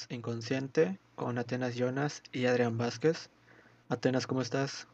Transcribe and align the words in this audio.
podcast 0.00 0.12
Inconsciente 0.12 0.98
con 1.14 1.38
Atenas 1.38 1.74
Jonas 1.74 2.22
y 2.32 2.46
Adrián 2.46 2.78
Vázquez. 2.78 3.28
Atenas, 3.88 4.26
¿cómo 4.26 4.40
estás? 4.40 4.86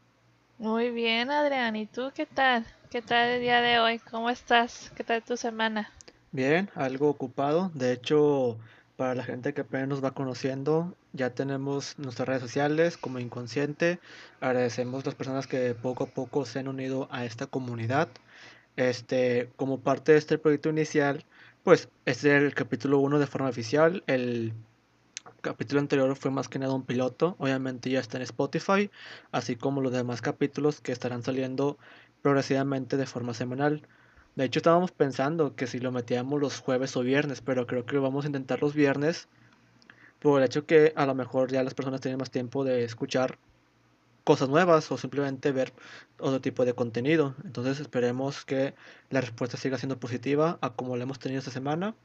Muy 0.57 0.89
bien, 0.91 1.29
Adrián. 1.29 1.75
¿Y 1.75 1.85
tú 1.85 2.11
qué 2.13 2.25
tal? 2.25 2.65
¿Qué 2.89 3.01
tal 3.01 3.29
el 3.29 3.41
día 3.41 3.61
de 3.61 3.79
hoy? 3.79 3.99
¿Cómo 3.99 4.29
estás? 4.29 4.91
¿Qué 4.95 5.03
tal 5.03 5.23
tu 5.23 5.37
semana? 5.37 5.91
Bien, 6.31 6.69
algo 6.75 7.09
ocupado. 7.09 7.71
De 7.73 7.93
hecho, 7.93 8.57
para 8.95 9.15
la 9.15 9.23
gente 9.23 9.53
que 9.53 9.61
apenas 9.61 9.87
nos 9.87 10.03
va 10.03 10.11
conociendo, 10.11 10.93
ya 11.13 11.29
tenemos 11.29 11.97
nuestras 11.99 12.27
redes 12.27 12.41
sociales 12.41 12.97
como 12.97 13.19
Inconsciente. 13.19 13.99
Agradecemos 14.41 15.03
a 15.03 15.07
las 15.07 15.15
personas 15.15 15.47
que 15.47 15.73
poco 15.73 16.05
a 16.05 16.07
poco 16.07 16.45
se 16.45 16.59
han 16.59 16.67
unido 16.67 17.07
a 17.11 17.25
esta 17.25 17.47
comunidad. 17.47 18.09
Este, 18.75 19.49
como 19.55 19.79
parte 19.79 20.11
de 20.13 20.17
este 20.19 20.37
proyecto 20.37 20.69
inicial, 20.69 21.25
pues 21.63 21.89
este 22.05 22.35
es 22.35 22.43
el 22.43 22.53
capítulo 22.53 22.99
1 22.99 23.19
de 23.19 23.27
forma 23.27 23.49
oficial. 23.49 24.03
El 24.07 24.53
capítulo 25.41 25.79
anterior 25.81 26.15
fue 26.15 26.31
más 26.31 26.49
que 26.49 26.59
nada 26.59 26.73
un 26.73 26.83
piloto. 26.83 27.35
Obviamente 27.39 27.89
ya 27.89 27.99
está 27.99 28.17
en 28.17 28.23
Spotify, 28.23 28.89
así 29.31 29.55
como 29.55 29.81
los 29.81 29.91
demás 29.91 30.21
capítulos 30.21 30.81
que 30.81 30.91
estarán 30.91 31.23
saliendo 31.23 31.77
progresivamente 32.21 32.97
de 32.97 33.05
forma 33.05 33.33
semanal. 33.33 33.87
De 34.35 34.45
hecho, 34.45 34.59
estábamos 34.59 34.91
pensando 34.91 35.55
que 35.55 35.67
si 35.67 35.79
lo 35.79 35.91
metíamos 35.91 36.39
los 36.39 36.59
jueves 36.59 36.95
o 36.97 37.01
viernes, 37.01 37.41
pero 37.41 37.65
creo 37.67 37.85
que 37.85 37.97
vamos 37.97 38.25
a 38.25 38.27
intentar 38.27 38.61
los 38.61 38.73
viernes 38.73 39.27
por 40.19 40.41
el 40.41 40.45
hecho 40.45 40.65
que 40.65 40.93
a 40.95 41.05
lo 41.05 41.15
mejor 41.15 41.51
ya 41.51 41.63
las 41.63 41.73
personas 41.73 42.01
tienen 42.01 42.19
más 42.19 42.31
tiempo 42.31 42.63
de 42.63 42.83
escuchar 42.83 43.37
cosas 44.23 44.49
nuevas 44.49 44.91
o 44.91 44.97
simplemente 44.97 45.51
ver 45.53 45.73
otro 46.19 46.41
tipo 46.41 46.65
de 46.65 46.73
contenido. 46.73 47.33
Entonces 47.45 47.79
esperemos 47.79 48.43
que 48.45 48.75
la 49.09 49.21
respuesta 49.21 49.57
siga 49.57 49.77
siendo 49.77 49.99
positiva 49.99 50.57
a 50.61 50.73
como 50.73 50.97
la 50.97 51.03
hemos 51.03 51.19
tenido 51.19 51.39
esta 51.39 51.51
semana. 51.51 51.95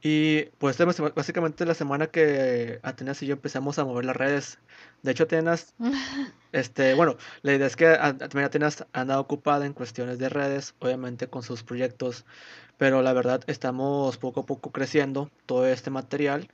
Y 0.00 0.44
pues 0.58 0.78
básicamente 1.14 1.66
la 1.66 1.74
semana 1.74 2.06
que 2.06 2.78
Atenas 2.82 3.22
y 3.22 3.26
yo 3.26 3.34
empezamos 3.34 3.78
a 3.78 3.84
mover 3.84 4.04
las 4.04 4.16
redes. 4.16 4.58
De 5.02 5.10
hecho, 5.10 5.24
Atenas, 5.24 5.74
este, 6.52 6.94
bueno, 6.94 7.16
la 7.42 7.54
idea 7.54 7.66
es 7.66 7.76
que 7.76 7.86
también 7.96 8.44
Atenas 8.44 8.86
anda 8.92 9.18
ocupada 9.18 9.66
en 9.66 9.72
cuestiones 9.72 10.18
de 10.18 10.28
redes, 10.28 10.74
obviamente 10.78 11.26
con 11.26 11.42
sus 11.42 11.64
proyectos, 11.64 12.24
pero 12.76 13.02
la 13.02 13.12
verdad 13.12 13.42
estamos 13.48 14.18
poco 14.18 14.40
a 14.40 14.46
poco 14.46 14.70
creciendo 14.70 15.30
todo 15.46 15.66
este 15.66 15.90
material 15.90 16.48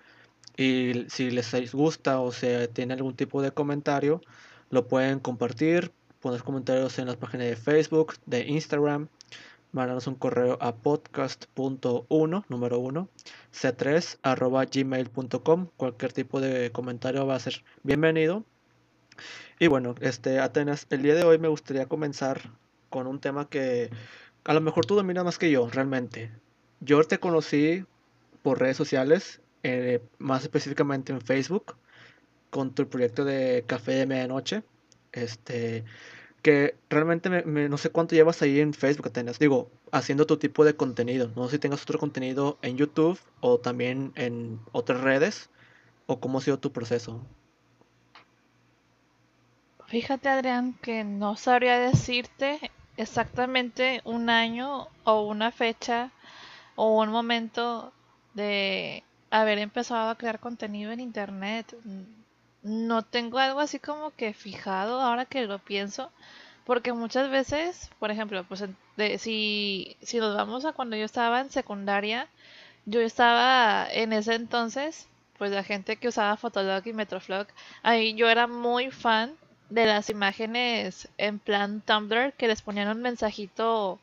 y 0.56 1.06
si 1.08 1.30
les 1.30 1.74
gusta 1.74 2.20
o 2.20 2.32
se 2.32 2.68
tiene 2.68 2.94
algún 2.94 3.14
tipo 3.14 3.42
de 3.42 3.52
comentario, 3.52 4.20
lo 4.70 4.86
pueden 4.86 5.20
compartir, 5.20 5.92
poner 6.20 6.42
comentarios 6.42 6.98
en 6.98 7.06
las 7.06 7.16
páginas 7.16 7.48
de 7.48 7.56
Facebook, 7.56 8.14
de 8.26 8.46
Instagram, 8.46 9.08
mandarnos 9.75 10.06
un 10.06 10.14
correo 10.14 10.56
a 10.61 10.77
podcast.1, 10.77 12.44
número 12.48 12.78
1, 12.78 13.08
c3 13.53 14.19
arroba 14.22 14.64
gmail.com. 14.64 15.69
Cualquier 15.77 16.12
tipo 16.12 16.41
de 16.41 16.70
comentario 16.70 17.27
va 17.27 17.34
a 17.34 17.41
ser 17.41 17.64
bienvenido. 17.83 18.45
Y 19.58 19.67
bueno, 19.67 19.96
este 20.01 20.39
Atenas, 20.39 20.86
el 20.90 21.02
día 21.02 21.17
de 21.17 21.24
hoy 21.24 21.39
me 21.39 21.48
gustaría 21.48 21.86
comenzar 21.86 22.52
con 22.89 23.08
un 23.08 23.20
tema 23.20 23.48
que 23.48 23.90
a 24.45 24.55
lo 24.55 24.61
mejor 24.61 24.86
tú 24.86 24.95
dominas 24.95 25.24
más 25.24 25.39
que 25.39 25.51
yo, 25.51 25.68
realmente. 25.68 26.30
Yo 26.80 27.02
te 27.02 27.18
conocí 27.18 27.84
por 28.42 28.61
redes 28.61 28.77
sociales 28.77 29.40
eh, 29.64 30.01
más 30.18 30.42
específicamente 30.45 31.13
en 31.13 31.20
Facebook, 31.20 31.77
con 32.51 32.74
tu 32.74 32.89
proyecto 32.89 33.24
de 33.24 33.64
Café 33.67 33.92
de 33.92 34.07
Medianoche. 34.07 34.63
Este, 35.11 35.84
que 36.44 36.77
realmente 36.90 37.30
me, 37.30 37.70
no 37.70 37.78
sé 37.78 37.88
cuánto 37.88 38.14
llevas 38.14 38.42
ahí 38.42 38.60
en 38.60 38.74
Facebook, 38.74 39.08
Atenas. 39.08 39.38
Digo, 39.38 39.70
haciendo 39.92 40.27
tu 40.27 40.36
tipo 40.36 40.66
de 40.66 40.77
contenido. 40.77 41.32
No 41.36 41.46
sé 41.46 41.52
si 41.52 41.58
tengas 41.58 41.80
otro 41.80 41.98
contenido 41.98 42.58
en 42.60 42.77
YouTube 42.77 43.18
o 43.40 43.58
también 43.58 44.12
en 44.14 44.60
otras 44.72 45.00
redes, 45.00 45.48
o 46.06 46.20
cómo 46.20 46.36
ha 46.36 46.42
sido 46.42 46.58
tu 46.58 46.70
proceso. 46.70 47.18
Fíjate, 49.86 50.28
Adrián, 50.28 50.74
que 50.83 51.02
no 51.02 51.34
sabría 51.36 51.78
decirte 51.78 52.70
exactamente 52.98 54.02
un 54.04 54.28
año 54.28 54.88
o 55.04 55.22
una 55.22 55.50
fecha 55.50 56.10
o 56.77 57.00
un 57.00 57.08
momento 57.08 57.90
de 58.34 59.02
haber 59.30 59.58
empezado 59.58 60.10
a 60.10 60.18
crear 60.18 60.40
contenido 60.40 60.92
en 60.92 61.00
internet. 61.00 61.74
No 62.64 63.02
tengo 63.05 63.39
algo 63.39 63.61
así 63.61 63.79
como 63.79 64.11
que 64.11 64.33
fijado 64.35 65.01
ahora 65.01 65.25
que 65.25 65.47
lo 65.47 65.58
pienso, 65.61 66.11
porque 66.64 66.92
muchas 66.92 67.30
veces, 67.30 67.91
por 68.01 68.11
ejemplo, 68.11 68.45
pues 68.45 68.64
si, 69.19 69.97
si 70.02 70.19
nos 70.19 70.35
vamos 70.35 70.64
a 70.64 70.73
cuando 70.73 70.97
yo 70.97 71.05
estaba 71.05 71.41
en 71.41 71.51
secundaria, 71.51 72.29
yo 72.86 73.01
estaba 73.01 73.86
en 73.92 74.13
ese 74.14 74.35
entonces, 74.35 75.08
pues 75.39 75.52
la 75.52 75.64
gente 75.64 75.97
que 75.97 76.08
usaba 76.08 76.36
Fotolog 76.36 76.86
y 76.86 76.92
Metroflog, 76.95 77.47
ahí 77.83 78.14
yo 78.14 78.29
era 78.29 78.47
muy 78.48 78.91
fan 78.91 79.35
de 79.70 79.86
las 79.86 80.11
imágenes 80.11 81.08
en 81.19 81.39
plan 81.41 81.83
Tumblr 81.83 82.33
que 82.35 82.48
les 82.48 82.63
ponían 82.63 82.89
un 82.89 83.02
mensajito 83.02 83.98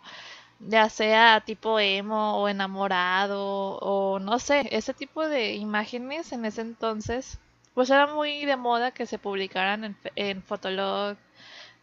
ya 0.60 0.90
sea 0.90 1.42
tipo 1.46 1.80
emo 1.80 2.38
o 2.38 2.48
enamorado 2.50 3.78
o 3.80 4.20
no 4.20 4.40
sé, 4.40 4.68
ese 4.72 4.94
tipo 4.94 5.28
de 5.28 5.56
imágenes 5.56 6.32
en 6.32 6.46
ese 6.46 6.62
entonces, 6.62 7.40
pues 7.74 7.90
era 7.90 8.08
muy 8.08 8.46
de 8.46 8.58
moda 8.58 8.92
que 8.92 9.06
se 9.06 9.20
publicaran 9.20 9.84
en, 9.84 9.98
en 10.16 10.44
Fotolog, 10.44 11.18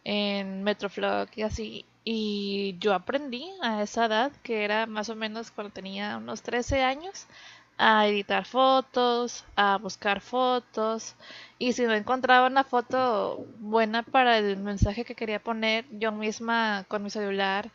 en 0.03 0.63
Metroflog 0.63 1.29
y 1.35 1.43
así. 1.43 1.85
Y 2.03 2.77
yo 2.79 2.93
aprendí 2.93 3.49
a 3.61 3.83
esa 3.83 4.05
edad, 4.05 4.31
que 4.43 4.63
era 4.65 4.85
más 4.87 5.09
o 5.09 5.15
menos 5.15 5.51
cuando 5.51 5.73
tenía 5.73 6.17
unos 6.17 6.41
13 6.41 6.83
años, 6.83 7.27
a 7.77 8.07
editar 8.07 8.45
fotos, 8.45 9.45
a 9.55 9.77
buscar 9.77 10.21
fotos. 10.21 11.15
Y 11.59 11.73
si 11.73 11.83
no 11.83 11.93
encontraba 11.93 12.47
una 12.47 12.63
foto 12.63 13.45
buena 13.59 14.03
para 14.03 14.37
el 14.37 14.57
mensaje 14.57 15.05
que 15.05 15.15
quería 15.15 15.39
poner, 15.43 15.85
yo 15.91 16.11
misma 16.11 16.85
con 16.87 17.03
mi 17.03 17.09
celular 17.09 17.71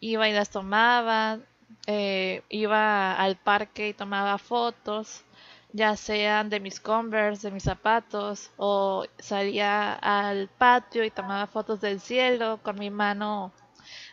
iba 0.00 0.28
y 0.28 0.32
las 0.32 0.50
tomaba, 0.50 1.38
eh, 1.86 2.42
iba 2.48 3.14
al 3.14 3.36
parque 3.36 3.88
y 3.88 3.94
tomaba 3.94 4.38
fotos, 4.38 5.24
ya 5.74 5.96
sean 5.96 6.50
de 6.50 6.60
mis 6.60 6.78
Converse, 6.80 7.48
de 7.48 7.54
mis 7.54 7.64
zapatos, 7.64 8.52
o 8.56 9.04
salía 9.18 9.94
al 9.94 10.48
patio 10.48 11.04
y 11.04 11.10
tomaba 11.10 11.48
fotos 11.48 11.80
del 11.80 12.00
cielo 12.00 12.60
con 12.62 12.78
mi 12.78 12.90
mano 12.90 13.52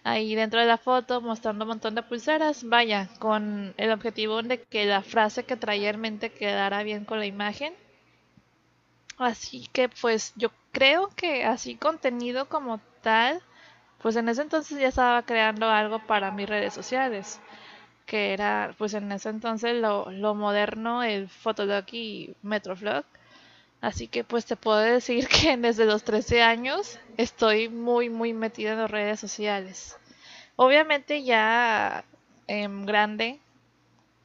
ahí 0.04 0.34
dentro 0.34 0.60
de 0.60 0.66
la 0.66 0.78
foto 0.80 1.22
mostrando 1.22 1.64
un 1.66 1.70
montón 1.70 1.94
de 1.94 2.02
pulseras, 2.02 2.64
vaya, 2.64 3.10
con 3.20 3.76
el 3.78 3.92
objetivo 3.92 4.42
de 4.42 4.64
que 4.64 4.86
la 4.86 5.04
frase 5.04 5.44
que 5.44 5.56
traía 5.56 5.92
en 5.92 6.02
mente 6.02 6.32
quedara 6.32 6.82
bien 6.82 7.06
con 7.06 7.20
la 7.20 7.28
imagen. 7.28 7.74
Así 9.20 9.68
que 9.72 9.88
pues 9.88 10.34
yo 10.36 10.50
creo 10.72 11.10
que 11.16 11.46
así 11.46 11.76
contenido 11.76 12.50
como 12.50 12.80
tal, 13.02 13.40
pues 14.02 14.16
en 14.16 14.30
ese 14.30 14.42
entonces 14.42 14.80
ya 14.80 14.88
estaba 14.88 15.22
creando 15.24 15.70
algo 15.70 16.00
para 16.08 16.32
mis 16.32 16.50
redes 16.50 16.74
sociales, 16.74 17.40
que 18.12 18.34
era 18.34 18.76
pues 18.78 18.94
en 18.94 19.10
ese 19.14 19.30
entonces 19.30 19.74
lo, 19.74 20.36
moderno, 20.36 21.02
el 21.02 21.30
Fotolog 21.30 21.86
y 21.94 22.36
Metroflog. 22.42 23.06
Así 23.80 24.10
que 24.10 24.26
pues 24.26 24.46
te 24.46 24.58
puedo 24.58 24.80
decir 24.80 25.28
que 25.30 25.56
desde 25.56 25.86
los 25.86 26.04
13 26.04 26.44
años 26.44 27.00
estoy 27.16 27.70
muy 27.70 28.10
muy 28.10 28.34
metida 28.34 28.74
en 28.74 28.80
las 28.80 28.92
redes 28.92 29.22
sociales. 29.22 29.98
Obviamente 30.58 31.24
ya 31.24 32.04
en 32.48 32.86
grande 32.86 33.40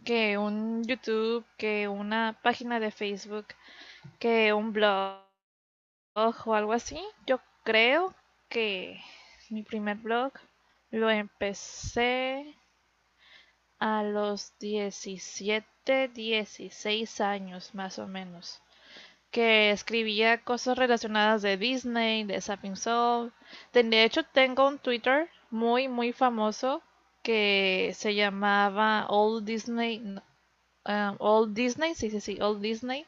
que 0.05 0.37
un 0.37 0.83
YouTube, 0.85 1.45
que 1.57 1.87
una 1.87 2.37
página 2.43 2.81
de 2.81 2.91
Facebook, 2.91 3.47
que 4.19 4.53
un 4.53 4.73
blog 4.73 5.23
o 6.17 6.55
algo 6.55 6.73
así, 6.73 7.01
yo 7.25 7.39
creo 7.63 8.13
que 8.49 9.01
mi 9.49 9.63
primer 9.63 9.99
blog 9.99 10.33
lo 10.91 11.09
empecé 11.09 12.57
a 13.79 14.03
los 14.03 14.53
17, 14.59 16.09
16 16.09 17.21
años 17.21 17.75
más 17.75 17.99
o 17.99 18.07
menos. 18.07 18.63
Que 19.31 19.71
escribía 19.71 20.43
cosas 20.43 20.79
relacionadas 20.79 21.43
de 21.43 21.57
Disney, 21.57 22.25
de 22.25 22.41
Sapping 22.41 22.77
Soul. 22.77 23.33
De 23.73 24.05
hecho, 24.05 24.23
tengo 24.25 24.67
un 24.67 24.79
Twitter 24.79 25.29
muy, 25.51 25.89
muy 25.89 26.13
famoso 26.13 26.83
que 27.23 27.93
se 27.95 28.15
llamaba 28.15 29.07
Old 29.09 29.45
Disney. 29.45 30.01
Um, 30.85 31.17
Old 31.19 31.55
Disney, 31.55 31.95
sí, 31.95 32.11
sí, 32.11 32.21
sí, 32.21 32.39
Old 32.41 32.61
Disney. 32.63 33.05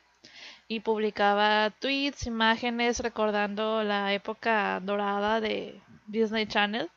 Y 0.66 0.80
publicaba 0.80 1.70
tweets, 1.80 2.26
imágenes 2.26 3.00
recordando 3.00 3.82
la 3.84 4.12
época 4.12 4.80
dorada 4.80 5.40
de 5.40 5.80
Disney 6.06 6.46
Channel. 6.46 6.90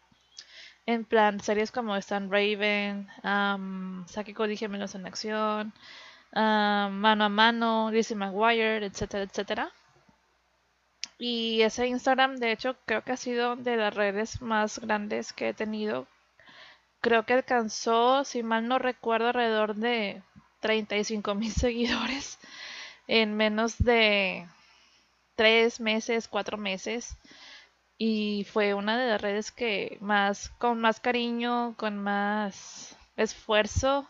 En 0.85 1.05
plan, 1.05 1.39
series 1.39 1.71
como 1.71 1.95
Stan 1.95 2.29
Raven, 2.29 3.07
um, 3.23 4.05
Saki 4.07 4.33
Gemelos 4.57 4.95
en 4.95 5.05
Acción, 5.05 5.73
Mano 6.33 7.25
a 7.25 7.29
Mano, 7.29 7.91
Lizzie 7.91 8.15
McGuire, 8.15 8.85
etcétera, 8.85 9.23
etcétera. 9.23 9.71
Y 11.17 11.61
ese 11.61 11.87
Instagram, 11.87 12.35
de 12.37 12.51
hecho, 12.51 12.75
creo 12.85 13.03
que 13.03 13.13
ha 13.13 13.17
sido 13.17 13.55
de 13.55 13.77
las 13.77 13.93
redes 13.93 14.41
más 14.41 14.79
grandes 14.79 15.31
que 15.33 15.49
he 15.49 15.53
tenido. 15.53 16.07
Creo 17.01 17.25
que 17.25 17.33
alcanzó, 17.33 18.23
si 18.23 18.43
mal 18.43 18.67
no 18.67 18.79
recuerdo, 18.79 19.27
alrededor 19.27 19.75
de 19.75 20.23
35 20.61 21.35
mil 21.35 21.51
seguidores 21.65 22.39
en 23.07 23.35
menos 23.35 23.77
de 23.77 24.47
tres 25.35 25.79
meses, 25.79 26.27
cuatro 26.27 26.57
meses. 26.57 27.17
Y 28.03 28.47
fue 28.51 28.73
una 28.73 28.97
de 28.97 29.07
las 29.11 29.21
redes 29.21 29.51
que 29.51 29.99
más, 30.01 30.49
con 30.57 30.81
más 30.81 30.99
cariño, 30.99 31.75
con 31.77 31.99
más 31.99 32.97
esfuerzo 33.15 34.09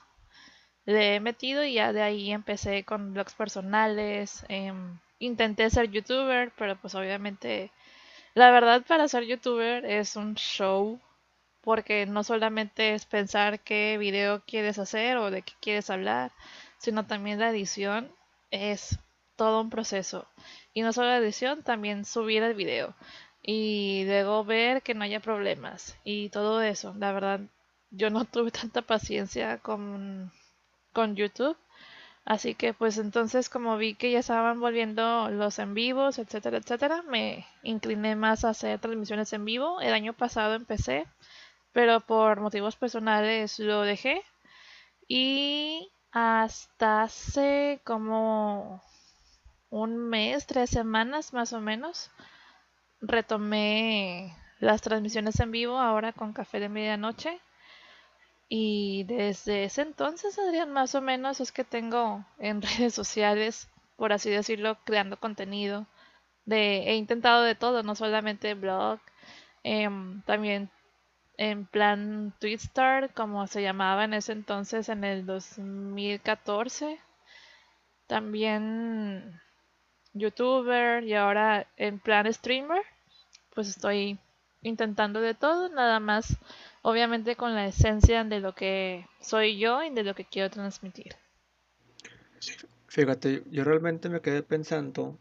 le 0.86 1.16
he 1.16 1.20
metido 1.20 1.66
y 1.66 1.74
ya 1.74 1.92
de 1.92 2.02
ahí 2.02 2.32
empecé 2.32 2.86
con 2.86 3.14
blogs 3.14 3.34
personales. 3.34 4.46
Em, 4.48 4.98
intenté 5.20 5.70
ser 5.70 5.92
youtuber, 5.92 6.54
pero 6.58 6.78
pues 6.78 6.96
obviamente 6.96 7.70
la 8.34 8.50
verdad 8.52 8.82
para 8.88 9.10
ser 9.10 9.26
youtuber 9.26 9.84
es 9.84 10.16
un 10.16 10.36
show 10.36 10.98
porque 11.60 12.06
no 12.06 12.24
solamente 12.24 12.94
es 12.94 13.06
pensar 13.06 13.60
qué 13.60 13.98
video 13.98 14.42
quieres 14.48 14.80
hacer 14.80 15.18
o 15.18 15.32
de 15.32 15.42
qué 15.42 15.54
quieres 15.60 15.90
hablar, 15.90 16.32
sino 16.78 17.08
también 17.08 17.40
la 17.40 17.50
edición 17.50 18.10
es 18.52 19.00
todo 19.36 19.60
un 19.60 19.70
proceso. 19.70 20.30
Y 20.74 20.82
no 20.82 20.94
solo 20.94 21.10
la 21.10 21.18
edición, 21.18 21.62
también 21.64 22.06
subir 22.06 22.42
el 22.44 22.54
video 22.54 22.96
y 23.44 24.04
luego 24.06 24.46
ver 24.46 24.82
que 24.84 24.94
no 24.94 25.04
haya 25.04 25.20
problemas 25.20 25.98
y 26.04 26.30
todo 26.30 26.62
eso. 26.62 26.94
La 26.98 27.12
verdad, 27.12 27.42
yo 27.92 28.10
no 28.10 28.26
tuve 28.26 28.52
tanta 28.52 28.82
paciencia 28.82 29.58
con, 29.60 30.32
con 30.94 31.16
YouTube. 31.16 31.58
Así 32.26 32.54
que 32.56 32.74
pues 32.74 32.98
entonces 33.00 33.50
como 33.50 33.78
vi 33.78 33.96
que 33.96 34.12
ya 34.12 34.20
estaban 34.20 34.60
volviendo 34.60 35.30
los 35.32 35.58
en 35.60 35.74
vivos, 35.74 36.20
etcétera, 36.20 36.58
etcétera, 36.58 37.02
me 37.04 37.48
incliné 37.64 38.16
más 38.16 38.46
a 38.46 38.50
hacer 38.50 38.80
transmisiones 38.80 39.34
en 39.34 39.46
vivo. 39.46 39.82
El 39.82 39.94
año 39.94 40.14
pasado 40.14 40.54
empecé, 40.56 41.08
pero 41.74 42.02
por 42.02 42.40
motivos 42.42 42.76
personales 42.76 43.60
lo 43.60 43.82
dejé. 43.82 44.22
Y 45.08 45.92
hasta 46.12 47.04
hace 47.04 47.82
como 47.84 48.82
un 49.70 49.98
mes, 49.98 50.46
tres 50.48 50.70
semanas 50.70 51.34
más 51.34 51.54
o 51.54 51.62
menos, 51.62 52.12
retomé 53.02 54.36
las 54.60 54.82
transmisiones 54.82 55.40
en 55.40 55.52
vivo 55.52 55.78
ahora 55.80 56.14
con 56.14 56.34
Café 56.34 56.60
de 56.60 56.70
Medianoche. 56.70 57.40
Y 58.50 59.04
desde 59.06 59.64
ese 59.64 59.82
entonces, 59.82 60.38
Adrián, 60.38 60.72
más 60.72 60.94
o 60.96 61.02
menos 61.02 61.40
es 61.40 61.52
que 61.52 61.64
tengo 61.64 62.24
en 62.38 62.62
redes 62.62 62.94
sociales, 62.94 63.68
por 63.98 64.14
así 64.14 64.30
decirlo, 64.30 64.78
creando 64.86 65.18
contenido. 65.20 65.88
De, 66.46 66.90
he 66.92 66.96
intentado 66.96 67.44
de 67.44 67.56
todo, 67.56 67.84
no 67.84 67.96
solamente 67.96 68.54
blog, 68.56 69.00
em, 69.64 70.22
también 70.24 70.70
en 71.38 71.66
plan 71.66 72.34
Twitstar, 72.40 73.14
como 73.14 73.48
se 73.48 73.62
llamaba 73.64 74.06
en 74.06 74.14
ese 74.16 74.34
entonces, 74.34 74.90
en 74.90 75.04
el 75.04 75.26
2014. 75.26 77.00
También 78.08 79.42
youtuber 80.14 81.04
y 81.04 81.16
ahora 81.16 81.68
en 81.78 82.00
plan 82.00 82.32
streamer. 82.34 82.84
Pues 83.54 83.68
estoy 83.68 84.20
intentando 84.62 85.22
de 85.22 85.34
todo, 85.34 85.70
nada 85.70 86.00
más 86.00 86.38
obviamente 86.82 87.36
con 87.36 87.56
la 87.56 87.68
esencia 87.68 88.24
de 88.24 88.40
lo 88.40 88.54
que 88.54 89.08
soy 89.20 89.58
yo 89.58 89.84
y 89.84 89.90
de 89.90 90.04
lo 90.04 90.16
que 90.16 90.26
quiero 90.26 90.50
transmitir. 90.50 91.16
Fíjate, 92.88 93.44
yo 93.52 93.64
realmente 93.64 94.10
me 94.10 94.22
quedé 94.22 94.44
pensando 94.44 95.18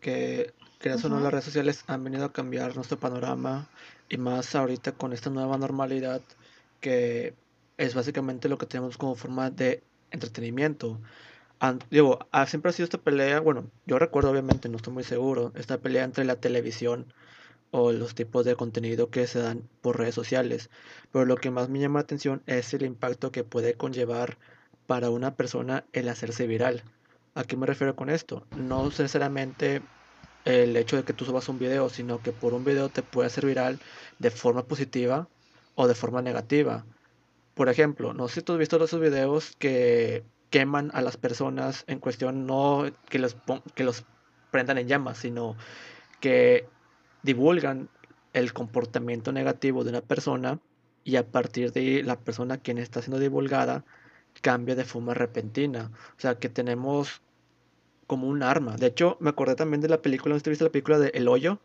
que, 0.00 0.52
no, 0.84 1.20
las 1.20 1.30
redes 1.30 1.44
sociales 1.44 1.84
han 1.86 2.02
venido 2.02 2.24
a 2.24 2.32
cambiar 2.32 2.74
nuestro 2.74 2.98
panorama 2.98 3.68
y 4.08 4.16
más 4.16 4.54
ahorita 4.54 4.92
con 4.92 5.12
esta 5.12 5.30
nueva 5.30 5.58
normalidad 5.58 6.22
que 6.80 7.34
es 7.76 7.94
básicamente 7.94 8.48
lo 8.48 8.58
que 8.58 8.66
tenemos 8.66 8.96
como 8.96 9.14
forma 9.14 9.50
de 9.50 9.82
entretenimiento. 10.10 10.98
digo, 11.90 12.26
ha, 12.32 12.46
siempre 12.46 12.70
ha 12.70 12.72
sido 12.72 12.84
esta 12.84 12.98
pelea, 12.98 13.40
bueno, 13.40 13.70
yo 13.86 13.98
recuerdo 13.98 14.30
obviamente, 14.30 14.68
no 14.68 14.76
estoy 14.76 14.94
muy 14.94 15.04
seguro, 15.04 15.52
esta 15.54 15.78
pelea 15.78 16.04
entre 16.04 16.24
la 16.24 16.36
televisión 16.36 17.12
o 17.70 17.92
los 17.92 18.14
tipos 18.14 18.44
de 18.44 18.56
contenido 18.56 19.10
que 19.10 19.26
se 19.26 19.40
dan 19.40 19.68
por 19.80 19.98
redes 19.98 20.14
sociales. 20.14 20.70
Pero 21.12 21.24
lo 21.24 21.36
que 21.36 21.50
más 21.50 21.68
me 21.68 21.78
llama 21.78 22.00
la 22.00 22.04
atención 22.04 22.42
es 22.46 22.74
el 22.74 22.82
impacto 22.82 23.32
que 23.32 23.44
puede 23.44 23.74
conllevar 23.74 24.38
para 24.86 25.10
una 25.10 25.34
persona 25.36 25.84
el 25.92 26.08
hacerse 26.08 26.46
viral. 26.46 26.82
¿A 27.34 27.44
qué 27.44 27.56
me 27.56 27.66
refiero 27.66 27.94
con 27.94 28.10
esto? 28.10 28.46
No 28.56 28.84
necesariamente 28.86 29.82
el 30.44 30.76
hecho 30.76 30.96
de 30.96 31.04
que 31.04 31.12
tú 31.12 31.24
subas 31.24 31.48
un 31.48 31.58
video, 31.58 31.88
sino 31.88 32.20
que 32.22 32.32
por 32.32 32.54
un 32.54 32.64
video 32.64 32.88
te 32.88 33.02
puede 33.02 33.26
hacer 33.26 33.46
viral 33.46 33.78
de 34.18 34.30
forma 34.30 34.64
positiva 34.64 35.28
o 35.74 35.86
de 35.86 35.94
forma 35.94 36.22
negativa. 36.22 36.84
Por 37.54 37.68
ejemplo, 37.68 38.14
no 38.14 38.28
sé 38.28 38.36
si 38.36 38.42
tú 38.42 38.54
has 38.54 38.58
visto 38.58 38.82
esos 38.82 39.00
videos 39.00 39.54
que 39.58 40.24
queman 40.50 40.90
a 40.94 41.02
las 41.02 41.16
personas 41.16 41.84
en 41.86 42.00
cuestión, 42.00 42.46
no 42.46 42.84
que 43.08 43.18
los, 43.18 43.36
que 43.74 43.84
los 43.84 44.04
prendan 44.50 44.78
en 44.78 44.88
llamas, 44.88 45.18
sino 45.18 45.56
que 46.20 46.66
divulgan 47.22 47.88
el 48.32 48.52
comportamiento 48.52 49.32
negativo 49.32 49.84
de 49.84 49.90
una 49.90 50.00
persona 50.00 50.58
y 51.04 51.16
a 51.16 51.26
partir 51.26 51.72
de 51.72 51.80
ahí 51.80 52.02
la 52.02 52.18
persona 52.18 52.58
quien 52.58 52.78
está 52.78 53.00
siendo 53.02 53.18
divulgada 53.18 53.84
cambia 54.42 54.74
de 54.74 54.84
forma 54.84 55.14
repentina. 55.14 55.90
O 56.16 56.20
sea 56.20 56.36
que 56.36 56.48
tenemos 56.48 57.20
como 58.06 58.28
un 58.28 58.42
arma. 58.42 58.76
De 58.76 58.86
hecho, 58.86 59.16
me 59.20 59.30
acordé 59.30 59.54
también 59.54 59.80
de 59.80 59.88
la 59.88 60.02
película, 60.02 60.34
¿no 60.34 60.40
viste 60.40 60.64
la 60.64 60.70
película 60.70 60.98
de 60.98 61.08
El 61.14 61.28
Hoyo? 61.28 61.58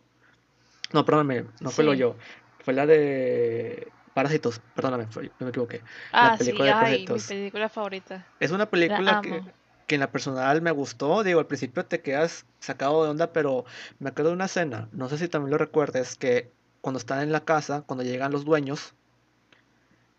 No, 0.93 1.03
perdóname, 1.05 1.45
no 1.59 1.71
fue 1.71 1.83
El 1.83 1.89
Hoyo, 1.89 2.15
fue 2.63 2.73
la 2.73 2.85
de 2.85 3.91
Parásitos, 4.13 4.61
perdóname, 4.73 5.07
me 5.39 5.49
equivoqué. 5.49 5.81
Ah, 6.13 6.31
la 6.31 6.37
película 6.37 6.87
sí, 6.87 7.05
mi 7.09 7.17
película 7.17 7.67
favorita. 7.67 8.25
Es 8.39 8.51
una 8.51 8.65
película 8.67 9.21
que 9.21 9.43
que 9.87 9.95
en 9.95 10.01
la 10.01 10.11
personal 10.11 10.61
me 10.61 10.71
gustó. 10.71 11.23
Digo, 11.23 11.39
al 11.39 11.47
principio 11.47 11.85
te 11.85 12.01
quedas 12.01 12.45
sacado 12.59 13.03
de 13.03 13.09
onda, 13.11 13.31
pero 13.33 13.65
me 13.99 14.09
acuerdo 14.09 14.29
de 14.31 14.35
una 14.35 14.45
escena, 14.45 14.89
no 14.91 15.09
sé 15.09 15.17
si 15.17 15.27
también 15.27 15.51
lo 15.51 15.57
recuerdes, 15.57 16.15
que 16.15 16.51
cuando 16.81 16.99
están 16.99 17.21
en 17.21 17.31
la 17.31 17.45
casa, 17.45 17.83
cuando 17.85 18.03
llegan 18.03 18.31
los 18.31 18.45
dueños, 18.45 18.93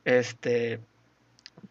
este, 0.05 0.81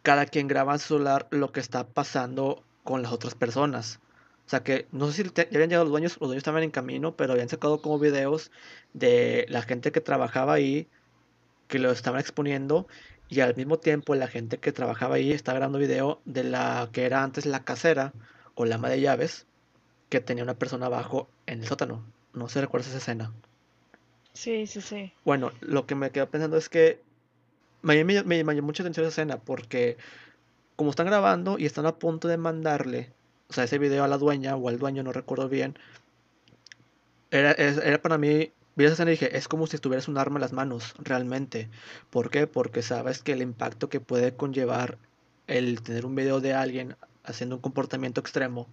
cada 0.02 0.26
quien 0.26 0.48
graba 0.48 0.74
en 0.74 0.78
su 0.78 0.88
celular 0.88 1.26
lo 1.30 1.52
que 1.52 1.60
está 1.60 1.86
pasando 1.86 2.62
con 2.84 3.02
las 3.02 3.12
otras 3.12 3.34
personas. 3.34 4.00
O 4.46 4.48
sea 4.48 4.62
que 4.62 4.86
no 4.92 5.10
sé 5.10 5.24
si 5.24 5.30
ya 5.34 5.42
habían 5.42 5.70
llegado 5.70 5.84
los 5.84 5.90
dueños, 5.90 6.12
los 6.20 6.28
dueños 6.28 6.40
estaban 6.40 6.62
en 6.62 6.70
camino, 6.70 7.16
pero 7.16 7.32
habían 7.32 7.48
sacado 7.48 7.82
como 7.82 7.98
videos 7.98 8.52
de 8.92 9.46
la 9.48 9.62
gente 9.62 9.90
que 9.90 10.00
trabajaba 10.00 10.54
ahí, 10.54 10.88
que 11.68 11.78
lo 11.80 11.90
estaban 11.90 12.20
exponiendo 12.20 12.86
y 13.28 13.40
al 13.40 13.56
mismo 13.56 13.78
tiempo 13.78 14.14
la 14.14 14.28
gente 14.28 14.58
que 14.58 14.72
trabajaba 14.72 15.16
ahí 15.16 15.32
estaba 15.32 15.58
grabando 15.58 15.78
video 15.78 16.20
de 16.24 16.44
la 16.44 16.88
que 16.92 17.04
era 17.04 17.22
antes 17.22 17.46
la 17.46 17.64
casera 17.64 18.12
o 18.54 18.64
la 18.64 18.76
ama 18.76 18.88
de 18.88 19.00
llaves 19.00 19.46
que 20.08 20.20
tenía 20.20 20.44
una 20.44 20.54
persona 20.54 20.86
abajo 20.86 21.28
en 21.46 21.60
el 21.60 21.66
sótano. 21.66 22.04
No 22.32 22.48
sé 22.48 22.60
recuerdas 22.60 22.88
esa 22.88 22.98
escena. 22.98 23.32
Sí, 24.32 24.66
sí, 24.66 24.80
sí. 24.80 25.12
Bueno, 25.24 25.52
lo 25.60 25.86
que 25.86 25.94
me 25.94 26.10
quedo 26.10 26.28
pensando 26.28 26.56
es 26.56 26.68
que 26.68 27.00
me, 27.82 28.04
me, 28.04 28.22
me, 28.22 28.36
llamó 28.54 28.66
mucha 28.66 28.82
atención 28.82 29.06
esa 29.06 29.22
escena 29.22 29.38
porque 29.38 29.96
como 30.76 30.90
están 30.90 31.06
grabando 31.06 31.58
y 31.58 31.66
están 31.66 31.86
a 31.86 31.96
punto 31.96 32.28
de 32.28 32.36
mandarle, 32.36 33.12
o 33.48 33.52
sea, 33.52 33.64
ese 33.64 33.78
video 33.78 34.04
a 34.04 34.08
la 34.08 34.18
dueña 34.18 34.56
o 34.56 34.68
al 34.68 34.78
dueño, 34.78 35.02
no 35.02 35.12
recuerdo 35.12 35.48
bien, 35.48 35.78
era, 37.30 37.52
era 37.52 38.00
para 38.00 38.18
mí 38.18 38.52
Vi 38.76 38.84
esa 38.84 38.92
escena 38.92 39.10
y 39.10 39.14
dije, 39.14 39.36
es 39.36 39.48
como 39.48 39.66
si 39.66 39.76
estuvieras 39.76 40.06
un 40.08 40.18
arma 40.18 40.36
en 40.36 40.42
las 40.42 40.52
manos, 40.52 40.94
realmente. 40.98 41.70
¿Por 42.10 42.30
qué? 42.30 42.46
Porque 42.46 42.82
sabes 42.82 43.22
que 43.22 43.32
el 43.32 43.42
impacto 43.42 43.88
que 43.88 44.00
puede 44.00 44.36
conllevar 44.36 44.98
el 45.46 45.82
tener 45.82 46.04
un 46.06 46.14
video 46.14 46.40
de 46.40 46.54
alguien 46.54 46.96
haciendo 47.24 47.56
un 47.56 47.62
comportamiento 47.62 48.20
extremo, 48.20 48.68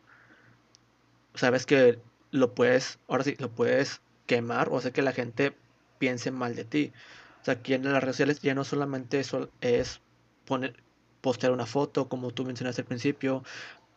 sabes 1.35 1.65
que 1.65 1.99
lo 2.31 2.53
puedes, 2.53 2.99
ahora 3.07 3.23
sí, 3.23 3.35
lo 3.39 3.49
puedes 3.49 4.01
quemar 4.25 4.69
o 4.69 4.77
hacer 4.77 4.91
que 4.91 5.01
la 5.01 5.13
gente 5.13 5.55
piense 5.99 6.31
mal 6.31 6.55
de 6.55 6.65
ti. 6.65 6.93
O 7.41 7.45
sea, 7.45 7.55
aquí 7.55 7.73
en 7.73 7.83
las 7.91 8.01
redes 8.01 8.15
sociales 8.17 8.41
ya 8.41 8.55
no 8.55 8.63
solamente 8.63 9.19
eso 9.19 9.49
es 9.61 10.01
poner, 10.45 10.75
postear 11.21 11.53
una 11.53 11.65
foto, 11.65 12.09
como 12.09 12.31
tú 12.31 12.45
mencionaste 12.45 12.81
al 12.81 12.87
principio, 12.87 13.43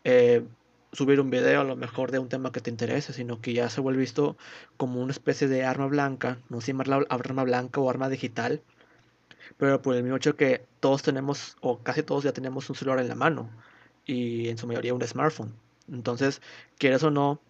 eh, 0.04 0.44
subir 0.92 1.20
un 1.20 1.30
video 1.30 1.60
a 1.60 1.64
lo 1.64 1.76
mejor 1.76 2.10
de 2.10 2.18
un 2.18 2.28
tema 2.28 2.52
que 2.52 2.60
te 2.60 2.70
interese, 2.70 3.12
sino 3.12 3.40
que 3.40 3.52
ya 3.52 3.68
se 3.68 3.80
vuelve 3.80 4.00
visto 4.00 4.36
como 4.76 5.00
una 5.00 5.12
especie 5.12 5.48
de 5.48 5.64
arma 5.64 5.86
blanca, 5.86 6.38
no 6.48 6.60
sé 6.60 6.68
llamarla 6.68 7.04
arma 7.08 7.44
blanca 7.44 7.80
o 7.80 7.90
arma 7.90 8.08
digital, 8.08 8.62
pero 9.56 9.82
por 9.82 9.94
el 9.94 10.02
mismo 10.02 10.16
hecho 10.16 10.36
que 10.36 10.64
todos 10.80 11.02
tenemos, 11.02 11.56
o 11.60 11.78
casi 11.78 12.02
todos 12.02 12.24
ya 12.24 12.32
tenemos 12.32 12.68
un 12.70 12.76
celular 12.76 13.00
en 13.00 13.08
la 13.08 13.14
mano, 13.14 13.50
y 14.06 14.48
en 14.48 14.56
su 14.56 14.66
mayoría 14.66 14.94
un 14.94 15.02
smartphone. 15.02 15.54
Entonces, 15.88 16.40
quieres 16.78 17.02
o 17.02 17.10
no, 17.10 17.40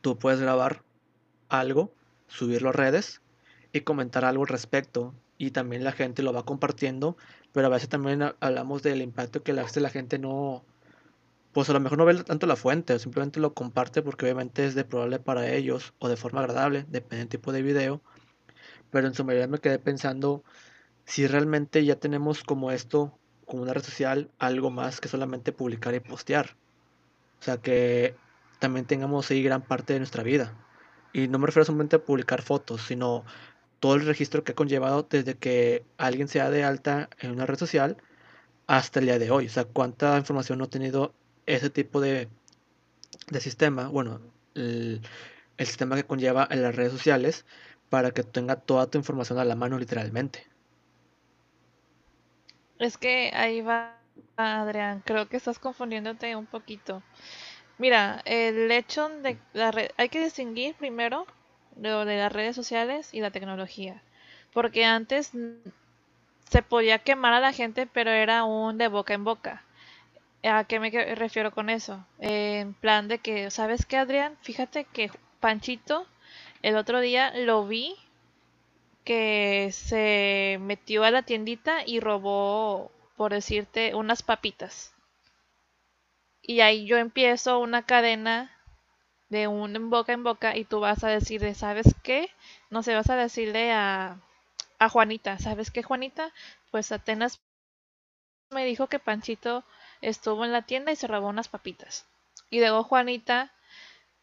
tú 0.00 0.18
puedes 0.18 0.40
grabar 0.40 0.82
algo, 1.48 1.92
subirlo 2.26 2.70
a 2.70 2.72
redes 2.72 3.22
y 3.72 3.80
comentar 3.82 4.24
algo 4.24 4.42
al 4.42 4.48
respecto. 4.48 5.14
Y 5.38 5.50
también 5.50 5.84
la 5.84 5.92
gente 5.92 6.22
lo 6.22 6.32
va 6.32 6.44
compartiendo, 6.44 7.16
pero 7.52 7.66
a 7.66 7.70
veces 7.70 7.88
también 7.88 8.22
hablamos 8.40 8.82
del 8.82 9.02
impacto 9.02 9.42
que 9.42 9.52
la 9.52 9.66
gente 9.66 10.18
no, 10.18 10.64
pues 11.54 11.70
a 11.70 11.72
lo 11.72 11.80
mejor 11.80 11.98
no 11.98 12.04
ve 12.04 12.22
tanto 12.24 12.46
la 12.46 12.56
fuente, 12.56 12.98
simplemente 12.98 13.40
lo 13.40 13.54
comparte 13.54 14.02
porque 14.02 14.26
obviamente 14.26 14.66
es 14.66 14.74
de 14.74 14.84
probable 14.84 15.20
para 15.20 15.48
ellos 15.50 15.94
o 16.00 16.08
de 16.08 16.16
forma 16.16 16.40
agradable, 16.40 16.84
depende 16.88 17.18
del 17.18 17.28
tipo 17.28 17.52
de 17.52 17.62
video. 17.62 18.02
Pero 18.90 19.06
en 19.06 19.14
su 19.14 19.24
mayoría 19.24 19.46
me 19.46 19.60
quedé 19.60 19.78
pensando 19.78 20.42
si 21.04 21.26
realmente 21.28 21.84
ya 21.84 21.96
tenemos 21.96 22.42
como 22.42 22.72
esto 22.72 23.16
como 23.46 23.62
una 23.62 23.72
red 23.72 23.82
social 23.84 24.30
algo 24.38 24.70
más 24.70 25.00
que 25.00 25.08
solamente 25.08 25.52
publicar 25.52 25.94
y 25.94 26.00
postear. 26.00 26.56
O 27.40 27.44
sea, 27.44 27.58
que 27.58 28.16
también 28.58 28.86
tengamos 28.86 29.30
ahí 29.30 29.42
gran 29.42 29.62
parte 29.62 29.92
de 29.92 30.00
nuestra 30.00 30.24
vida. 30.24 30.54
Y 31.12 31.28
no 31.28 31.38
me 31.38 31.46
refiero 31.46 31.66
solamente 31.66 31.96
a 31.96 32.04
publicar 32.04 32.42
fotos, 32.42 32.82
sino 32.82 33.24
todo 33.78 33.94
el 33.94 34.06
registro 34.06 34.42
que 34.42 34.52
ha 34.52 34.56
conllevado 34.56 35.06
desde 35.08 35.36
que 35.36 35.84
alguien 35.98 36.26
sea 36.26 36.50
de 36.50 36.64
alta 36.64 37.10
en 37.20 37.30
una 37.30 37.46
red 37.46 37.58
social 37.58 37.96
hasta 38.66 38.98
el 38.98 39.06
día 39.06 39.18
de 39.20 39.30
hoy. 39.30 39.46
O 39.46 39.50
sea, 39.50 39.64
cuánta 39.66 40.18
información 40.18 40.58
no 40.58 40.64
ha 40.64 40.70
tenido 40.70 41.14
ese 41.46 41.70
tipo 41.70 42.00
de, 42.00 42.28
de 43.30 43.40
sistema, 43.40 43.88
bueno, 43.88 44.20
el, 44.54 45.02
el 45.58 45.66
sistema 45.66 45.96
que 45.96 46.06
conlleva 46.06 46.48
en 46.50 46.62
las 46.62 46.74
redes 46.76 46.92
sociales 46.92 47.46
para 47.90 48.12
que 48.12 48.22
tenga 48.24 48.56
toda 48.56 48.88
tu 48.90 48.98
información 48.98 49.38
a 49.38 49.44
la 49.44 49.56
mano 49.56 49.78
literalmente. 49.78 50.46
Es 52.78 52.98
que 52.98 53.32
ahí 53.34 53.62
va, 53.62 53.96
Adrián, 54.36 55.02
creo 55.04 55.28
que 55.28 55.36
estás 55.36 55.58
confundiéndote 55.58 56.36
un 56.36 56.46
poquito. 56.46 57.02
Mira, 57.78 58.22
el 58.26 58.70
hecho 58.72 59.08
de 59.08 59.38
la 59.54 59.72
hay 59.98 60.08
que 60.10 60.24
distinguir 60.24 60.74
primero 60.76 61.26
lo 61.80 62.04
de 62.06 62.18
las 62.18 62.32
redes 62.32 62.56
sociales 62.56 63.14
y 63.14 63.20
la 63.20 63.32
tecnología, 63.32 64.02
porque 64.52 64.84
antes 64.84 65.32
se 66.48 66.62
podía 66.62 66.98
quemar 67.00 67.34
a 67.34 67.40
la 67.40 67.52
gente, 67.52 67.86
pero 67.86 68.10
era 68.10 68.44
un 68.44 68.78
de 68.78 68.88
boca 68.88 69.14
en 69.14 69.24
boca. 69.24 69.62
¿A 70.44 70.62
qué 70.62 70.78
me 70.78 70.90
refiero 71.16 71.50
con 71.50 71.68
eso? 71.68 72.06
en 72.20 72.74
plan 72.74 73.08
de 73.08 73.18
que, 73.18 73.50
¿sabes 73.50 73.84
qué, 73.84 73.96
Adrián? 73.96 74.38
Fíjate 74.42 74.84
que 74.84 75.10
Panchito 75.40 76.06
el 76.62 76.76
otro 76.76 77.00
día 77.00 77.32
lo 77.36 77.66
vi 77.66 77.96
que 79.04 79.70
se 79.72 80.58
metió 80.60 81.04
a 81.04 81.10
la 81.12 81.22
tiendita 81.22 81.86
y 81.86 82.00
robó, 82.00 82.90
por 83.16 83.32
decirte, 83.32 83.94
unas 83.94 84.22
papitas. 84.22 84.92
Y 86.42 86.60
ahí 86.60 86.86
yo 86.86 86.96
empiezo 86.96 87.58
una 87.58 87.86
cadena 87.86 88.52
de 89.30 89.48
un 89.48 89.90
boca 89.90 90.12
en 90.12 90.24
boca 90.24 90.56
y 90.56 90.64
tú 90.64 90.80
vas 90.80 91.04
a 91.04 91.08
decirle, 91.08 91.54
¿sabes 91.54 91.94
qué? 92.02 92.30
No 92.70 92.82
sé, 92.82 92.94
vas 92.94 93.10
a 93.10 93.16
decirle 93.16 93.72
a, 93.72 94.20
a 94.78 94.88
Juanita, 94.90 95.38
¿sabes 95.38 95.70
qué, 95.70 95.82
Juanita? 95.82 96.32
Pues 96.70 96.92
Atenas 96.92 97.40
me 98.50 98.64
dijo 98.64 98.86
que 98.86 98.98
Panchito 98.98 99.64
estuvo 100.08 100.44
en 100.44 100.52
la 100.52 100.62
tienda 100.62 100.92
y 100.92 100.96
se 100.96 101.06
robó 101.06 101.28
unas 101.28 101.48
papitas. 101.48 102.06
Y 102.50 102.60
luego 102.60 102.84
Juanita 102.84 103.52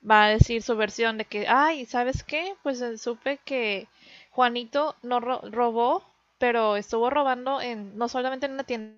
va 0.10 0.26
a 0.26 0.30
decir 0.30 0.62
su 0.64 0.76
versión 0.76 1.18
de 1.18 1.26
que, 1.26 1.48
ay, 1.48 1.86
¿sabes 1.86 2.24
qué? 2.24 2.56
Pues 2.64 2.82
eh, 2.82 2.98
supe 2.98 3.38
que 3.46 3.88
Juanito 4.32 4.96
no 5.04 5.20
robó, 5.20 6.04
pero 6.38 6.76
estuvo 6.76 7.10
robando 7.10 7.62
en 7.62 7.98
no 7.98 8.08
solamente 8.08 8.46
en 8.46 8.54
una 8.54 8.64
tienda, 8.64 8.98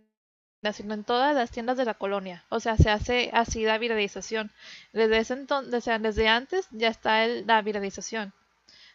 sino 0.74 0.94
en 0.94 1.04
todas 1.04 1.36
las 1.36 1.52
tiendas 1.52 1.78
de 1.78 1.86
la 1.86 1.96
colonia. 1.96 2.46
O 2.50 2.60
sea, 2.60 2.78
se 2.78 2.90
hace 2.90 3.30
así 3.34 3.64
la 3.66 3.78
viralización. 3.78 4.52
Desde 4.94 5.18
ese 5.18 5.34
entonces, 5.34 5.86
desde 6.02 6.28
antes 6.30 6.68
ya 6.72 6.88
está 6.90 7.26
la 7.28 7.62
viralización. 7.62 8.34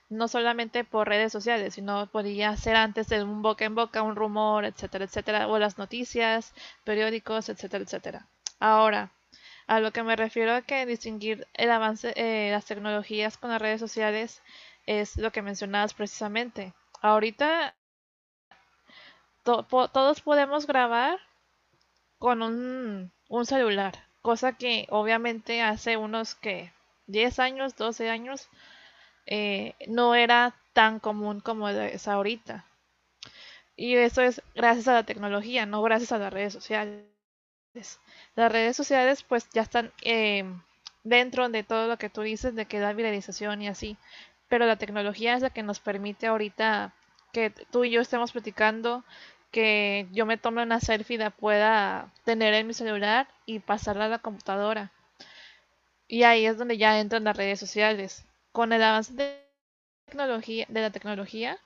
No 0.09 0.29
solamente 0.29 0.85
por 0.85 1.09
redes 1.09 1.33
sociales, 1.33 1.75
sino 1.75 2.07
podría 2.11 2.57
ser 2.57 2.77
antes 2.77 3.09
de 3.09 3.23
un 3.23 3.43
boca 3.43 3.65
en 3.65 3.75
boca, 3.75 4.03
un 4.03 4.17
rumor, 4.17 4.65
etcétera, 4.65 5.05
etcétera, 5.05 5.49
o 5.49 5.59
las 5.59 5.79
noticias, 5.79 6.55
periódicos, 6.85 7.49
etcétera, 7.49 7.85
etcétera. 7.85 8.29
Ahora, 8.59 9.13
a 9.67 9.81
lo 9.81 9.93
que 9.93 10.03
me 10.03 10.17
refiero 10.17 10.55
a 10.55 10.63
que 10.63 10.87
distinguir 10.87 11.47
el 11.55 11.71
avance 11.71 12.09
de 12.09 12.49
eh, 12.49 12.51
las 12.51 12.65
tecnologías 12.65 13.37
con 13.37 13.51
las 13.51 13.61
redes 13.61 13.81
sociales 13.81 14.43
es 14.87 15.19
lo 15.19 15.31
que 15.31 15.43
mencionabas 15.43 15.93
precisamente. 15.93 16.73
Ahorita 17.03 17.75
todos 19.45 20.21
podemos 20.23 20.67
grabar 20.67 21.19
con 22.19 22.43
un, 22.43 23.13
celular, 23.45 24.09
cosa 24.23 24.55
que 24.55 24.87
obviamente 24.91 25.63
hace 25.63 25.97
unos 25.97 26.35
que 26.35 26.73
10 27.07 27.39
años, 27.39 27.77
12 27.77 28.11
años 28.11 28.49
eh, 29.31 29.75
no 29.87 30.15
era 30.15 30.55
tan 30.73 31.01
común 31.01 31.41
como 31.41 31.69
es 31.69 32.09
ahorita. 32.09 32.65
Y 33.77 33.95
eso 33.95 34.23
es 34.23 34.43
gracias 34.55 34.89
a 34.89 34.95
la 34.95 35.03
tecnología, 35.05 35.67
no 35.67 35.83
gracias 35.83 36.13
a 36.13 36.19
las 36.19 36.33
redes 36.33 36.55
sociales. 36.55 37.05
Las 38.35 38.51
redes 38.51 38.75
sociales 38.75 39.23
pues 39.23 39.49
ya 39.51 39.63
están 39.63 39.93
eh, 40.03 40.45
dentro 41.05 41.49
de 41.51 41.63
todo 41.63 41.89
lo 41.89 41.99
que 41.99 42.09
tú 42.09 42.23
dices 42.23 42.55
de 42.55 42.65
que 42.65 42.81
da 42.81 42.95
viralización 42.95 43.61
y 43.61 43.69
así, 43.69 43.99
pero 44.49 44.67
la 44.67 44.77
tecnología 44.77 45.35
es 45.35 45.43
la 45.43 45.51
que 45.51 45.63
nos 45.63 45.79
permite 45.79 46.27
ahorita 46.27 46.95
que 47.33 47.51
tú 47.51 47.85
y 47.85 47.91
yo 47.91 48.01
estemos 48.01 48.33
platicando, 48.33 49.05
que 49.51 50.09
yo 50.13 50.25
me 50.25 50.39
tome 50.39 50.63
una 50.63 50.81
selfie 50.81 51.17
y 51.17 51.19
la 51.19 51.31
pueda 51.31 52.11
tener 52.25 52.55
en 52.55 52.67
mi 52.67 52.73
celular 52.73 53.29
y 53.45 53.59
pasarla 53.61 54.07
a 54.07 54.09
la 54.09 54.19
computadora. 54.21 54.91
Y 56.09 56.23
ahí 56.23 56.47
es 56.47 56.57
donde 56.57 56.79
ya 56.79 56.99
entran 56.99 57.25
las 57.25 57.37
redes 57.37 57.61
sociales. 57.61 58.25
Con 58.59 58.73
el 58.73 58.83
avance 58.83 59.13
de, 59.13 60.67
la 60.69 60.91
tecnología, 60.91 61.61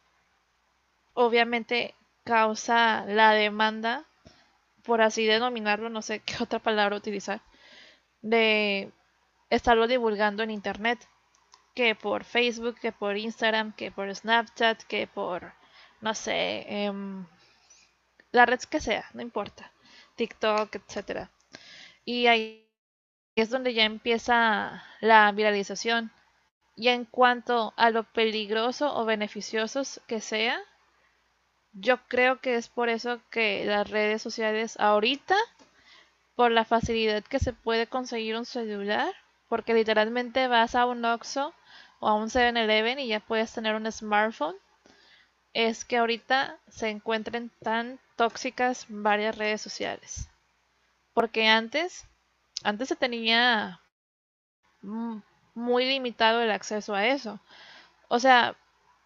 obviamente 1.15 1.95
causa 2.23 3.07
la 3.07 3.33
demanda 3.33 4.05
por 4.85 5.01
así 5.01 5.25
denominarlo, 5.25 5.89
no 5.89 6.03
sé 6.03 6.21
qué 6.27 6.35
otra 6.39 6.59
palabra 6.59 6.95
utilizar, 6.95 7.41
de 8.21 8.93
estarlo 9.49 9.89
divulgando 9.89 10.43
en 10.43 10.51
Internet, 10.51 10.99
que 11.75 11.95
por 11.95 12.25
Facebook, 12.25 12.79
que 12.79 12.93
por 12.93 13.17
Instagram, 13.17 13.73
que 13.73 13.91
por 13.91 14.15
Snapchat, 14.15 14.83
que 14.83 15.07
por, 15.07 15.55
no 16.03 16.13
sé, 16.13 16.67
em, 16.69 17.27
la 18.33 18.45
red 18.45 18.61
que 18.69 18.81
sea, 18.81 19.07
no 19.15 19.23
importa, 19.23 19.73
TikTok, 20.17 20.75
etc. 20.75 21.31
Y 22.05 22.27
ahí 22.27 22.69
es 23.35 23.49
donde 23.49 23.73
ya 23.73 23.85
empieza 23.85 24.85
la 25.01 25.33
viralización. 25.33 26.13
Y 26.75 26.89
en 26.89 27.05
cuanto 27.05 27.75
a 27.77 27.91
lo 27.91 28.05
peligroso 28.05 28.95
o 28.97 29.05
beneficiosos 29.05 30.01
que 30.07 30.21
sea, 30.21 30.59
yo 31.73 31.99
creo 32.09 32.41
que 32.41 32.57
es 32.57 32.69
por 32.69 32.89
eso 32.89 33.21
que 33.31 33.65
las 33.65 33.89
redes 33.91 34.23
sociales 34.23 34.79
ahorita, 34.79 35.37
por 36.35 36.51
la 36.51 36.65
facilidad 36.65 37.23
que 37.25 37.39
se 37.39 37.53
puede 37.53 37.87
conseguir 37.87 38.37
un 38.37 38.47
celular, 38.47 39.15
porque 39.49 39.75
literalmente 39.75 40.49
vas 40.49 40.75
a 40.75 40.87
un 40.87 41.05
Oxxo 41.05 41.55
o 42.01 42.09
a 42.09 42.15
un 42.15 42.29
7-Eleven 42.29 42.99
y 42.99 43.09
ya 43.09 43.21
puedes 43.21 43.53
tener 43.53 43.75
un 43.75 43.91
smartphone, 43.91 44.57
es 45.53 45.85
que 45.85 45.99
ahorita 45.99 46.59
se 46.69 46.89
encuentren 46.89 47.51
tan 47.63 48.01
tóxicas 48.17 48.87
varias 48.89 49.37
redes 49.37 49.61
sociales. 49.61 50.29
Porque 51.13 51.49
antes, 51.49 52.07
antes 52.65 52.89
se 52.89 52.97
tenía 52.97 53.81
muy 55.55 55.85
limitado 55.87 56.43
el 56.43 56.51
acceso 56.51 56.95
a 56.95 57.07
eso. 57.07 57.41
O 58.09 58.19
sea, 58.19 58.57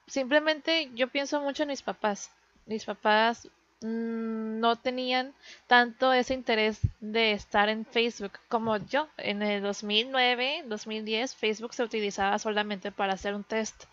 simplemente 0.07 0.91
yo 0.95 1.09
pienso 1.09 1.41
mucho 1.41 1.65
en 1.65 1.71
mis 1.71 1.83
papás 1.83 2.31
mis 2.67 2.85
papás 2.85 3.49
mm, 3.81 4.61
no 4.61 4.77
tenían 4.77 5.35
tanto 5.67 6.13
ese 6.13 6.35
interés 6.35 6.81
de 7.01 7.33
estar 7.33 7.69
en 7.69 7.87
Facebook 7.87 8.33
como 8.49 8.77
yo. 8.79 9.09
En 9.17 9.43
el 9.43 9.63
2009, 9.63 10.65
2010, 10.67 11.35
Facebook 11.35 11.75
se 11.75 11.85
utilizaba 11.85 12.39
solamente 12.39 12.93
para 12.93 13.15
hacer 13.15 13.35
un 13.35 13.45
test. 13.45 13.85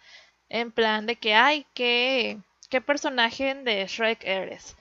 En 0.50 0.72
plan 0.72 1.05
de 1.05 1.15
que, 1.15 1.36
ay, 1.36 1.65
¿qué, 1.74 2.39
qué 2.69 2.81
personaje 2.81 3.55
de 3.55 3.86
Shrek 3.88 4.24
eres? 4.24 4.75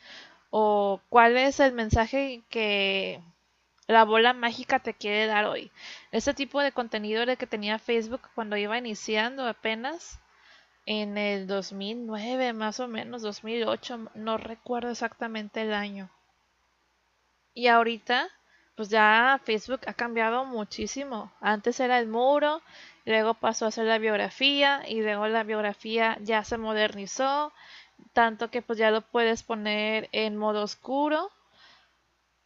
O 0.50 1.00
cuál 1.08 1.36
es 1.36 1.60
el 1.60 1.72
mensaje 1.72 2.42
que 2.50 3.20
la 3.92 4.04
bola 4.04 4.32
mágica 4.32 4.80
te 4.80 4.94
quiere 4.94 5.26
dar 5.26 5.44
hoy. 5.46 5.70
Ese 6.10 6.34
tipo 6.34 6.60
de 6.60 6.72
contenido 6.72 7.22
era 7.22 7.32
el 7.32 7.38
que 7.38 7.46
tenía 7.46 7.78
Facebook 7.78 8.22
cuando 8.34 8.56
iba 8.56 8.78
iniciando 8.78 9.46
apenas 9.46 10.20
en 10.86 11.16
el 11.16 11.46
2009, 11.46 12.52
más 12.52 12.80
o 12.80 12.88
menos, 12.88 13.22
2008, 13.22 14.10
no 14.14 14.36
recuerdo 14.36 14.90
exactamente 14.90 15.62
el 15.62 15.72
año. 15.72 16.10
Y 17.54 17.68
ahorita, 17.68 18.28
pues 18.74 18.88
ya 18.88 19.40
Facebook 19.44 19.80
ha 19.86 19.94
cambiado 19.94 20.44
muchísimo. 20.44 21.32
Antes 21.40 21.78
era 21.80 21.98
el 21.98 22.08
muro, 22.08 22.62
luego 23.04 23.34
pasó 23.34 23.66
a 23.66 23.70
ser 23.70 23.86
la 23.86 23.98
biografía 23.98 24.82
y 24.88 25.02
luego 25.02 25.28
la 25.28 25.44
biografía 25.44 26.18
ya 26.20 26.42
se 26.44 26.58
modernizó, 26.58 27.52
tanto 28.12 28.50
que 28.50 28.62
pues 28.62 28.78
ya 28.78 28.90
lo 28.90 29.02
puedes 29.02 29.42
poner 29.42 30.08
en 30.12 30.36
modo 30.36 30.62
oscuro. 30.62 31.30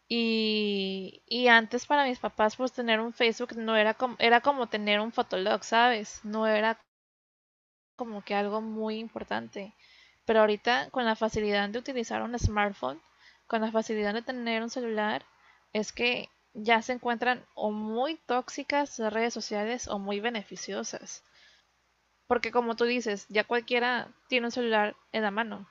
Y, 0.09 1.47
antes 1.49 1.85
para 1.85 2.05
mis 2.05 2.19
papás 2.19 2.55
pues 2.55 2.73
tener 2.73 2.99
un 2.99 3.13
Facebook 3.13 3.55
no 3.57 3.75
era 3.75 3.93
como, 3.93 4.15
era 4.19 4.41
como 4.41 4.67
tener 4.67 4.99
un 4.99 5.11
fotolog, 5.11 5.63
¿sabes? 5.63 6.21
No 6.23 6.47
era 6.47 6.79
como 7.97 8.23
que 8.23 8.33
algo 8.35 8.61
muy 8.61 8.97
importante. 8.99 9.73
Pero 10.25 10.41
ahorita 10.41 10.89
con 10.91 11.05
la 11.05 11.15
facilidad 11.15 11.69
de 11.69 11.79
utilizar 11.79 12.21
un 12.21 12.37
smartphone, 12.39 13.01
con 13.47 13.61
la 13.61 13.71
facilidad 13.71 14.13
de 14.13 14.21
tener 14.21 14.61
un 14.63 14.69
celular, 14.69 15.25
es 15.73 15.91
que 15.91 16.29
ya 16.53 16.81
se 16.81 16.93
encuentran 16.93 17.45
o 17.55 17.71
muy 17.71 18.15
tóxicas 18.25 18.99
las 18.99 19.13
redes 19.13 19.33
sociales 19.33 19.87
o 19.87 19.99
muy 19.99 20.19
beneficiosas. 20.19 21.23
Porque 22.27 22.51
como 22.51 22.75
tú 22.75 22.85
dices, 22.85 23.25
ya 23.29 23.43
cualquiera 23.43 24.13
tiene 24.29 24.47
un 24.47 24.51
celular 24.51 24.95
en 25.11 25.23
la 25.23 25.31
mano. 25.31 25.67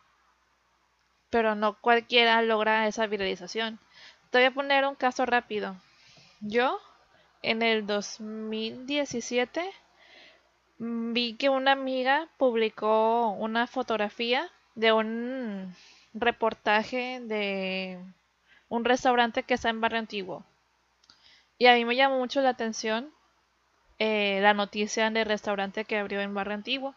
pero 1.30 1.54
no 1.54 1.80
cualquiera 1.80 2.42
logra 2.42 2.88
esa 2.88 3.06
viralización. 3.06 3.78
Te 4.36 4.42
voy 4.42 4.48
a 4.48 4.54
poner 4.54 4.84
un 4.84 4.94
caso 4.94 5.24
rápido. 5.24 5.76
Yo, 6.40 6.78
en 7.40 7.62
el 7.62 7.86
2017, 7.86 9.64
mm, 10.76 11.14
vi 11.14 11.36
que 11.36 11.48
una 11.48 11.72
amiga 11.72 12.28
publicó 12.36 13.30
una 13.30 13.66
fotografía 13.66 14.50
de 14.74 14.92
un 14.92 15.74
reportaje 16.12 17.20
de 17.22 17.98
un 18.68 18.84
restaurante 18.84 19.42
que 19.42 19.54
está 19.54 19.70
en 19.70 19.80
Barrio 19.80 20.00
Antiguo. 20.00 20.44
Y 21.56 21.64
a 21.68 21.74
mí 21.74 21.86
me 21.86 21.96
llamó 21.96 22.18
mucho 22.18 22.42
la 22.42 22.50
atención 22.50 23.10
eh, 23.98 24.40
la 24.42 24.52
noticia 24.52 25.08
del 25.08 25.24
restaurante 25.24 25.86
que 25.86 25.96
abrió 25.96 26.20
en 26.20 26.34
Barrio 26.34 26.56
Antiguo. 26.56 26.94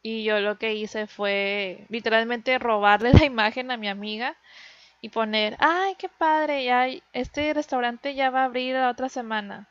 Y 0.00 0.22
yo 0.22 0.38
lo 0.38 0.58
que 0.58 0.74
hice 0.74 1.08
fue 1.08 1.86
literalmente 1.88 2.56
robarle 2.60 3.12
la 3.14 3.24
imagen 3.24 3.72
a 3.72 3.76
mi 3.76 3.88
amiga 3.88 4.36
y 5.06 5.08
poner, 5.08 5.56
ay, 5.60 5.94
qué 5.96 6.08
padre, 6.08 6.64
ya 6.64 6.88
este 7.12 7.54
restaurante 7.54 8.16
ya 8.16 8.30
va 8.30 8.42
a 8.42 8.44
abrir 8.46 8.74
la 8.74 8.90
otra 8.90 9.08
semana. 9.08 9.68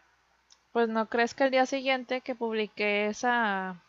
Pues 0.71 0.87
no 0.87 1.09
crees 1.09 1.33
que 1.33 1.43
el 1.43 1.51
día 1.51 1.65
siguiente 1.65 2.21
que 2.21 2.35
publiqué 2.35 3.07
esa, 3.07 3.83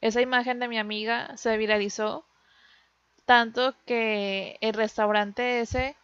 esa 0.00 0.20
imagen 0.20 0.58
de 0.58 0.66
mi 0.66 0.78
amiga 0.78 1.36
se 1.36 1.56
viralizó 1.56 2.24
tanto 3.26 3.76
que 3.86 4.58
el 4.60 4.74
restaurante 4.74 5.60
ese 5.60 5.96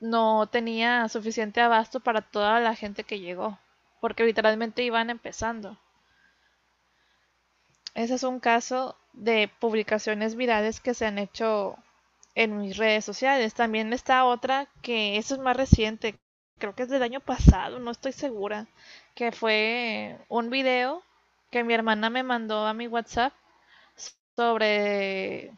no 0.00 0.46
tenía 0.48 1.08
suficiente 1.08 1.62
abasto 1.62 2.00
para 2.00 2.20
toda 2.20 2.60
la 2.60 2.74
gente 2.74 3.04
que 3.04 3.20
llegó, 3.20 3.58
porque 4.00 4.24
literalmente 4.24 4.82
iban 4.82 5.08
empezando. 5.08 5.78
Ese 7.94 8.14
es 8.14 8.24
un 8.24 8.40
caso 8.40 8.94
de 9.14 9.50
publicaciones 9.58 10.36
virales 10.36 10.80
que 10.80 10.92
se 10.92 11.06
han 11.06 11.18
hecho 11.18 11.78
en 12.38 12.56
mis 12.58 12.76
redes 12.76 13.04
sociales. 13.04 13.52
También 13.54 13.92
está 13.92 14.24
otra 14.24 14.68
que 14.80 15.16
eso 15.18 15.34
es 15.34 15.40
más 15.40 15.56
reciente, 15.56 16.16
creo 16.58 16.74
que 16.74 16.84
es 16.84 16.88
del 16.88 17.02
año 17.02 17.20
pasado, 17.20 17.80
no 17.80 17.90
estoy 17.90 18.12
segura, 18.12 18.68
que 19.16 19.32
fue 19.32 20.16
un 20.28 20.48
video 20.48 21.02
que 21.50 21.64
mi 21.64 21.74
hermana 21.74 22.10
me 22.10 22.22
mandó 22.22 22.64
a 22.64 22.74
mi 22.74 22.86
WhatsApp 22.86 23.32
sobre 24.36 25.52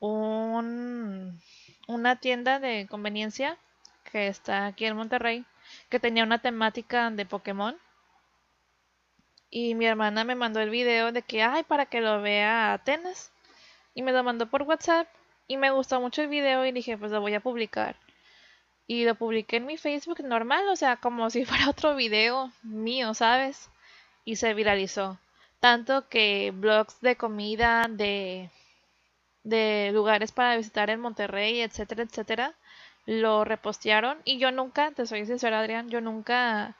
un, 0.00 1.40
una 1.86 2.16
tienda 2.16 2.58
de 2.58 2.88
conveniencia 2.90 3.56
que 4.10 4.26
está 4.26 4.66
aquí 4.66 4.86
en 4.86 4.96
Monterrey, 4.96 5.44
que 5.88 6.00
tenía 6.00 6.24
una 6.24 6.42
temática 6.42 7.10
de 7.10 7.26
Pokémon. 7.26 7.76
Y 9.50 9.76
mi 9.76 9.86
hermana 9.86 10.24
me 10.24 10.34
mandó 10.34 10.58
el 10.60 10.70
video 10.70 11.12
de 11.12 11.22
que, 11.22 11.42
ay, 11.44 11.62
para 11.62 11.86
que 11.86 12.00
lo 12.00 12.20
vea 12.20 12.72
Atenas. 12.72 13.30
Y 13.94 14.02
me 14.02 14.10
lo 14.12 14.24
mandó 14.24 14.50
por 14.50 14.62
WhatsApp. 14.62 15.06
Y 15.46 15.56
me 15.56 15.70
gustó 15.70 16.00
mucho 16.00 16.22
el 16.22 16.28
video 16.28 16.64
y 16.66 16.72
dije, 16.72 16.96
pues 16.98 17.12
lo 17.12 17.20
voy 17.20 17.34
a 17.34 17.40
publicar. 17.40 17.96
Y 18.86 19.04
lo 19.04 19.14
publiqué 19.14 19.56
en 19.56 19.66
mi 19.66 19.76
Facebook 19.78 20.20
normal, 20.22 20.68
o 20.68 20.76
sea, 20.76 20.96
como 20.96 21.30
si 21.30 21.44
fuera 21.44 21.70
otro 21.70 21.96
video 21.96 22.52
mío, 22.62 23.14
¿sabes? 23.14 23.70
Y 24.24 24.36
se 24.36 24.54
viralizó. 24.54 25.18
Tanto 25.60 26.08
que 26.08 26.52
blogs 26.54 27.00
de 27.00 27.16
comida, 27.16 27.86
de, 27.88 28.50
de 29.44 29.90
lugares 29.92 30.32
para 30.32 30.56
visitar 30.56 30.90
en 30.90 31.00
Monterrey, 31.00 31.60
etcétera, 31.60 32.02
etcétera, 32.02 32.54
lo 33.06 33.44
repostearon. 33.44 34.18
Y 34.24 34.38
yo 34.38 34.50
nunca, 34.52 34.90
te 34.92 35.06
soy 35.06 35.26
sincera, 35.26 35.60
Adrián, 35.60 35.88
yo 35.90 36.00
nunca 36.00 36.76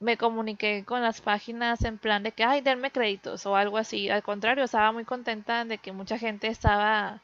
me 0.00 0.16
comuniqué 0.18 0.84
con 0.84 1.02
las 1.02 1.20
páginas 1.20 1.84
en 1.84 1.98
plan 1.98 2.22
de 2.22 2.32
que, 2.32 2.44
ay, 2.44 2.60
denme 2.60 2.90
créditos 2.92 3.46
o 3.46 3.56
algo 3.56 3.78
así. 3.78 4.10
Al 4.10 4.22
contrario, 4.22 4.64
estaba 4.64 4.92
muy 4.92 5.04
contenta 5.04 5.64
de 5.64 5.78
que 5.78 5.92
mucha 5.92 6.18
gente 6.18 6.48
estaba 6.48 7.22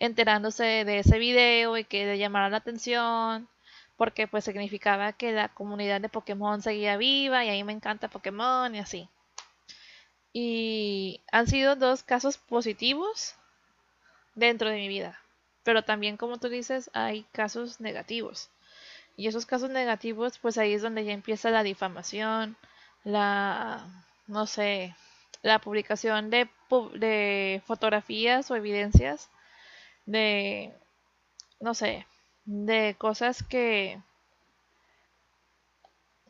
enterándose 0.00 0.64
de 0.84 0.98
ese 0.98 1.18
video 1.18 1.76
y 1.76 1.84
que 1.84 2.06
le 2.06 2.18
llamara 2.18 2.48
la 2.50 2.56
atención 2.56 3.48
porque 4.00 4.26
pues 4.26 4.44
significaba 4.44 5.12
que 5.12 5.30
la 5.30 5.50
comunidad 5.50 6.00
de 6.00 6.08
Pokémon 6.08 6.62
seguía 6.62 6.96
viva 6.96 7.44
y 7.44 7.50
a 7.50 7.52
mí 7.52 7.64
me 7.64 7.74
encanta 7.74 8.08
Pokémon 8.08 8.74
y 8.74 8.78
así. 8.78 9.10
Y 10.32 11.20
han 11.30 11.46
sido 11.46 11.76
dos 11.76 12.02
casos 12.02 12.38
positivos 12.38 13.34
dentro 14.34 14.70
de 14.70 14.76
mi 14.76 14.88
vida. 14.88 15.20
Pero 15.64 15.82
también, 15.84 16.16
como 16.16 16.38
tú 16.38 16.48
dices, 16.48 16.90
hay 16.94 17.24
casos 17.32 17.78
negativos. 17.78 18.48
Y 19.18 19.28
esos 19.28 19.44
casos 19.44 19.68
negativos, 19.68 20.38
pues 20.38 20.56
ahí 20.56 20.72
es 20.72 20.80
donde 20.80 21.04
ya 21.04 21.12
empieza 21.12 21.50
la 21.50 21.62
difamación, 21.62 22.56
la, 23.04 23.86
no 24.26 24.46
sé, 24.46 24.96
la 25.42 25.58
publicación 25.58 26.30
de, 26.30 26.48
de 26.94 27.62
fotografías 27.66 28.50
o 28.50 28.56
evidencias 28.56 29.28
de, 30.10 30.72
no 31.60 31.74
sé, 31.74 32.06
de 32.44 32.96
cosas 32.98 33.42
que, 33.42 34.00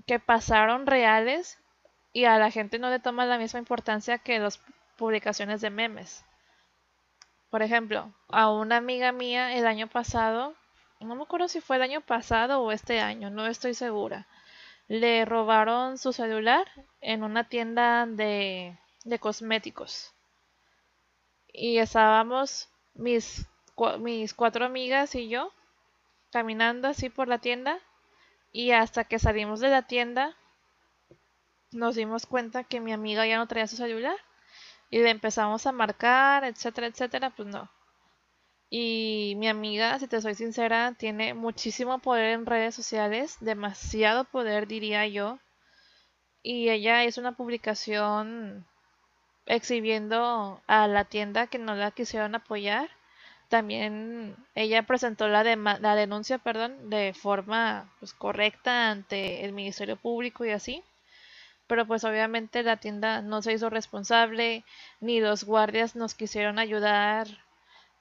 que 0.07 0.19
pasaron 0.19 0.87
reales 0.87 1.59
y 2.13 2.25
a 2.25 2.39
la 2.39 2.51
gente 2.51 2.79
no 2.79 2.91
le 2.91 2.99
toma 3.01 3.27
la 3.27 3.39
misma 3.39 3.61
importancia 3.61 4.19
que 4.19 4.39
las 4.39 4.61
publicaciones 4.97 5.61
de 5.61 5.71
memes. 5.71 6.25
Por 7.51 7.63
ejemplo, 7.63 8.13
a 8.29 8.51
una 8.51 8.77
amiga 8.77 9.13
mía 9.13 9.57
el 9.57 9.67
año 9.67 9.87
pasado 9.89 10.55
no 11.01 11.15
me 11.15 11.23
acuerdo 11.23 11.49
si 11.49 11.61
fue 11.61 11.77
el 11.77 11.83
año 11.83 12.03
pasado 12.03 12.61
o 12.61 12.73
este 12.73 13.01
año, 13.01 13.31
no 13.31 13.47
estoy 13.47 13.75
segura. 13.75 14.27
Le 14.89 15.25
robaron 15.25 15.99
su 15.99 16.13
celular 16.13 16.67
en 17.01 17.23
una 17.23 17.49
tienda 17.49 18.07
de, 18.07 18.79
de 19.05 19.19
cosméticos. 19.19 20.13
Y 21.53 21.79
estábamos 21.79 22.69
mis, 22.95 23.47
mis 23.99 24.35
cuatro 24.35 24.65
amigas 24.65 25.15
y 25.15 25.29
yo 25.29 25.53
caminando 26.33 26.89
así 26.89 27.11
por 27.11 27.29
la 27.29 27.39
tienda. 27.39 27.79
Y 28.53 28.73
hasta 28.73 29.05
que 29.05 29.19
salimos 29.19 29.61
de 29.61 29.69
la 29.71 29.83
tienda 29.83 30.37
nos 31.73 31.95
dimos 31.97 32.27
cuenta 32.27 32.65
que 32.65 32.81
mi 32.81 32.93
amiga 32.93 33.27
ya 33.27 33.39
no 33.39 33.47
traía 33.49 33.67
su 33.67 33.77
celular. 33.77 34.17
Y 34.91 34.99
le 35.01 35.11
empezamos 35.11 35.67
a 35.67 35.73
marcar, 35.73 36.45
etcétera, 36.45 36.89
etcétera. 36.89 37.31
Pues 37.31 37.49
no, 37.49 37.71
y 38.71 39.35
mi 39.37 39.49
amiga, 39.49 39.99
si 39.99 40.07
te 40.07 40.21
soy 40.23 40.35
sincera, 40.35 40.95
tiene 40.97 41.35
muchísimo 41.35 41.99
poder 41.99 42.33
en 42.35 42.47
redes 42.47 42.75
sociales, 42.75 43.37
demasiado 43.41 44.25
poder 44.25 44.67
diría 44.69 45.07
yo. 45.09 45.39
Y 46.43 46.69
ella 46.71 47.05
hizo 47.05 47.21
una 47.21 47.33
publicación 47.37 48.67
exhibiendo 49.47 50.63
a 50.67 50.87
la 50.89 51.05
tienda 51.07 51.47
que 51.49 51.59
no 51.59 51.75
la 51.75 51.91
quisieron 51.93 52.35
apoyar. 52.35 52.91
También 53.51 54.37
ella 54.55 54.85
presentó 54.85 55.29
la, 55.29 55.45
la 55.45 55.95
denuncia 55.95 56.39
perdón, 56.39 56.89
de 56.89 57.13
forma 57.13 57.93
pues, 58.01 58.15
correcta 58.15 58.91
ante 58.91 59.45
el 59.45 59.53
Ministerio 59.53 59.97
Público 59.97 60.47
y 60.47 60.51
así. 60.53 60.83
Pero 61.67 61.87
pues 61.87 62.05
obviamente 62.05 62.63
la 62.63 62.79
tienda 62.79 63.23
no 63.23 63.43
se 63.43 63.53
hizo 63.55 63.71
responsable, 63.71 64.65
ni 65.01 65.21
los 65.21 65.45
guardias 65.45 65.97
nos 65.97 66.15
quisieron 66.15 66.59
ayudar 66.59 67.29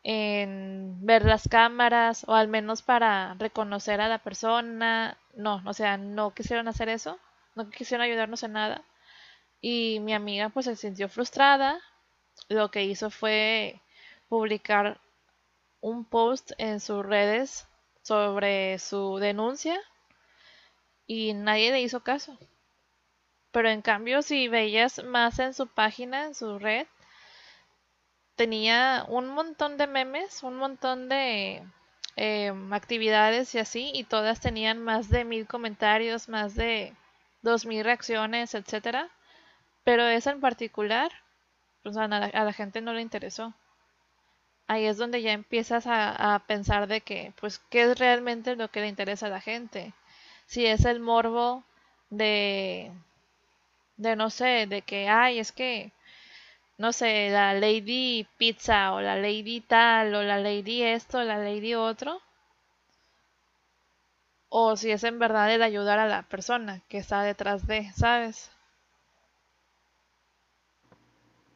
en 0.04 0.98
ver 1.06 1.26
las 1.26 1.48
cámaras 1.48 2.26
o 2.28 2.34
al 2.36 2.48
menos 2.48 2.82
para 2.82 3.36
reconocer 3.36 4.02
a 4.02 4.10
la 4.10 4.20
persona. 4.20 5.18
No, 5.36 5.62
o 5.66 5.74
sea, 5.74 5.98
no 5.98 6.34
quisieron 6.34 6.68
hacer 6.68 6.90
eso, 6.90 7.20
no 7.56 7.70
quisieron 7.70 8.06
ayudarnos 8.06 8.44
en 8.44 8.54
nada. 8.54 8.84
Y 9.62 10.00
mi 10.02 10.14
amiga 10.14 10.50
pues 10.50 10.66
se 10.66 10.76
sintió 10.76 11.10
frustrada. 11.10 11.80
Lo 12.50 12.72
que 12.72 12.84
hizo 12.86 13.10
fue 13.12 13.82
publicar 14.30 15.00
un 15.82 16.06
post 16.06 16.52
en 16.58 16.80
sus 16.80 17.06
redes 17.06 17.68
sobre 18.02 18.80
su 18.80 19.18
denuncia 19.18 19.80
y 21.08 21.34
nadie 21.34 21.72
le 21.72 21.82
hizo 21.82 22.02
caso. 22.02 22.38
Pero 23.52 23.70
en 23.70 23.82
cambio, 23.82 24.22
si 24.22 24.48
veías 24.48 25.04
más 25.04 25.40
en 25.40 25.54
su 25.54 25.68
página, 25.68 26.26
en 26.26 26.36
su 26.36 26.60
red, 26.60 26.88
tenía 28.36 29.06
un 29.10 29.28
montón 29.28 29.78
de 29.78 29.88
memes, 29.88 30.44
un 30.44 30.56
montón 30.56 31.10
de 31.10 31.64
em, 32.16 32.74
actividades 32.74 33.54
y 33.56 33.60
así, 33.60 33.92
y 33.94 34.04
todas 34.04 34.40
tenían 34.40 34.80
más 34.80 35.10
de 35.10 35.26
mil 35.26 35.48
comentarios, 35.48 36.30
más 36.30 36.56
de 36.56 36.94
dos 37.42 37.66
mil 37.66 37.84
reacciones, 37.84 38.54
etcétera. 38.54 39.10
Pero 39.84 40.04
esa 40.08 40.32
en 40.32 40.42
particular, 40.42 41.12
pues 41.84 41.98
a 41.98 42.08
la, 42.08 42.54
gente 42.54 42.82
no 42.82 42.94
le 42.94 43.02
interesó. 43.02 43.54
Ahí 44.70 44.86
es 44.86 44.98
donde 44.98 45.24
ya 45.24 45.34
empiezas 45.34 45.86
a, 45.88 46.44
pensar 46.48 46.88
de 46.88 47.02
que, 47.02 47.34
pues, 47.42 47.60
¿qué 47.72 47.84
es 47.84 47.98
realmente 47.98 48.56
lo 48.56 48.70
que 48.70 48.82
le 48.82 48.88
interesa 48.88 49.26
a 49.26 49.30
la 49.30 49.42
gente? 49.42 49.94
Si 50.46 50.66
es 50.66 50.86
el 50.86 51.00
morbo 51.00 51.64
de, 52.12 52.92
de 53.98 54.16
no 54.16 54.30
sé, 54.30 54.68
de 54.68 54.84
que, 54.84 55.10
ay, 55.10 55.40
es 55.40 55.52
que 55.52 55.92
no 56.78 56.94
sé, 56.94 57.30
la 57.32 57.54
Lady 57.56 58.28
Pizza 58.38 58.94
o 58.94 59.02
la 59.02 59.16
Lady 59.18 59.62
tal 59.62 60.16
o 60.16 60.24
la 60.24 60.38
Lady 60.38 60.84
esto 60.84 61.20
o 61.20 61.24
la 61.24 61.38
Lady 61.40 61.76
otro. 61.76 62.22
O 64.50 64.76
si 64.76 64.92
es 64.92 65.04
en 65.04 65.18
verdad 65.18 65.52
el 65.52 65.64
ayudar 65.64 65.98
a 65.98 66.08
la 66.08 66.22
persona 66.24 66.82
que 66.90 67.00
está 67.00 67.24
detrás 67.24 67.66
de, 67.66 67.92
¿sabes? 67.94 68.52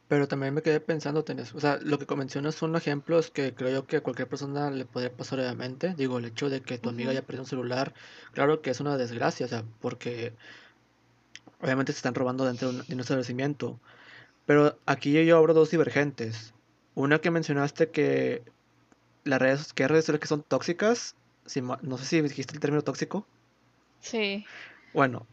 Pero 0.08 0.28
también 0.28 0.52
me 0.52 0.62
quedé 0.62 0.80
pensando, 0.80 1.24
tenés, 1.24 1.54
o 1.54 1.60
sea, 1.60 1.78
lo 1.82 1.98
que 1.98 2.14
mencionas 2.14 2.54
son 2.54 2.76
ejemplos 2.76 3.30
que 3.30 3.54
creo 3.54 3.70
yo 3.70 3.86
que 3.86 3.96
a 3.96 4.02
cualquier 4.02 4.28
persona 4.28 4.70
le 4.70 4.84
podría 4.84 5.10
pasar 5.10 5.40
obviamente. 5.40 5.94
Digo, 5.96 6.18
el 6.18 6.26
hecho 6.26 6.50
de 6.50 6.60
que 6.60 6.78
tu 6.78 6.90
amiga 6.90 7.10
haya 7.10 7.22
perdido 7.22 7.44
un 7.44 7.48
celular, 7.48 7.94
claro 8.32 8.60
que 8.60 8.70
es 8.70 8.80
una 8.80 8.98
desgracia, 8.98 9.46
o 9.46 9.48
sea, 9.48 9.64
porque 9.80 10.34
obviamente 11.60 11.92
se 11.92 11.98
están 11.98 12.14
robando 12.14 12.44
dentro 12.44 12.70
de 12.70 12.80
un, 12.80 12.86
de 12.86 12.94
un 12.94 13.00
establecimiento. 13.00 13.80
Pero 14.46 14.78
aquí 14.84 15.24
yo 15.24 15.38
abro 15.38 15.54
dos 15.54 15.70
divergentes. 15.70 16.52
Una 16.94 17.18
que 17.18 17.30
mencionaste 17.30 17.90
que 17.90 18.42
las 19.24 19.40
redes, 19.40 19.72
que 19.72 19.88
redes 19.88 20.04
sociales 20.04 20.20
que 20.20 20.28
son 20.28 20.42
tóxicas, 20.42 21.16
si 21.46 21.62
no 21.62 21.98
sé 21.98 22.04
si 22.04 22.20
dijiste 22.20 22.54
el 22.54 22.60
término 22.60 22.82
tóxico. 22.82 23.26
Sí, 24.00 24.44
Bueno, 24.92 25.26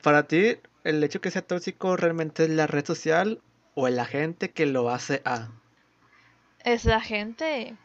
para 0.00 0.28
ti, 0.28 0.58
el 0.84 1.02
hecho 1.02 1.20
que 1.20 1.32
sea 1.32 1.42
tóxico 1.42 1.96
realmente 1.96 2.44
es 2.44 2.50
la 2.50 2.68
red 2.68 2.84
social 2.86 3.40
o 3.76 3.86
el 3.86 4.00
agente 4.00 4.50
que 4.52 4.66
lo 4.66 4.88
hace 4.90 5.22
a. 5.24 5.50
es 6.64 6.84
la 6.86 7.00
gente. 7.00 7.76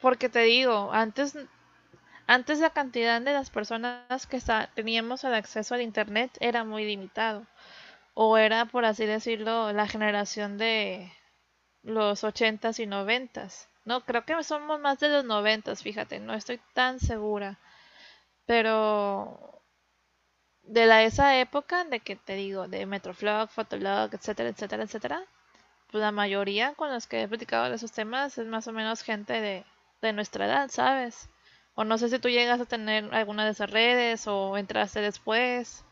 Porque 0.00 0.28
te 0.28 0.40
digo, 0.40 0.92
antes, 0.92 1.36
antes 2.26 2.60
la 2.60 2.70
cantidad 2.70 3.20
de 3.20 3.32
las 3.32 3.50
personas 3.50 4.26
que 4.26 4.40
teníamos 4.74 5.24
el 5.24 5.34
acceso 5.34 5.74
al 5.74 5.82
internet 5.82 6.30
era 6.40 6.64
muy 6.64 6.84
limitado. 6.84 7.46
O 8.14 8.36
era, 8.36 8.66
por 8.66 8.84
así 8.84 9.06
decirlo, 9.06 9.72
la 9.72 9.88
generación 9.88 10.58
de 10.58 11.12
los 11.82 12.22
ochentas 12.22 12.78
y 12.78 12.86
noventas. 12.86 13.68
No, 13.86 14.04
creo 14.04 14.24
que 14.26 14.42
somos 14.44 14.78
más 14.80 14.98
de 15.00 15.08
los 15.08 15.24
noventas, 15.24 15.82
fíjate, 15.82 16.20
no 16.20 16.34
estoy 16.34 16.60
tan 16.74 17.00
segura. 17.00 17.58
Pero 18.46 19.59
de 20.70 20.86
la 20.86 21.02
esa 21.02 21.40
época 21.40 21.84
de 21.84 21.98
que 21.98 22.14
te 22.14 22.34
digo, 22.36 22.68
de 22.68 22.86
Metroflog, 22.86 23.48
Fotolog, 23.50 24.14
etcétera, 24.14 24.50
etcétera, 24.50 24.84
etcétera, 24.84 25.24
pues 25.90 26.00
la 26.00 26.12
mayoría 26.12 26.74
con 26.74 26.92
los 26.92 27.08
que 27.08 27.22
he 27.22 27.28
platicado 27.28 27.68
de 27.68 27.74
esos 27.74 27.90
temas 27.90 28.38
es 28.38 28.46
más 28.46 28.68
o 28.68 28.72
menos 28.72 29.02
gente 29.02 29.32
de, 29.40 29.64
de 30.00 30.12
nuestra 30.12 30.46
edad, 30.46 30.70
¿sabes? 30.70 31.28
O 31.74 31.82
no 31.82 31.98
sé 31.98 32.08
si 32.08 32.20
tú 32.20 32.28
llegas 32.28 32.60
a 32.60 32.66
tener 32.66 33.12
alguna 33.12 33.44
de 33.44 33.50
esas 33.50 33.68
redes 33.68 34.28
o 34.28 34.56
entraste 34.56 35.00
después. 35.00 35.84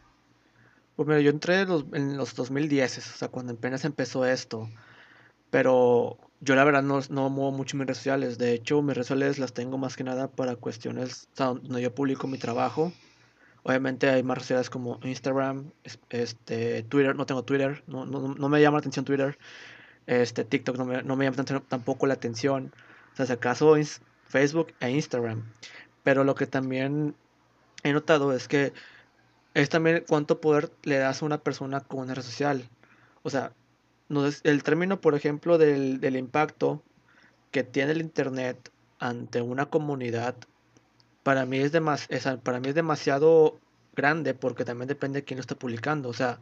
Pues 0.95 1.09
mira, 1.09 1.21
yo 1.21 1.31
entré 1.31 1.63
en 1.63 1.69
los, 1.69 1.85
en 1.93 2.17
los 2.17 2.37
2010, 2.37 2.99
o 2.99 3.01
sea, 3.01 3.29
cuando 3.29 3.55
apenas 3.55 3.85
empezó 3.85 4.25
esto. 4.27 4.69
Pero 5.51 6.19
yo 6.41 6.55
la 6.55 6.63
verdad 6.63 6.85
no, 6.85 7.01
no 7.11 7.31
muevo 7.31 7.51
mucho 7.51 7.77
mis 7.77 7.87
redes 7.87 7.99
sociales. 7.99 8.39
De 8.39 8.53
hecho, 8.53 8.81
mis 8.83 8.95
redes 8.95 9.09
sociales 9.09 9.39
las 9.41 9.55
tengo 9.55 9.77
más 9.77 9.97
que 9.97 10.05
nada 10.05 10.29
para 10.29 10.55
cuestiones, 10.55 11.27
o 11.33 11.37
sea, 11.37 11.47
donde 11.47 11.83
yo 11.83 11.93
publico 11.93 12.29
mi 12.29 12.39
trabajo. 12.39 12.93
Obviamente 13.63 14.09
hay 14.09 14.23
más 14.23 14.49
redes 14.49 14.71
como 14.71 14.99
Instagram, 15.03 15.71
es- 15.85 15.99
este, 16.11 16.83
Twitter, 16.85 17.15
no 17.17 17.27
tengo 17.27 17.43
Twitter, 17.45 17.83
no, 17.87 18.07
no, 18.07 18.35
no 18.35 18.49
me 18.49 18.61
llama 18.61 18.77
la 18.77 18.81
atención 18.81 19.05
Twitter. 19.05 19.39
Este, 20.07 20.45
TikTok 20.45 20.77
no 20.79 20.85
me, 20.87 21.03
no 21.03 21.17
me 21.17 21.25
llama 21.31 21.45
tampoco 21.69 22.07
la 22.07 22.15
atención. 22.15 22.73
O 23.13 23.17
sea, 23.17 23.27
si 23.27 23.33
acaso 23.33 23.75
Facebook 24.27 24.73
e 24.81 24.91
Instagram. 24.91 25.43
Pero 26.03 26.25
lo 26.25 26.35
que 26.35 26.47
también 26.47 27.15
he 27.83 27.93
notado 27.93 28.33
es 28.33 28.49
que 28.49 28.73
es 29.55 29.69
también 29.69 30.05
cuánto 30.09 30.41
poder 30.41 30.71
le 30.85 30.99
das 30.99 31.23
a 31.23 31.27
una 31.27 31.39
persona 31.39 31.81
con 31.81 32.01
una 32.01 32.15
red 32.15 32.23
social. 32.23 32.69
O 33.23 33.31
sea, 33.31 33.53
el 34.45 34.63
término, 34.63 35.01
por 35.01 35.15
ejemplo, 35.15 35.59
del, 35.59 36.01
del 36.01 36.17
impacto 36.17 36.83
que 37.51 37.65
tiene 37.65 37.93
el 37.93 38.01
Internet 38.01 38.71
ante 38.99 39.43
una 39.43 39.67
comunidad, 39.67 40.35
para 41.29 41.45
mí 41.45 41.59
es 41.59 41.73
demas- 41.73 42.07
esa- 42.09 42.39
para 42.41 42.59
mí 42.59 42.69
es 42.71 42.75
demasiado 42.75 43.61
grande 43.95 44.33
porque 44.33 44.65
también 44.65 44.89
depende 44.89 45.21
de 45.21 45.25
quién 45.27 45.37
lo 45.39 45.43
está 45.43 45.57
publicando. 45.57 46.09
O 46.09 46.15
sea, 46.15 46.41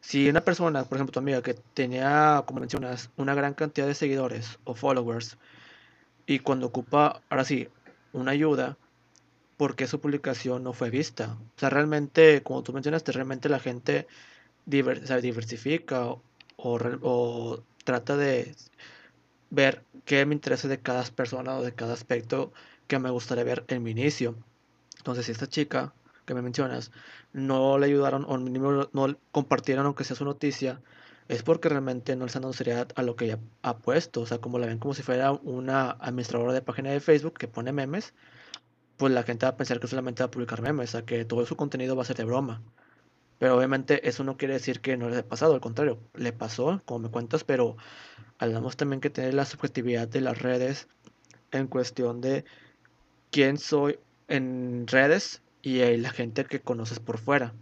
si 0.00 0.28
una 0.30 0.42
persona, 0.42 0.84
por 0.86 0.96
ejemplo, 0.96 1.12
tu 1.12 1.18
amiga, 1.20 1.42
que 1.42 1.52
tenía, 1.74 2.42
como 2.46 2.60
mencionas, 2.60 3.10
una 3.18 3.34
gran 3.34 3.52
cantidad 3.54 3.86
de 3.86 3.94
seguidores 3.94 4.58
o 4.64 4.74
followers, 4.74 5.36
y 6.26 6.40
cuando 6.40 6.66
ocupa, 6.68 7.22
ahora 7.30 7.44
sí, 7.44 7.68
una 8.12 8.32
ayuda, 8.32 8.78
¿por 9.58 9.76
qué 9.76 9.86
su 9.86 10.00
publicación 10.00 10.64
no 10.64 10.72
fue 10.72 10.90
vista? 10.90 11.36
O 11.56 11.60
sea, 11.60 11.70
realmente, 11.70 12.42
como 12.42 12.62
tú 12.62 12.72
mencionaste, 12.72 13.12
realmente 13.12 13.48
la 13.50 13.60
gente 13.60 14.06
diver- 14.66 15.20
diversifica 15.22 16.06
o, 16.08 16.22
o 16.56 16.78
o 17.02 17.64
trata 17.84 18.16
de 18.16 18.54
ver 19.50 19.84
qué 20.04 20.26
me 20.26 20.34
interesa 20.34 20.68
de 20.68 20.80
cada 20.80 21.04
persona 21.04 21.56
o 21.56 21.62
de 21.62 21.74
cada 21.74 21.94
aspecto 21.94 22.52
que 22.86 22.98
me 22.98 23.10
gustaría 23.10 23.44
ver 23.44 23.64
en 23.68 23.82
mi 23.82 23.90
inicio. 23.92 24.36
Entonces, 24.98 25.26
si 25.26 25.32
esta 25.32 25.46
chica 25.46 25.92
que 26.24 26.34
me 26.34 26.42
mencionas 26.42 26.90
no 27.32 27.78
le 27.78 27.86
ayudaron 27.86 28.24
o 28.28 28.38
mínimo 28.38 28.88
no 28.92 29.16
compartieron 29.32 29.86
aunque 29.86 30.04
sea 30.04 30.16
su 30.16 30.24
noticia, 30.24 30.80
es 31.28 31.42
porque 31.42 31.68
realmente 31.68 32.16
no 32.16 32.24
les 32.26 32.36
han 32.36 32.42
dado 32.42 32.52
seriedad 32.52 32.88
a 32.94 33.02
lo 33.02 33.16
que 33.16 33.26
ella 33.26 33.38
ha 33.62 33.78
puesto. 33.78 34.22
O 34.22 34.26
sea, 34.26 34.38
como 34.38 34.58
la 34.58 34.66
ven 34.66 34.78
como 34.78 34.94
si 34.94 35.02
fuera 35.02 35.32
una 35.32 35.90
administradora 35.92 36.52
de 36.52 36.62
página 36.62 36.90
de 36.90 37.00
Facebook 37.00 37.34
que 37.38 37.48
pone 37.48 37.72
memes, 37.72 38.14
pues 38.96 39.12
la 39.12 39.22
gente 39.22 39.46
va 39.46 39.50
a 39.50 39.56
pensar 39.56 39.80
que 39.80 39.86
solamente 39.88 40.22
va 40.22 40.26
a 40.26 40.30
publicar 40.30 40.62
memes, 40.62 40.90
o 40.90 40.92
sea, 40.92 41.06
que 41.06 41.24
todo 41.24 41.44
su 41.46 41.56
contenido 41.56 41.96
va 41.96 42.02
a 42.02 42.06
ser 42.06 42.16
de 42.16 42.24
broma. 42.24 42.62
Pero 43.38 43.56
obviamente 43.56 44.08
eso 44.08 44.24
no 44.24 44.36
quiere 44.36 44.54
decir 44.54 44.80
que 44.80 44.96
no 44.96 45.08
le 45.08 45.16
haya 45.16 45.28
pasado, 45.28 45.54
al 45.54 45.60
contrario, 45.60 45.98
le 46.14 46.32
pasó, 46.32 46.80
como 46.84 47.00
me 47.00 47.10
cuentas, 47.10 47.44
pero 47.44 47.76
hablamos 48.38 48.76
también 48.76 49.00
que 49.00 49.10
tener 49.10 49.34
la 49.34 49.44
subjetividad 49.44 50.08
de 50.08 50.20
las 50.20 50.40
redes 50.40 50.88
en 51.50 51.66
cuestión 51.66 52.20
de 52.20 52.44
quién 53.34 53.58
soy 53.58 53.98
en 54.28 54.86
redes 54.86 55.42
y 55.60 55.80
la 55.96 56.10
gente 56.10 56.44
que 56.44 56.60
conoces 56.60 57.00
por 57.00 57.18
fuera. 57.18 57.52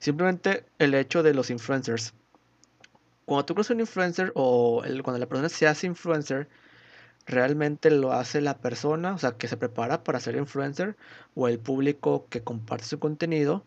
Simplemente 0.00 0.64
el 0.80 0.92
hecho 0.92 1.22
de 1.22 1.32
los 1.32 1.50
influencers. 1.50 2.14
Cuando 3.24 3.44
tú 3.44 3.54
crees 3.54 3.70
un 3.70 3.78
influencer 3.78 4.32
o 4.34 4.82
cuando 5.04 5.20
la 5.20 5.26
persona 5.26 5.48
se 5.48 5.68
hace 5.68 5.86
influencer, 5.86 6.48
realmente 7.26 7.92
lo 7.92 8.12
hace 8.12 8.40
la 8.40 8.58
persona, 8.58 9.14
o 9.14 9.18
sea, 9.18 9.36
que 9.36 9.46
se 9.46 9.56
prepara 9.56 10.02
para 10.02 10.18
ser 10.18 10.34
influencer, 10.34 10.96
o 11.36 11.46
el 11.46 11.60
público 11.60 12.26
que 12.28 12.42
comparte 12.42 12.86
su 12.86 12.98
contenido, 12.98 13.64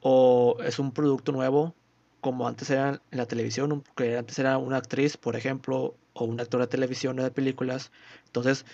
o 0.00 0.56
es 0.64 0.78
un 0.78 0.92
producto 0.92 1.30
nuevo, 1.30 1.74
como 2.22 2.48
antes 2.48 2.70
era 2.70 3.02
en 3.10 3.18
la 3.18 3.26
televisión, 3.26 3.84
que 3.96 4.16
antes 4.16 4.38
era 4.38 4.56
una 4.56 4.78
actriz, 4.78 5.18
por 5.18 5.36
ejemplo, 5.36 5.94
o 6.14 6.24
un 6.24 6.40
actor 6.40 6.62
de 6.62 6.68
televisión 6.68 7.18
o 7.18 7.22
de 7.22 7.30
películas. 7.30 7.92
Entonces, 8.24 8.64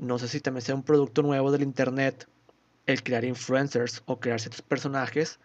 no 0.00 0.18
sé 0.18 0.28
si 0.28 0.40
también 0.40 0.62
sea 0.62 0.74
un 0.74 0.82
producto 0.82 1.22
nuevo 1.22 1.52
del 1.52 1.62
internet 1.62 2.26
el 2.86 3.02
crear 3.02 3.24
influencers 3.24 4.02
o 4.06 4.18
crear 4.18 4.40
ciertos 4.40 4.62
personajes 4.62 5.38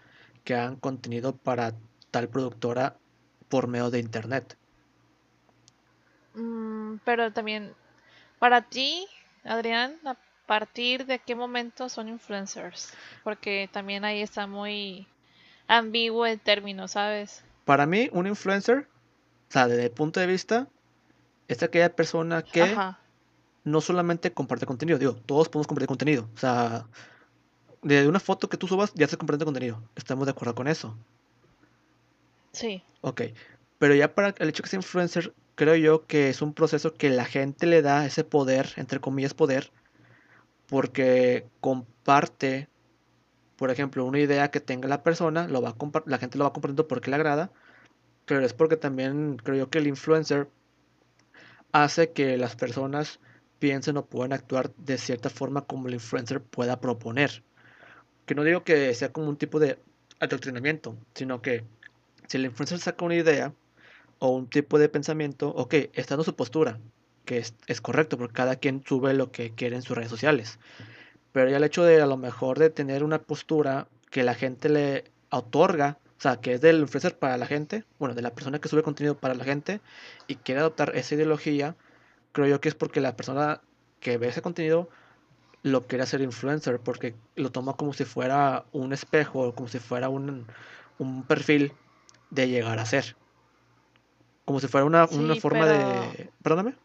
que 0.44 0.56
hagan 0.56 0.78
contenido 0.78 1.36
para 1.36 1.74
tal 2.10 2.30
productora 2.30 2.96
por 3.50 3.68
medio 3.68 3.92
de 3.92 4.00
internet. 4.00 4.58
Mm, 6.36 6.96
pero 7.04 7.32
también, 7.34 7.74
para 8.40 8.62
ti, 8.62 9.06
Adrián, 9.44 10.00
¿a 10.06 10.16
partir 10.48 11.06
de 11.06 11.20
qué 11.20 11.36
momento 11.36 11.90
son 11.90 12.08
influencers? 12.08 12.94
Porque 13.24 13.70
también 13.72 14.06
ahí 14.06 14.22
está 14.22 14.48
muy 14.48 15.08
ambiguo 15.68 16.26
el 16.26 16.40
término, 16.40 16.88
¿sabes? 16.88 17.44
Para 17.66 17.86
mí, 17.86 18.10
un 18.14 18.28
influencer, 18.28 18.88
o 19.50 19.52
sea, 19.52 19.68
desde 19.68 19.86
el 19.86 19.92
punto 19.92 20.20
de 20.20 20.28
vista, 20.28 20.68
es 21.48 21.62
aquella 21.62 21.94
persona 21.94 22.42
que 22.42 22.64
Ajá, 22.64 23.00
no 23.66 23.82
solamente 23.82 24.32
comparte 24.32 24.66
contenido, 24.66 24.98
digo, 24.98 25.16
todos 25.16 25.50
podemos 25.50 25.68
compartir 25.68 25.88
contenido. 25.88 26.30
O 26.36 26.38
sea, 26.38 26.88
de 27.82 28.08
una 28.08 28.20
foto 28.20 28.48
que 28.48 28.58
tú 28.58 28.68
subas 28.68 28.94
ya 28.96 29.08
se 29.08 29.18
comparte 29.18 29.44
contenido. 29.44 29.84
Estamos 29.96 30.26
de 30.26 30.32
acuerdo 30.32 30.56
con 30.56 30.68
eso. 30.68 30.98
sí. 32.54 32.82
Ok. 33.02 33.22
Pero 33.78 33.94
ya 33.94 34.16
para 34.16 34.34
el 34.40 34.50
hecho 34.50 34.64
que 34.64 34.70
sea 34.70 34.78
influencer, 34.78 35.34
creo 35.56 35.76
yo 35.76 36.06
que 36.08 36.30
es 36.30 36.42
un 36.42 36.54
proceso 36.54 36.94
que 36.94 37.10
la 37.10 37.26
gente 37.26 37.66
le 37.66 37.82
da 37.82 38.06
ese 38.06 38.24
poder, 38.24 38.74
entre 38.78 39.00
comillas 39.02 39.34
poder, 39.34 39.72
porque 40.68 41.46
comparte, 41.60 42.70
por 43.58 43.72
ejemplo, 43.72 44.06
una 44.06 44.20
idea 44.20 44.50
que 44.50 44.62
tenga 44.62 44.88
la 44.88 45.04
persona, 45.04 45.48
lo 45.48 45.62
va 45.62 45.70
a 45.72 46.04
la 46.06 46.18
gente 46.18 46.38
lo 46.38 46.46
va 46.46 46.54
compartiendo 46.54 46.88
porque 46.88 47.10
le 47.10 47.18
agrada, 47.18 47.52
pero 48.26 48.46
es 48.46 48.54
porque 48.54 48.78
también 48.78 49.38
creo 49.38 49.58
yo 49.58 49.70
que 49.70 49.80
el 49.80 49.88
influencer 49.88 50.50
hace 51.72 52.12
que 52.12 52.38
las 52.38 52.56
personas 52.56 53.20
piensen 53.66 53.98
o 53.98 54.06
puedan 54.06 54.32
actuar 54.32 54.72
de 54.76 54.96
cierta 55.00 55.32
forma 55.32 55.62
como 55.62 55.88
el 55.88 55.96
influencer 55.96 56.40
pueda 56.40 56.80
proponer. 56.80 57.42
Que 58.28 58.36
no 58.36 58.44
digo 58.44 58.64
que 58.64 58.94
sea 58.94 59.12
como 59.12 59.28
un 59.28 59.38
tipo 59.38 59.58
de 59.58 59.80
adoctrinamiento, 60.20 60.96
sino 61.16 61.42
que 61.42 61.64
si 62.28 62.38
el 62.38 62.46
influencer 62.46 62.78
saca 62.78 63.04
una 63.04 63.16
idea 63.16 63.56
o 64.20 64.30
un 64.30 64.48
tipo 64.48 64.78
de 64.78 64.88
pensamiento, 64.88 65.50
ok, 65.50 65.74
está 65.94 66.14
dando 66.14 66.24
su 66.24 66.36
postura, 66.36 66.80
que 67.26 67.40
es, 67.40 67.56
es 67.66 67.82
correcto, 67.82 68.20
porque 68.20 68.36
cada 68.36 68.56
quien 68.58 68.84
sube 68.86 69.16
lo 69.16 69.32
que 69.32 69.50
quiere 69.56 69.76
en 69.78 69.82
sus 69.82 69.98
redes 69.98 70.12
sociales. 70.12 70.60
Pero 71.32 71.50
ya 71.50 71.58
el 71.58 71.64
hecho 71.64 71.84
de 71.84 72.04
a 72.04 72.06
lo 72.06 72.18
mejor 72.18 72.60
de 72.60 72.70
tener 72.70 73.04
una 73.04 73.24
postura 73.24 73.88
que 74.12 74.22
la 74.22 74.36
gente 74.36 74.70
le 74.70 75.06
otorga, 75.32 75.98
o 76.20 76.22
sea, 76.22 76.40
que 76.40 76.54
es 76.54 76.62
del 76.62 76.82
influencer 76.82 77.18
para 77.18 77.36
la 77.38 77.48
gente, 77.48 77.84
bueno, 77.98 78.14
de 78.14 78.22
la 78.22 78.36
persona 78.36 78.60
que 78.60 78.70
sube 78.70 78.84
contenido 78.84 79.18
para 79.18 79.34
la 79.34 79.44
gente 79.44 79.82
y 80.28 80.36
quiere 80.36 80.62
adoptar 80.62 80.92
esa 80.96 81.16
ideología, 81.16 81.76
creo 82.36 82.48
yo 82.48 82.60
que 82.62 82.70
es 82.70 82.76
porque 82.76 83.00
la 83.02 83.16
persona 83.16 83.62
que 84.02 84.18
ve 84.18 84.28
ese 84.28 84.42
contenido 84.42 84.90
lo 85.64 85.88
quiere 85.88 86.04
hacer 86.04 86.22
influencer, 86.22 86.80
porque 86.82 87.16
lo 87.36 87.50
toma 87.52 87.74
como 87.78 87.94
si 87.94 88.04
fuera 88.06 88.66
un 88.74 88.94
espejo, 88.94 89.56
como 89.56 89.70
si 89.70 89.80
fuera 89.80 90.10
un, 90.10 90.46
un 91.00 91.24
perfil 91.24 91.74
de 92.30 92.50
llegar 92.50 92.78
a 92.80 92.86
ser. 92.86 93.16
como 94.46 94.60
si 94.60 94.68
fuera 94.68 94.86
una, 94.86 95.06
una 95.06 95.36
forma 95.36 95.66
de... 95.66 96.30
Perdóname. 96.44 96.76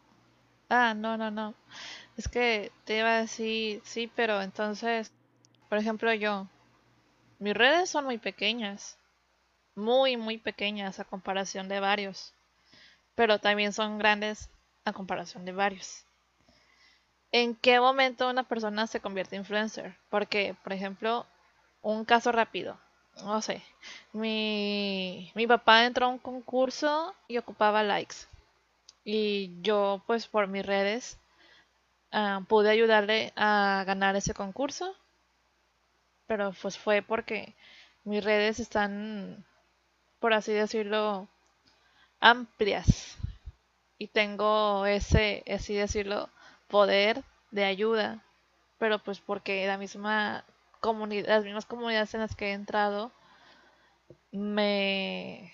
Ah, 0.69 0.93
no, 0.95 1.17
no, 1.17 1.29
no. 1.31 1.53
Es 2.17 2.27
que 2.29 2.71
te 2.85 2.99
iba 2.99 3.09
a 3.17 3.21
decir, 3.21 3.81
sí, 3.83 4.09
pero 4.15 4.41
entonces, 4.41 5.11
por 5.69 5.77
ejemplo, 5.77 6.13
yo, 6.13 6.47
mis 7.39 7.53
redes 7.53 7.89
son 7.89 8.05
muy 8.05 8.17
pequeñas, 8.17 8.97
muy, 9.75 10.17
muy 10.17 10.37
pequeñas 10.37 10.99
a 10.99 11.05
comparación 11.05 11.67
de 11.67 11.79
varios, 11.81 12.33
pero 13.15 13.39
también 13.39 13.73
son 13.73 13.97
grandes 13.99 14.49
a 14.85 14.93
comparación 14.93 15.45
de 15.45 15.51
varios. 15.51 16.05
¿En 17.31 17.55
qué 17.55 17.79
momento 17.79 18.29
una 18.29 18.43
persona 18.43 18.87
se 18.87 18.99
convierte 18.99 19.35
en 19.35 19.41
influencer? 19.41 19.97
Porque, 20.09 20.55
por 20.63 20.73
ejemplo, 20.73 21.25
un 21.81 22.05
caso 22.05 22.31
rápido, 22.31 22.77
no 23.23 23.41
sé, 23.41 23.63
mi, 24.13 25.31
mi 25.35 25.47
papá 25.47 25.85
entró 25.85 26.05
a 26.05 26.09
un 26.09 26.19
concurso 26.19 27.13
y 27.27 27.37
ocupaba 27.37 27.83
likes. 27.83 28.15
Y 29.03 29.61
yo, 29.61 30.03
pues 30.07 30.27
por 30.27 30.47
mis 30.47 30.65
redes, 30.65 31.19
ah, 32.11 32.41
pude 32.47 32.69
ayudarle 32.69 33.33
a 33.35 33.83
ganar 33.85 34.15
ese 34.15 34.33
concurso. 34.33 34.95
Pero 36.27 36.53
pues 36.61 36.77
fue 36.77 37.01
porque 37.01 37.55
mis 38.03 38.23
redes 38.23 38.59
están, 38.59 39.45
por 40.19 40.33
así 40.33 40.53
decirlo, 40.53 41.29
amplias. 42.19 43.17
Y 44.03 44.07
tengo 44.07 44.85
ese, 44.87 45.43
así 45.49 45.75
decirlo, 45.75 46.29
poder 46.67 47.23
de 47.51 47.65
ayuda. 47.65 48.23
Pero 48.79 48.99
pues 48.99 49.19
porque 49.21 49.67
la 49.67 49.77
misma 49.77 50.45
comunidad, 50.81 51.29
las 51.29 51.43
mismas 51.45 51.65
comunidades 51.67 52.13
en 52.15 52.21
las 52.21 52.35
que 52.35 52.49
he 52.49 52.53
entrado 52.53 53.11
me, 54.31 55.53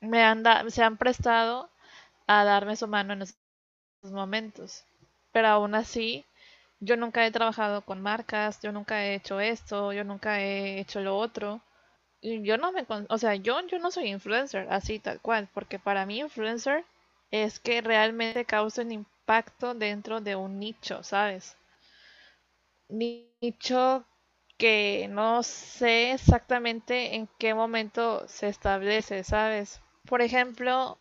me 0.00 0.22
han 0.22 0.44
se 0.70 0.82
han 0.82 0.96
prestado 0.98 1.70
a 2.26 2.44
darme 2.44 2.76
su 2.76 2.88
mano 2.88 3.12
en 3.14 3.22
esos 3.22 4.12
momentos. 4.12 4.84
Pero 5.32 5.48
aún 5.48 5.74
así, 5.76 6.24
yo 6.80 6.96
nunca 6.96 7.26
he 7.26 7.30
trabajado 7.32 7.82
con 7.82 8.02
marcas, 8.02 8.60
yo 8.62 8.72
nunca 8.72 9.04
he 9.04 9.14
hecho 9.16 9.40
esto, 9.40 9.92
yo 9.92 10.04
nunca 10.04 10.40
he 10.42 10.80
hecho 10.80 11.00
lo 11.02 11.18
otro. 11.18 11.60
Y 12.22 12.42
yo 12.44 12.58
no 12.58 12.72
me, 12.72 12.86
o 13.10 13.18
sea, 13.18 13.36
yo, 13.36 13.60
yo 13.68 13.78
no 13.80 13.90
soy 13.92 14.08
influencer, 14.10 14.68
así 14.70 14.98
tal 15.00 15.20
cual, 15.20 15.48
porque 15.54 15.78
para 15.80 16.06
mí 16.06 16.20
influencer 16.20 16.84
es 17.32 17.58
que 17.58 17.80
realmente 17.80 18.44
causa 18.44 18.82
un 18.82 18.92
impacto 18.92 19.74
dentro 19.74 20.20
de 20.20 20.36
un 20.36 20.60
nicho, 20.60 21.02
¿sabes? 21.02 21.56
Nicho 22.88 24.04
que 24.58 25.08
no 25.10 25.42
sé 25.42 26.12
exactamente 26.12 27.16
en 27.16 27.28
qué 27.38 27.54
momento 27.54 28.28
se 28.28 28.48
establece, 28.48 29.24
¿sabes? 29.24 29.80
Por 30.06 30.20
ejemplo, 30.22 30.98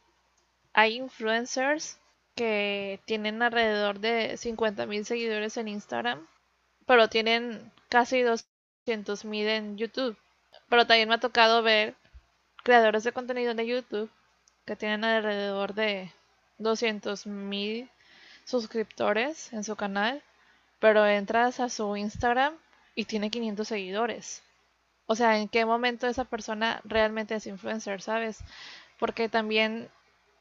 hay 0.74 0.96
influencers 0.98 2.00
que 2.36 3.02
tienen 3.06 3.42
alrededor 3.44 4.00
de 4.00 4.38
50.000 4.38 5.04
seguidores 5.04 5.58
en 5.58 5.68
Instagram, 5.68 6.26
pero 6.86 7.10
tienen 7.10 7.72
casi 7.90 8.22
200.000 8.22 9.48
en 9.48 9.78
YouTube. 9.78 10.18
Pero 10.70 10.88
también 10.88 11.10
me 11.10 11.16
ha 11.16 11.20
tocado 11.20 11.62
ver 11.62 11.96
creadores 12.64 13.04
de 13.04 13.12
contenido 13.12 13.54
de 13.54 13.68
YouTube 13.68 14.10
que 14.66 14.76
tienen 14.78 15.04
alrededor 15.04 15.74
de 15.74 16.12
200.000 16.62 17.90
suscriptores 18.46 19.54
en 19.54 19.64
su 19.64 19.76
canal, 19.76 20.22
pero 20.80 21.06
entras 21.06 21.60
a 21.60 21.70
su 21.70 21.96
Instagram 21.96 22.56
y 22.96 23.06
tiene 23.06 23.30
500 23.30 23.68
seguidores. 23.68 24.44
O 25.06 25.16
sea, 25.16 25.38
¿en 25.38 25.48
qué 25.50 25.66
momento 25.66 26.08
esa 26.08 26.26
persona 26.26 26.82
realmente 26.84 27.36
es 27.36 27.48
influencer, 27.48 28.02
sabes? 28.02 28.40
Porque 29.00 29.30
también 29.30 29.90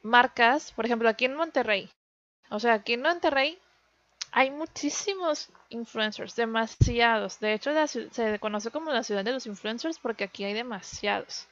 marcas, 0.03 0.73
por 0.73 0.87
ejemplo, 0.87 1.09
aquí 1.09 1.25
en 1.25 1.35
Monterrey, 1.35 1.91
o 2.51 2.59
sea, 2.59 2.75
aquí 2.75 2.95
en 2.95 3.03
Monterrey 3.03 3.59
hay 4.33 4.51
muchísimos 4.51 5.49
influencers, 5.71 6.37
demasiados. 6.37 7.41
De 7.41 7.55
hecho, 7.55 7.71
se 7.87 8.39
conoce 8.39 8.71
como 8.71 8.93
la 8.93 9.03
ciudad 9.03 9.25
de 9.25 9.33
los 9.33 9.47
influencers 9.47 9.99
porque 9.99 10.25
aquí 10.25 10.45
hay 10.45 10.53
demasiados. 10.53 11.47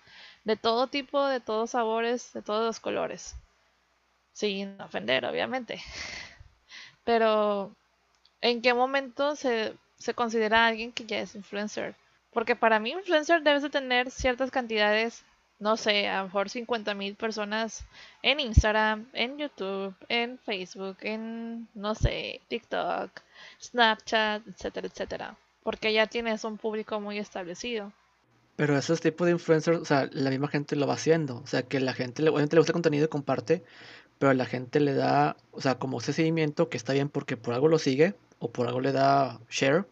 De 0.45 0.57
todo 0.57 0.87
tipo, 0.87 1.25
de 1.27 1.41
todos 1.41 1.71
sabores, 1.71 2.33
de 2.33 2.43
todos 2.43 2.65
los 2.65 2.81
colores. 2.81 3.35
Sin 4.39 4.81
ofender, 4.81 5.25
obviamente. 5.25 5.81
Pero, 7.05 7.75
¿en 8.41 8.63
qué 8.63 8.73
momento 8.75 9.35
se 9.35 9.75
se 9.99 10.15
considera 10.15 10.67
alguien 10.67 10.93
que 10.93 11.05
ya 11.05 11.21
es 11.21 11.35
influencer. 11.35 11.95
Porque 12.33 12.57
para 12.57 12.79
mí 12.79 12.91
influencer 12.93 13.43
debes 13.43 13.63
de 13.63 13.71
tener 13.71 14.11
ciertas 14.11 14.51
cantidades, 14.51 15.25
no 15.59 15.77
sé, 15.77 16.09
a 16.09 16.19
lo 16.19 16.25
mejor 16.25 16.51
50 16.51 16.95
mil 16.95 17.15
personas 17.17 17.85
en 18.23 18.41
Instagram, 18.41 19.09
en 19.13 19.39
YouTube, 19.39 19.95
en 20.09 20.39
Facebook, 20.39 20.99
en, 21.01 21.69
no 21.75 21.95
sé, 21.95 22.41
TikTok, 22.49 23.11
Snapchat, 23.61 24.47
etcétera, 24.47 24.87
etcétera. 24.87 25.37
Porque 25.63 25.93
ya 25.93 26.07
tienes 26.07 26.45
un 26.45 26.59
público 26.59 27.01
muy 27.01 27.19
establecido. 27.19 27.93
Pero 28.57 28.77
esos 28.77 29.01
tipos 29.01 29.27
de 29.27 29.33
influencers, 29.33 29.79
o 29.79 29.85
sea, 29.85 30.09
la 30.13 30.31
misma 30.31 30.49
gente 30.49 30.77
lo 30.77 30.87
va 30.87 30.95
haciendo. 30.95 31.37
O 31.37 31.47
sea, 31.47 31.63
que 31.63 31.81
la 31.81 31.95
gente, 31.95 32.23
obviamente 32.23 32.57
le 32.57 32.61
gusta 32.61 32.73
el 32.73 32.75
contenido 32.75 33.05
y 33.05 33.09
comparte, 33.09 33.63
pero 34.19 34.33
la 34.35 34.47
gente 34.47 34.81
le 34.81 34.95
da, 34.95 35.37
o 35.53 35.61
sea, 35.61 35.79
como 35.79 35.99
ese 35.99 36.13
seguimiento 36.13 36.69
que 36.69 36.77
está 36.77 36.93
bien 36.93 37.09
porque 37.09 37.37
por 37.37 37.55
algo 37.55 37.69
lo 37.69 37.79
sigue, 37.79 38.15
o 38.39 38.51
por 38.53 38.67
algo 38.67 38.81
le 38.81 38.93
da 38.93 39.41
share. 39.49 39.87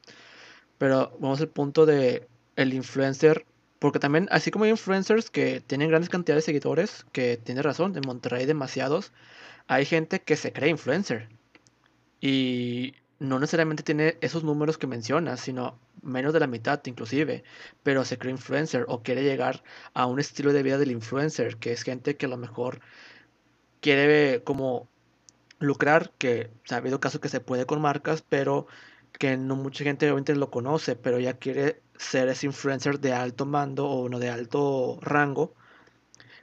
Pero 0.79 1.17
vamos 1.21 1.41
al 1.41 1.49
punto 1.49 1.87
de 1.87 2.29
el 2.57 2.75
influencer. 2.75 3.47
Porque 3.79 3.99
también, 3.99 4.29
así 4.31 4.51
como 4.51 4.65
hay 4.65 4.71
influencers 4.71 5.31
que 5.31 5.61
tienen 5.61 5.89
grandes 5.89 6.09
cantidades 6.09 6.45
de 6.45 6.47
seguidores, 6.47 7.05
que 7.13 7.37
tiene 7.37 7.63
razón, 7.63 7.97
en 7.97 8.03
Monterrey 8.07 8.47
demasiados, 8.47 9.13
hay 9.67 9.85
gente 9.85 10.21
que 10.21 10.37
se 10.37 10.53
cree 10.53 10.71
influencer. 10.71 11.29
Y 12.21 12.95
no 13.19 13.39
necesariamente 13.39 13.83
tiene 13.83 14.17
esos 14.21 14.45
números 14.45 14.79
que 14.79 14.87
mencionas, 14.87 15.41
sino 15.41 15.79
menos 16.03 16.33
de 16.33 16.41
la 16.41 16.47
mitad 16.47 16.81
inclusive, 16.87 17.45
pero 17.83 18.05
se 18.05 18.19
cree 18.19 18.33
influencer 18.33 18.85
o 18.89 19.03
quiere 19.03 19.23
llegar 19.23 19.63
a 19.95 20.07
un 20.07 20.21
estilo 20.21 20.53
de 20.53 20.63
vida 20.63 20.79
del 20.79 20.91
influencer, 20.93 21.57
que 21.57 21.73
es 21.73 21.83
gente 21.83 22.17
que 22.17 22.27
a 22.27 22.29
lo 22.29 22.37
mejor 22.37 22.81
quiere 23.87 24.43
como 24.45 24.89
lucrar, 25.61 26.13
que 26.19 26.51
ha 26.71 26.77
habido 26.77 27.01
casos 27.01 27.21
que 27.21 27.29
se 27.31 27.41
puede 27.41 27.67
con 27.67 27.81
marcas, 27.81 28.23
pero 28.23 28.67
que 29.21 29.37
no 29.37 29.57
mucha 29.57 29.85
gente 29.85 30.07
obviamente 30.07 30.35
lo 30.37 30.51
conoce, 30.51 30.97
pero 30.97 31.19
ya 31.21 31.35
quiere 31.39 31.83
ser 31.99 32.29
ese 32.29 32.47
influencer 32.47 33.01
de 33.01 33.13
alto 33.15 33.47
mando 33.47 33.89
o 33.89 34.03
uno 34.05 34.19
de 34.21 34.31
alto 34.31 34.99
rango, 35.03 35.55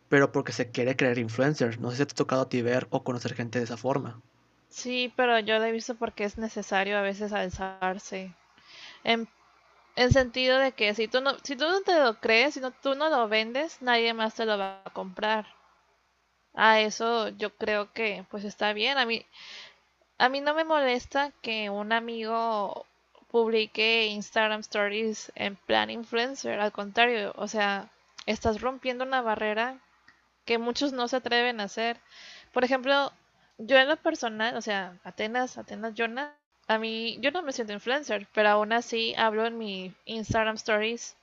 pero 0.10 0.32
porque 0.32 0.54
se 0.54 0.72
quiere 0.72 0.96
creer 0.96 1.18
influencer. 1.20 1.80
No 1.82 1.92
sé 1.92 1.98
si 1.98 2.06
te 2.06 2.14
ha 2.14 2.16
tocado 2.16 2.44
a 2.44 2.50
ti 2.50 2.62
ver 2.62 2.88
o 2.92 3.04
conocer 3.04 3.34
gente 3.36 3.60
de 3.60 3.66
esa 3.66 3.78
forma. 3.78 4.22
Sí, 4.70 5.14
pero 5.16 5.40
yo 5.40 5.58
lo 5.58 5.64
he 5.66 5.72
visto 5.72 5.96
porque 5.96 6.26
es 6.26 6.38
necesario 6.38 6.98
a 6.98 7.02
veces 7.02 7.32
alzarse. 7.32 8.36
En, 9.04 9.28
en 9.96 10.12
sentido 10.14 10.60
de 10.60 10.74
que 10.74 10.94
si 10.96 11.08
tú 11.08 11.22
no, 11.22 11.38
si 11.44 11.56
tú 11.58 11.66
no 11.66 11.82
te 11.84 12.00
lo 12.00 12.20
crees, 12.22 12.56
si 12.56 12.62
no, 12.62 12.72
tú 12.72 12.96
no 12.96 13.10
lo 13.10 13.30
vendes, 13.30 13.82
nadie 13.82 14.14
más 14.14 14.36
te 14.36 14.46
lo 14.46 14.58
va 14.58 14.84
a 14.86 14.92
comprar. 14.94 15.48
A 16.56 16.80
eso 16.80 17.30
yo 17.30 17.56
creo 17.56 17.92
que 17.94 18.26
pues 18.32 18.44
está 18.44 18.74
bien. 18.74 18.98
A 18.98 19.06
mí, 19.06 19.26
a 20.18 20.30
mí 20.30 20.42
no 20.42 20.54
me 20.56 20.64
molesta 20.64 21.32
que 21.44 21.70
un 21.70 21.92
amigo 21.94 22.86
publique 23.30 24.08
Instagram 24.08 24.62
Stories 24.62 25.32
en 25.36 25.56
plan 25.56 25.90
influencer. 25.92 26.60
Al 26.60 26.72
contrario, 26.72 27.34
o 27.38 27.48
sea, 27.48 27.90
estás 28.26 28.62
rompiendo 28.62 29.04
una 29.06 29.22
barrera 29.22 29.80
que 30.46 30.58
muchos 30.58 30.94
no 30.94 31.08
se 31.08 31.18
atreven 31.18 31.60
a 31.62 31.66
hacer. 31.66 32.00
Por 32.54 32.64
ejemplo, 32.64 33.12
yo 33.58 33.78
en 33.78 33.88
lo 33.90 33.98
personal, 33.98 34.56
o 34.58 34.62
sea, 34.62 34.98
Atenas, 35.04 35.58
Atenas 35.58 35.94
Jonas, 35.96 36.32
a 36.68 36.78
mí 36.78 37.18
yo 37.22 37.32
no 37.32 37.42
me 37.44 37.52
siento 37.54 37.74
influencer, 37.74 38.28
pero 38.34 38.50
aún 38.50 38.74
así 38.74 39.14
hablo 39.18 39.46
en 39.46 39.58
mi 39.58 39.94
Instagram 40.06 40.56
Stories 40.56 41.16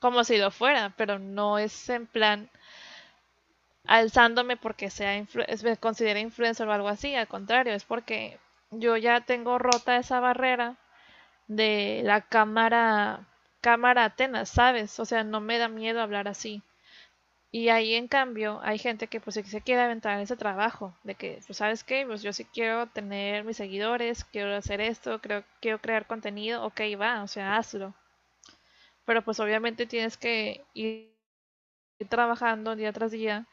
como 0.00 0.24
si 0.24 0.38
lo 0.38 0.50
fuera, 0.50 0.94
pero 0.96 1.18
no 1.18 1.58
es 1.58 1.88
en 1.88 2.06
plan 2.06 2.50
alzándome 3.88 4.56
porque 4.56 4.90
sea 4.90 5.12
me 5.64 5.78
considere 5.78 6.20
influencer 6.20 6.68
o 6.68 6.72
algo 6.72 6.88
así, 6.88 7.14
al 7.16 7.28
contrario, 7.28 7.74
es 7.74 7.84
porque 7.84 8.38
yo 8.70 8.96
ya 8.96 9.22
tengo 9.22 9.58
rota 9.58 9.96
esa 9.98 10.20
barrera 10.20 10.76
de 11.48 12.02
la 12.04 12.22
cámara 12.22 13.26
cámara 13.62 14.04
Atenas, 14.06 14.50
¿sabes? 14.50 15.00
O 15.00 15.04
sea, 15.06 15.24
no 15.24 15.40
me 15.40 15.58
da 15.58 15.68
miedo 15.68 16.00
hablar 16.02 16.28
así. 16.28 16.62
Y 17.52 17.68
ahí 17.70 17.94
en 17.94 18.08
cambio 18.08 18.60
hay 18.62 18.78
gente 18.78 19.06
que 19.08 19.20
pues 19.20 19.34
se 19.36 19.60
quiere 19.62 19.82
aventar 19.82 20.18
ese 20.20 20.36
trabajo 20.36 20.94
de 21.04 21.14
que, 21.14 21.40
pues 21.46 21.58
sabes 21.58 21.84
qué, 21.84 22.06
pues 22.06 22.22
yo 22.22 22.32
sí 22.32 22.44
quiero 22.46 22.86
tener 22.88 23.44
mis 23.44 23.58
seguidores, 23.58 24.24
quiero 24.24 24.54
hacer 24.56 24.80
esto, 24.80 25.20
creo, 25.20 25.44
quiero 25.60 25.80
crear 25.80 26.06
contenido, 26.06 26.64
ok, 26.64 26.80
va, 27.00 27.22
o 27.22 27.28
sea, 27.28 27.56
hazlo. 27.58 27.94
Pero 29.04 29.22
pues 29.22 29.40
obviamente 29.40 29.86
tienes 29.86 30.16
que 30.16 30.64
ir 30.74 31.12
trabajando 32.08 32.76
día 32.76 32.92
tras 32.92 33.12
día 33.12 33.46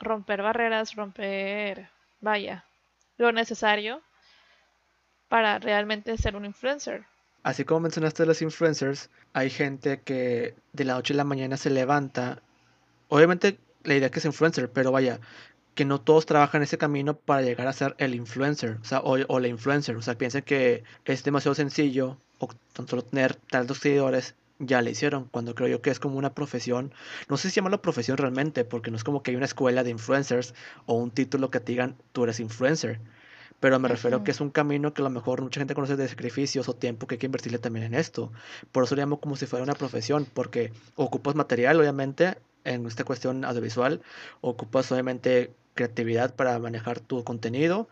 romper 0.00 0.42
barreras, 0.42 0.94
romper, 0.94 1.88
vaya, 2.20 2.64
lo 3.16 3.32
necesario 3.32 4.02
para 5.28 5.58
realmente 5.58 6.16
ser 6.16 6.36
un 6.36 6.44
influencer. 6.44 7.04
Así 7.42 7.64
como 7.64 7.80
mencionaste 7.80 8.22
de 8.22 8.26
los 8.26 8.42
influencers, 8.42 9.10
hay 9.32 9.50
gente 9.50 10.00
que 10.02 10.54
de 10.72 10.84
la 10.84 10.94
noche 10.94 11.14
a 11.14 11.16
la 11.16 11.24
mañana 11.24 11.56
se 11.56 11.70
levanta. 11.70 12.42
Obviamente 13.08 13.58
la 13.84 13.94
idea 13.94 14.06
es 14.06 14.12
que 14.12 14.18
es 14.18 14.24
influencer, 14.24 14.70
pero 14.70 14.90
vaya, 14.90 15.20
que 15.74 15.84
no 15.84 16.00
todos 16.00 16.26
trabajan 16.26 16.62
ese 16.62 16.78
camino 16.78 17.16
para 17.16 17.42
llegar 17.42 17.68
a 17.68 17.72
ser 17.72 17.94
el 17.98 18.14
influencer, 18.14 18.78
o 18.80 18.84
sea, 18.84 19.00
o, 19.00 19.38
la 19.38 19.48
influencer, 19.48 19.96
o 19.96 20.02
sea, 20.02 20.16
piensan 20.18 20.42
que 20.42 20.82
es 21.04 21.22
demasiado 21.22 21.54
sencillo 21.54 22.18
o 22.38 22.48
tan 22.72 22.88
solo 22.88 23.02
tener 23.02 23.34
tantos 23.34 23.78
seguidores 23.78 24.34
ya 24.58 24.82
le 24.82 24.90
hicieron, 24.90 25.24
cuando 25.30 25.54
creo 25.54 25.68
yo 25.68 25.82
que 25.82 25.90
es 25.90 26.00
como 26.00 26.16
una 26.16 26.34
profesión, 26.34 26.92
no 27.28 27.36
sé 27.36 27.50
si 27.50 27.56
llamarlo 27.56 27.82
profesión 27.82 28.16
realmente, 28.16 28.64
porque 28.64 28.90
no 28.90 28.96
es 28.96 29.04
como 29.04 29.22
que 29.22 29.30
hay 29.30 29.36
una 29.36 29.46
escuela 29.46 29.84
de 29.84 29.90
influencers 29.90 30.54
o 30.86 30.94
un 30.94 31.10
título 31.10 31.50
que 31.50 31.60
te 31.60 31.72
digan 31.72 31.96
tú 32.12 32.24
eres 32.24 32.40
influencer, 32.40 33.00
pero 33.60 33.78
me 33.78 33.88
refiero 33.88 34.22
que 34.22 34.30
es 34.30 34.40
un 34.40 34.50
camino 34.50 34.92
que 34.92 35.02
a 35.02 35.04
lo 35.04 35.10
mejor 35.10 35.42
mucha 35.42 35.60
gente 35.60 35.74
conoce 35.74 35.96
de 35.96 36.08
sacrificios 36.08 36.68
o 36.68 36.74
tiempo 36.74 37.06
que 37.06 37.14
hay 37.14 37.18
que 37.18 37.26
invertirle 37.26 37.58
también 37.58 37.86
en 37.86 37.94
esto. 37.94 38.30
Por 38.70 38.84
eso 38.84 38.94
lo 38.94 39.02
llamo 39.02 39.20
como 39.20 39.36
si 39.36 39.46
fuera 39.46 39.62
una 39.62 39.74
profesión, 39.74 40.26
porque 40.32 40.72
ocupas 40.94 41.34
material, 41.34 41.80
obviamente, 41.80 42.36
en 42.64 42.86
esta 42.86 43.04
cuestión 43.04 43.44
audiovisual, 43.44 44.02
ocupas 44.42 44.90
obviamente 44.92 45.54
creatividad 45.74 46.34
para 46.34 46.58
manejar 46.58 47.00
tu 47.00 47.24
contenido, 47.24 47.88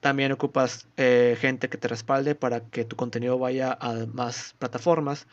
también 0.00 0.32
ocupas 0.32 0.88
eh, 0.96 1.36
gente 1.40 1.68
que 1.68 1.78
te 1.78 1.88
respalde 1.88 2.34
para 2.34 2.60
que 2.60 2.84
tu 2.84 2.96
contenido 2.96 3.38
vaya 3.38 3.76
a 3.80 4.06
más 4.06 4.54
plataformas, 4.58 5.26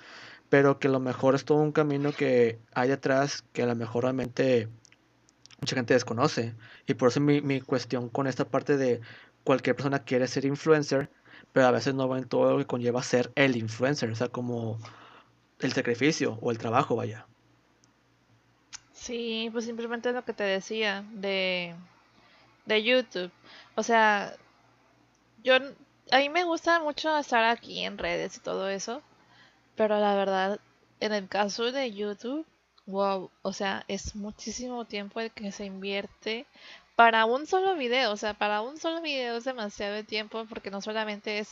pero 0.50 0.80
que 0.80 0.88
a 0.88 0.92
lo 0.92 1.00
mejor 1.00 1.36
es 1.36 1.46
todo 1.46 1.60
un 1.60 1.72
camino 1.72 2.12
que 2.12 2.60
hay 2.74 2.90
detrás 2.90 3.44
que 3.54 3.64
a 3.64 3.66
lo 3.66 3.76
mejor 3.76 4.04
realmente 4.04 4.70
mucha 5.60 5.76
gente 5.76 5.94
desconoce. 5.94 6.56
Y 6.88 6.94
por 6.94 7.10
eso 7.10 7.20
mi, 7.20 7.42
mi 7.42 7.62
cuestión 7.62 8.10
con 8.10 8.28
esta 8.28 8.46
parte 8.46 8.78
de 8.78 9.02
cualquier 9.44 9.76
persona 9.76 10.00
quiere 10.00 10.28
ser 10.28 10.46
influencer, 10.46 11.10
pero 11.52 11.68
a 11.68 11.72
veces 11.72 11.94
no 11.94 12.08
va 12.08 12.18
en 12.18 12.28
todo 12.28 12.52
lo 12.52 12.58
que 12.58 12.66
conlleva 12.66 13.04
ser 13.04 13.32
el 13.36 13.58
influencer, 13.58 14.10
o 14.10 14.16
sea, 14.16 14.30
como 14.30 14.80
el 15.60 15.74
sacrificio 15.74 16.38
o 16.42 16.52
el 16.52 16.58
trabajo, 16.58 16.96
vaya. 16.96 17.26
Sí, 18.92 19.50
pues 19.52 19.66
simplemente 19.66 20.14
lo 20.14 20.24
que 20.24 20.34
te 20.34 20.44
decía 20.44 21.04
de, 21.14 21.76
de 22.66 22.84
YouTube. 22.84 23.32
O 23.76 23.84
sea, 23.84 24.36
yo, 25.44 25.56
a 26.12 26.18
mí 26.18 26.30
me 26.30 26.44
gusta 26.44 26.80
mucho 26.80 27.18
estar 27.18 27.44
aquí 27.46 27.84
en 27.84 27.98
redes 27.98 28.38
y 28.38 28.40
todo 28.40 28.70
eso, 28.70 29.02
pero 29.76 30.00
la 30.00 30.16
verdad, 30.16 30.60
en 31.00 31.14
el 31.14 31.28
caso 31.28 31.72
de 31.72 31.92
YouTube, 31.92 32.46
wow, 32.86 33.30
o 33.42 33.54
sea, 33.54 33.84
es 33.88 34.16
muchísimo 34.16 34.86
tiempo 34.86 35.20
el 35.20 35.32
que 35.32 35.52
se 35.52 35.66
invierte 35.66 36.46
para 36.96 37.26
un 37.26 37.48
solo 37.48 37.76
video, 37.76 38.12
o 38.12 38.18
sea, 38.18 38.34
para 38.34 38.62
un 38.62 38.78
solo 38.78 39.02
video 39.02 39.38
es 39.38 39.46
demasiado 39.46 40.04
tiempo 40.04 40.46
porque 40.48 40.72
no 40.72 40.82
solamente 40.82 41.40
es 41.40 41.50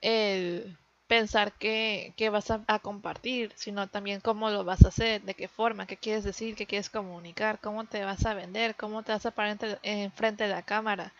el 0.00 0.76
pensar 1.06 1.52
que, 1.52 2.12
vas 2.30 2.50
a, 2.50 2.78
compartir, 2.80 3.52
sino 3.56 3.88
también 3.88 4.20
cómo 4.20 4.50
lo 4.50 4.64
vas 4.64 4.84
a 4.84 4.88
hacer, 4.88 5.22
de 5.22 5.34
qué 5.34 5.48
forma, 5.48 5.86
qué 5.86 5.96
quieres 5.96 6.22
decir, 6.22 6.54
qué 6.54 6.66
quieres 6.66 6.90
comunicar, 6.90 7.60
cómo 7.60 7.84
te 7.84 8.04
vas 8.04 8.26
a 8.26 8.34
vender, 8.34 8.76
cómo 8.76 9.02
te 9.02 9.12
vas 9.12 9.24
a 9.26 9.30
parar 9.30 9.56
en 9.82 10.12
frente 10.12 10.44
de 10.44 10.50
la 10.50 10.62
cámara. 10.62 11.12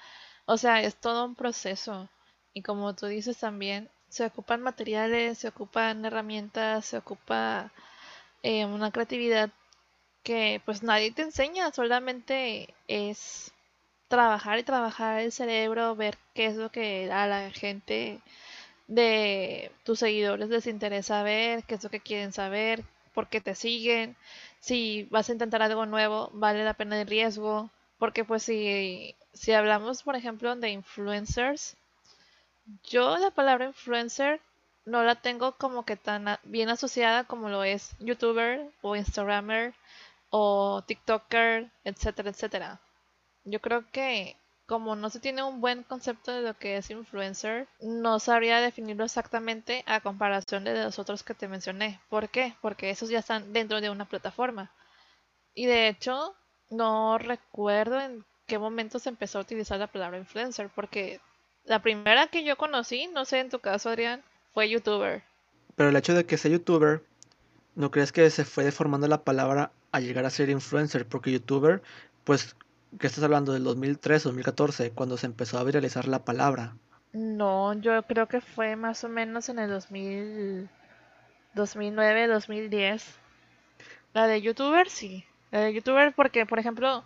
O 0.49 0.57
sea, 0.57 0.83
es 0.83 0.97
todo 0.97 1.27
un 1.27 1.37
proceso. 1.37 2.09
Y 2.55 2.63
como 2.63 2.95
tú 2.95 3.07
dices 3.07 3.39
también, 3.39 3.89
se 4.09 4.25
ocupan 4.27 4.63
materiales, 4.63 5.39
se 5.39 5.49
ocupan 5.49 6.05
herramientas, 6.05 6.87
se 6.87 6.97
ocupa 6.99 7.71
eh, 8.43 8.65
una 8.67 8.91
creatividad 8.93 9.51
que 10.25 10.63
pues 10.67 10.83
nadie 10.83 11.13
te 11.13 11.23
enseña, 11.23 11.73
solamente 11.73 12.75
es 12.89 13.53
trabajar 14.09 14.59
y 14.59 14.65
trabajar 14.65 15.21
el 15.21 15.33
cerebro, 15.33 15.97
ver 15.97 16.19
qué 16.35 16.47
es 16.47 16.57
lo 16.57 16.71
que 16.73 17.11
a 17.13 17.27
la 17.27 17.51
gente 17.53 18.21
de 18.89 19.73
tus 19.85 20.01
seguidores 20.01 20.49
les 20.51 20.67
interesa 20.67 21.23
ver, 21.23 21.65
qué 21.65 21.77
es 21.77 21.85
lo 21.85 21.91
que 21.91 22.01
quieren 22.01 22.33
saber, 22.33 22.85
por 23.15 23.29
qué 23.29 23.41
te 23.41 23.55
siguen, 23.55 24.17
si 24.61 25.05
vas 25.11 25.29
a 25.29 25.33
intentar 25.33 25.63
algo 25.63 25.87
nuevo, 25.87 26.31
vale 26.35 26.65
la 26.65 26.75
pena 26.75 27.01
el 27.01 27.07
riesgo, 27.09 27.71
porque 27.99 28.25
pues 28.25 28.43
si, 28.45 29.17
si 29.33 29.53
hablamos 29.53 30.03
por 30.03 30.17
ejemplo 30.17 30.55
de 30.57 30.71
influencers, 30.71 31.77
yo 32.91 33.17
la 33.19 33.31
palabra 33.31 33.67
influencer 33.67 34.41
no 34.85 35.03
la 35.03 35.17
tengo 35.17 35.53
como 35.57 35.85
que 35.85 35.97
tan 35.97 36.39
bien 36.45 36.69
asociada 36.71 37.25
como 37.25 37.49
lo 37.51 37.63
es 37.65 37.95
youtuber 38.01 38.71
o 38.83 38.97
instagramer 38.97 39.75
o 40.31 40.83
tiktoker, 40.87 41.71
etcétera, 41.85 42.31
etcétera. 42.31 42.81
Yo 43.45 43.61
creo 43.61 43.91
que 43.93 44.37
como 44.67 44.97
no 44.97 45.11
se 45.11 45.21
tiene 45.21 45.43
un 45.43 45.61
buen 45.61 45.83
concepto 45.85 46.33
de 46.33 46.43
lo 46.43 46.55
que 46.59 46.77
es 46.79 46.91
influencer, 46.91 47.69
no 47.81 48.21
sabría 48.21 48.61
definirlo 48.61 49.05
exactamente 49.05 49.85
a 49.87 50.01
comparación 50.01 50.65
de 50.65 50.85
los 50.85 50.99
otros 50.99 51.23
que 51.25 51.35
te 51.35 51.49
mencioné. 51.49 52.01
¿Por 52.11 52.29
qué? 52.31 52.55
Porque 52.63 52.91
esos 52.91 53.11
ya 53.11 53.21
están 53.21 53.53
dentro 53.53 53.81
de 53.81 53.91
una 53.91 54.07
plataforma. 54.07 54.73
Y 55.55 55.67
de 55.67 55.89
hecho, 55.89 56.35
no 56.71 57.19
recuerdo 57.19 58.01
en 58.01 58.25
qué 58.47 58.59
momento 58.59 58.99
se 58.99 59.09
empezó 59.09 59.39
a 59.39 59.43
utilizar 59.43 59.79
la 59.79 59.87
palabra 59.87 60.19
influencer, 60.19 60.71
porque 60.75 61.21
la 61.65 61.83
primera 61.83 62.29
que 62.29 62.45
yo 62.45 62.57
conocí, 62.57 63.09
no 63.09 63.25
sé 63.25 63.41
en 63.41 63.51
tu 63.51 63.59
caso, 63.59 63.91
Adrián, 63.91 64.23
fue 64.55 64.69
youtuber. 64.69 65.23
Pero 65.77 65.91
el 65.91 65.97
hecho 65.97 66.15
de 66.15 66.25
que 66.25 66.37
sea 66.37 66.51
youtuber, 66.51 67.03
¿no 67.75 67.91
crees 67.91 68.13
que 68.13 68.29
se 68.31 68.45
fue 68.45 68.65
deformando 68.65 69.07
la 69.07 69.23
palabra 69.23 69.71
a 69.93 70.01
llegar 70.01 70.25
a 70.25 70.31
ser 70.31 70.51
influencer? 70.51 71.07
Porque 71.07 71.31
youtuber, 71.31 71.83
pues 72.25 72.57
¿Qué 72.99 73.07
estás 73.07 73.23
hablando 73.23 73.53
del 73.53 73.65
2013, 73.65 74.25
2014, 74.25 74.93
cuando 74.93 75.19
se 75.19 75.27
empezó 75.27 75.59
a 75.59 75.65
viralizar 75.65 76.09
la 76.09 76.25
palabra? 76.25 76.75
No, 77.13 77.75
yo 77.75 78.03
creo 78.05 78.27
que 78.29 78.41
fue 78.41 78.77
más 78.77 79.05
o 79.05 79.09
menos 79.11 79.51
en 79.51 79.59
el 79.59 79.69
2000, 79.71 80.71
2009, 81.55 82.29
2010. 82.29 83.05
La 84.15 84.27
de 84.27 84.41
youtuber, 84.41 84.89
sí. 84.89 85.25
La 85.51 85.61
de 85.61 85.73
youtuber 85.73 86.13
porque, 86.15 86.45
por 86.47 86.59
ejemplo, 86.59 87.05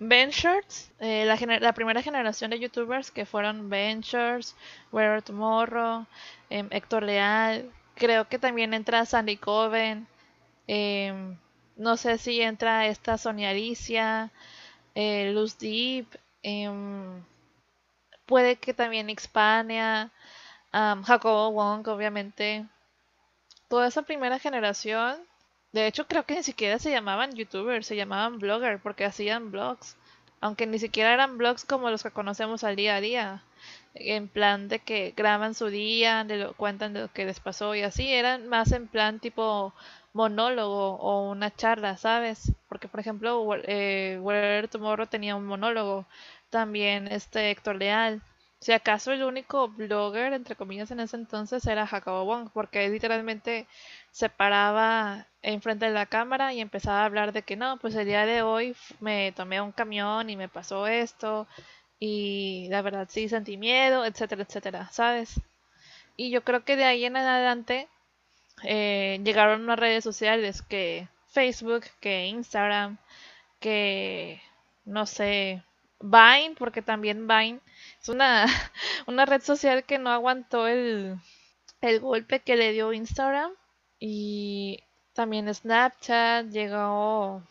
Ventures, 0.00 0.90
eh, 0.98 1.24
la, 1.26 1.36
la, 1.60 1.72
primera 1.72 2.02
generación 2.02 2.50
de 2.50 2.58
youtubers 2.58 3.10
que 3.10 3.24
fueron 3.26 3.70
Ventures, 3.70 4.56
Where 4.90 5.22
Tomorrow, 5.22 6.06
em, 6.50 6.68
Héctor 6.70 7.04
Leal, 7.04 7.70
creo 7.94 8.28
que 8.28 8.38
también 8.38 8.74
entra 8.74 9.06
Sandy 9.06 9.36
Coven, 9.36 10.06
em, 10.66 11.36
no 11.76 11.96
sé 11.96 12.18
si 12.18 12.40
entra 12.42 12.86
esta 12.86 13.16
Sonia 13.18 13.50
Alicia, 13.50 14.30
eh, 14.94 15.30
Luz 15.32 15.58
Deep, 15.58 16.06
em, 16.42 17.22
puede 18.26 18.56
que 18.56 18.74
también 18.74 19.08
Xpania, 19.16 20.10
Jacobo 20.72 21.52
Wong, 21.52 21.86
obviamente. 21.88 22.66
Toda 23.68 23.86
esa 23.88 24.02
primera 24.02 24.38
generación, 24.38 25.16
de 25.74 25.88
hecho 25.88 26.06
creo 26.06 26.24
que 26.24 26.36
ni 26.36 26.44
siquiera 26.44 26.78
se 26.78 26.92
llamaban 26.92 27.34
youtubers, 27.34 27.86
se 27.86 27.96
llamaban 27.96 28.38
blogger 28.38 28.78
porque 28.78 29.04
hacían 29.04 29.50
blogs, 29.50 29.96
aunque 30.40 30.66
ni 30.68 30.78
siquiera 30.78 31.12
eran 31.12 31.36
blogs 31.36 31.64
como 31.64 31.90
los 31.90 32.04
que 32.04 32.12
conocemos 32.12 32.62
al 32.62 32.76
día 32.76 32.94
a 32.96 33.00
día, 33.00 33.42
en 33.94 34.28
plan 34.28 34.68
de 34.68 34.78
que 34.78 35.12
graban 35.16 35.54
su 35.54 35.66
día, 35.66 36.22
de 36.22 36.36
lo, 36.38 36.54
cuentan 36.54 36.92
de 36.92 37.00
lo 37.00 37.12
que 37.12 37.24
les 37.24 37.40
pasó 37.40 37.74
y 37.74 37.82
así, 37.82 38.12
eran 38.12 38.46
más 38.48 38.70
en 38.70 38.86
plan 38.86 39.18
tipo 39.18 39.74
monólogo 40.12 40.94
o 40.94 41.28
una 41.30 41.50
charla, 41.54 41.96
¿sabes? 41.96 42.52
Porque, 42.68 42.86
por 42.88 43.00
ejemplo, 43.00 43.44
eh, 43.64 44.18
Where 44.22 44.68
Tomorrow 44.68 45.08
tenía 45.08 45.34
un 45.34 45.44
monólogo, 45.44 46.06
también 46.50 47.08
este 47.08 47.50
Héctor 47.50 47.76
Leal. 47.76 48.22
Si 48.64 48.72
acaso 48.72 49.12
el 49.12 49.22
único 49.24 49.68
blogger, 49.68 50.32
entre 50.32 50.56
comillas, 50.56 50.90
en 50.90 51.00
ese 51.00 51.16
entonces 51.16 51.66
era 51.66 51.86
Jacobo 51.86 52.24
Wong, 52.24 52.48
porque 52.50 52.88
literalmente 52.88 53.66
se 54.10 54.30
paraba 54.30 55.26
enfrente 55.42 55.84
de 55.84 55.92
la 55.92 56.06
cámara 56.06 56.54
y 56.54 56.62
empezaba 56.62 57.02
a 57.02 57.04
hablar 57.04 57.32
de 57.34 57.42
que 57.42 57.56
no, 57.56 57.76
pues 57.76 57.94
el 57.94 58.06
día 58.06 58.24
de 58.24 58.40
hoy 58.40 58.74
me 59.00 59.32
tomé 59.32 59.60
un 59.60 59.72
camión 59.72 60.30
y 60.30 60.36
me 60.36 60.48
pasó 60.48 60.86
esto, 60.86 61.46
y 62.00 62.68
la 62.70 62.80
verdad 62.80 63.06
sí 63.10 63.28
sentí 63.28 63.58
miedo, 63.58 64.06
etcétera, 64.06 64.44
etcétera, 64.44 64.88
¿sabes? 64.90 65.38
Y 66.16 66.30
yo 66.30 66.42
creo 66.42 66.64
que 66.64 66.76
de 66.76 66.84
ahí 66.84 67.04
en 67.04 67.18
adelante 67.18 67.86
eh, 68.62 69.20
llegaron 69.24 69.62
unas 69.62 69.78
redes 69.78 70.04
sociales 70.04 70.62
que 70.62 71.08
Facebook, 71.28 71.84
que 72.00 72.28
Instagram, 72.28 72.98
que 73.60 74.40
no 74.86 75.06
sé, 75.06 75.62
Vine, 76.04 76.54
porque 76.58 76.82
también 76.82 77.26
Vine 77.28 77.60
es 78.00 78.08
una, 78.08 78.46
una 79.06 79.26
red 79.26 79.42
social 79.42 79.84
que 79.84 79.98
no 79.98 80.10
aguantó 80.10 80.66
el, 80.68 81.16
el 81.80 82.00
golpe 82.00 82.40
que 82.40 82.56
le 82.56 82.72
dio 82.72 82.92
Instagram. 82.92 83.52
Y 84.00 84.80
también 85.14 85.52
Snapchat 85.54 86.48
llegó, 86.50 87.42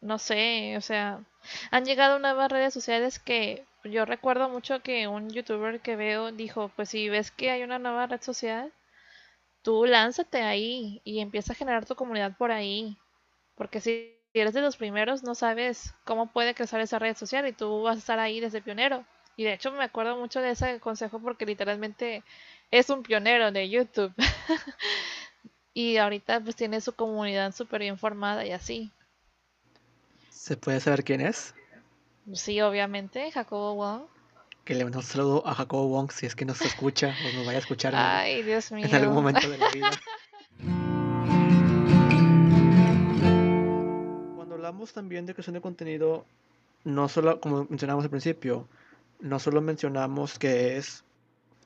no 0.00 0.18
sé, 0.18 0.76
o 0.76 0.80
sea, 0.80 1.24
han 1.70 1.84
llegado 1.84 2.18
nuevas 2.18 2.50
redes 2.52 2.74
sociales 2.74 3.18
que 3.18 3.66
yo 3.84 4.04
recuerdo 4.06 4.48
mucho 4.48 4.82
que 4.82 5.08
un 5.08 5.30
youtuber 5.30 5.80
que 5.80 5.96
veo 5.96 6.32
dijo, 6.32 6.70
pues 6.76 6.90
si 6.90 7.08
ves 7.10 7.30
que 7.32 7.50
hay 7.50 7.62
una 7.64 7.78
nueva 7.78 8.06
red 8.06 8.22
social, 8.22 8.72
tú 9.62 9.84
lánzate 9.86 10.42
ahí 10.42 11.00
y 11.04 11.20
empieza 11.20 11.52
a 11.52 11.56
generar 11.56 11.86
tu 11.86 11.96
comunidad 11.96 12.36
por 12.36 12.52
ahí. 12.52 12.96
Porque 13.56 13.80
si 13.80 14.18
eres 14.40 14.54
de 14.54 14.60
los 14.60 14.76
primeros, 14.76 15.22
no 15.22 15.34
sabes 15.34 15.94
cómo 16.04 16.26
puede 16.26 16.54
crecer 16.54 16.80
esa 16.80 16.98
red 16.98 17.16
social 17.16 17.46
y 17.46 17.52
tú 17.52 17.82
vas 17.82 17.96
a 17.96 17.98
estar 18.00 18.18
ahí 18.18 18.40
desde 18.40 18.60
pionero. 18.62 19.04
Y 19.36 19.44
de 19.44 19.54
hecho 19.54 19.72
me 19.72 19.82
acuerdo 19.82 20.16
mucho 20.16 20.40
de 20.40 20.50
ese 20.50 20.80
consejo 20.80 21.20
porque 21.20 21.46
literalmente 21.46 22.22
es 22.70 22.90
un 22.90 23.02
pionero 23.02 23.50
de 23.52 23.68
YouTube. 23.68 24.12
y 25.74 25.96
ahorita 25.96 26.40
pues 26.40 26.56
tiene 26.56 26.80
su 26.80 26.92
comunidad 26.94 27.54
súper 27.54 27.80
bien 27.80 27.98
formada 27.98 28.44
y 28.44 28.52
así. 28.52 28.92
¿Se 30.30 30.56
puede 30.56 30.80
saber 30.80 31.04
quién 31.04 31.20
es? 31.20 31.54
Sí, 32.32 32.60
obviamente, 32.60 33.30
Jacobo 33.30 33.74
Wong. 33.74 34.02
Que 34.64 34.74
le 34.74 34.84
mando 34.84 34.98
un 34.98 35.04
saludo 35.04 35.46
a 35.46 35.54
Jacobo 35.54 35.88
Wong 35.88 36.10
si 36.10 36.26
es 36.26 36.34
que 36.34 36.44
nos 36.44 36.60
escucha 36.62 37.14
o 37.24 37.36
nos 37.36 37.46
vaya 37.46 37.58
a 37.58 37.60
escuchar 37.60 37.92
en, 37.92 38.00
Ay, 38.00 38.42
Dios 38.42 38.72
mío. 38.72 38.86
en 38.86 38.94
algún 38.94 39.14
momento 39.14 39.48
de 39.48 39.58
la 39.58 39.70
vida. 39.70 39.90
hablamos 44.84 44.92
también 44.92 45.26
de 45.26 45.34
creación 45.34 45.54
de 45.54 45.60
contenido, 45.60 46.24
no 46.84 47.08
solo, 47.08 47.40
como 47.40 47.66
mencionamos 47.70 48.04
al 48.04 48.10
principio, 48.10 48.68
no 49.20 49.38
solo 49.38 49.60
mencionamos 49.60 50.38
que 50.38 50.76
es 50.76 51.04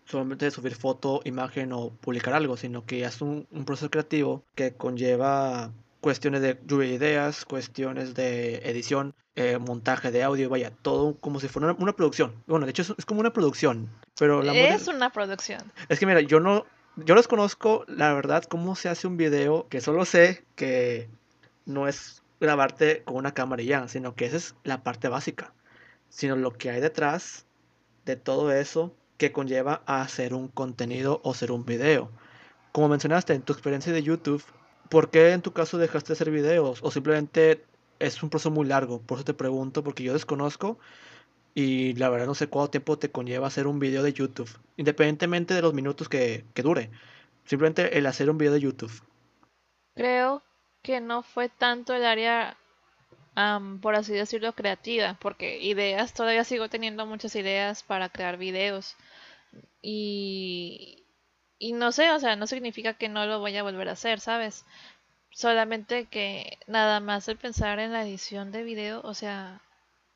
solamente 0.05 0.51
subir 0.51 0.75
foto, 0.75 1.21
imagen 1.25 1.73
o 1.73 1.91
publicar 1.91 2.35
algo, 2.35 2.57
sino 2.57 2.85
que 2.87 3.05
es 3.05 3.21
un, 3.21 3.47
un 3.51 3.65
proceso 3.65 3.91
creativo 3.91 4.45
que 4.55 4.75
conlleva 4.75 5.71
cuestiones 6.01 6.41
de 6.43 6.59
lluvia 6.67 6.89
de 6.89 6.95
ideas, 6.95 7.45
cuestiones 7.45 8.15
de 8.15 8.59
edición, 8.59 9.15
eh, 9.35 9.59
montaje 9.59 10.11
de 10.13 10.23
audio, 10.23 10.49
vaya, 10.49 10.71
todo 10.83 11.17
como 11.21 11.41
si 11.41 11.49
fuera 11.49 11.73
una, 11.73 11.83
una 11.83 11.93
producción. 11.93 12.33
Bueno, 12.47 12.67
de 12.67 12.71
hecho 12.71 12.83
es, 12.83 12.95
es 12.97 13.05
como 13.05 13.21
una 13.21 13.33
producción, 13.33 13.89
pero 14.19 14.43
la 14.43 14.55
Es 14.55 14.89
una 14.89 15.11
producción. 15.11 15.61
es 15.89 15.99
que 15.99 16.07
mira, 16.07 16.21
yo 16.21 16.41
no, 16.41 16.65
yo 16.97 17.17
desconozco 17.17 17.85
la 17.89 18.15
verdad 18.15 18.45
cómo 18.45 18.77
se 18.77 18.89
hace 18.89 19.09
un 19.09 19.17
video, 19.17 19.67
que 19.69 19.81
solo 19.81 20.05
sé 20.05 20.45
que 20.55 21.09
no 21.67 21.89
es 21.89 22.23
grabarte 22.41 23.03
con 23.05 23.17
una 23.17 23.35
cámara 23.35 23.63
y 23.63 23.67
ya, 23.67 23.89
sino 23.89 24.15
que 24.15 24.27
esa 24.27 24.37
es 24.37 24.55
la 24.65 24.83
parte 24.83 25.09
básica, 25.09 25.53
sino 26.09 26.37
lo 26.37 26.53
que 26.53 26.71
hay 26.71 26.81
detrás 26.81 27.47
de 28.05 28.17
todo 28.17 28.53
eso 28.53 28.95
que 29.17 29.33
conlleva 29.33 29.83
a 29.87 30.03
hacer 30.03 30.35
un 30.35 30.49
contenido 30.49 31.21
o 31.25 31.33
hacer 31.33 31.53
un 31.53 31.65
video. 31.65 32.11
Como 32.73 32.89
mencionaste 32.89 33.35
en 33.35 33.43
tu 33.43 33.53
experiencia 33.53 33.93
de 33.93 34.03
YouTube, 34.03 34.43
¿por 34.89 35.11
qué 35.11 35.33
en 35.33 35.43
tu 35.43 35.53
caso 35.53 35.79
dejaste 35.79 36.09
de 36.09 36.13
hacer 36.15 36.31
videos? 36.31 36.81
O 36.83 36.91
simplemente 36.91 37.65
es 37.99 38.23
un 38.23 38.31
proceso 38.31 38.51
muy 38.51 38.67
largo, 38.67 39.01
por 39.01 39.19
eso 39.19 39.25
te 39.25 39.35
pregunto, 39.35 39.83
porque 39.83 40.05
yo 40.05 40.13
desconozco 40.13 40.79
y 41.55 41.95
la 41.95 42.09
verdad 42.09 42.27
no 42.27 42.35
sé 42.35 42.47
cuánto 42.47 42.71
tiempo 42.71 42.99
te 42.99 43.11
conlleva 43.11 43.49
hacer 43.49 43.67
un 43.67 43.81
video 43.81 44.05
de 44.05 44.13
YouTube, 44.13 44.51
independientemente 44.77 45.55
de 45.55 45.63
los 45.63 45.75
minutos 45.75 46.09
que, 46.09 46.45
que 46.55 46.63
dure. 46.63 46.91
Simplemente 47.45 47.99
el 47.99 48.07
hacer 48.07 48.31
un 48.31 48.39
video 48.39 48.53
de 48.53 48.61
YouTube. 48.61 48.93
Creo 49.95 50.45
que 50.83 51.01
no 51.01 51.23
fue 51.23 51.49
tanto 51.49 51.95
el 51.95 52.05
área, 52.05 52.57
am, 53.35 53.81
por 53.81 53.95
así 53.97 54.13
decirlo, 54.13 54.55
creativa, 54.55 55.17
porque 55.21 55.59
ideas, 55.63 56.15
todavía 56.15 56.45
sigo 56.45 56.69
teniendo 56.69 57.07
muchas 57.07 57.35
ideas 57.37 57.83
para 57.83 58.09
crear 58.11 58.39
videos. 58.39 58.97
Y, 59.83 61.05
y 61.59 61.73
no 61.73 61.93
sé, 61.93 62.11
o 62.13 62.21
sea, 62.21 62.37
no 62.37 62.47
significa 62.47 62.95
que 62.95 63.09
no 63.09 63.27
lo 63.27 63.41
voy 63.41 63.57
a 63.57 63.63
volver 63.63 63.89
a 63.89 63.93
hacer, 63.93 64.21
¿sabes? 64.21 64.65
Solamente 65.31 66.07
que 66.07 66.59
nada 66.67 67.01
más 67.01 67.29
el 67.29 67.37
pensar 67.39 67.81
en 67.81 67.93
la 67.93 68.03
edición 68.03 68.53
de 68.53 68.65
video, 68.65 69.01
o 69.05 69.15
sea, 69.15 69.63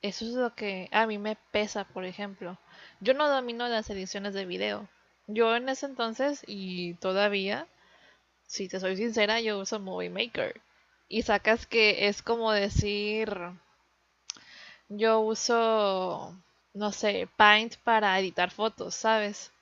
eso 0.03 0.25
es 0.27 0.33
lo 0.33 0.55
que 0.55 0.89
a 0.93 1.07
mí 1.07 1.19
me 1.19 1.37
pesa, 1.53 1.85
por 1.85 2.05
ejemplo. 2.05 2.59
Yo 3.01 3.15
no 3.15 3.29
domino 3.29 3.69
las 3.69 3.89
ediciones 3.91 4.35
de 4.35 4.47
video. 4.47 4.89
Yo 5.29 5.57
en 5.57 5.69
ese 5.69 5.87
entonces 5.87 6.43
y 6.47 6.95
todavía 6.95 7.67
si 8.53 8.68
te 8.68 8.78
soy 8.78 8.96
sincera, 8.96 9.40
yo 9.40 9.59
uso 9.59 9.80
Movie 9.80 10.11
Maker. 10.11 10.61
Y 11.09 11.22
sacas 11.22 11.66
que 11.66 12.09
es 12.09 12.20
como 12.20 12.53
decir, 12.53 13.34
yo 14.90 15.20
uso, 15.20 16.36
no 16.74 16.92
sé, 16.92 17.30
Paint 17.38 17.76
para 17.76 18.20
editar 18.20 18.50
fotos, 18.50 18.94
¿sabes? 18.94 19.53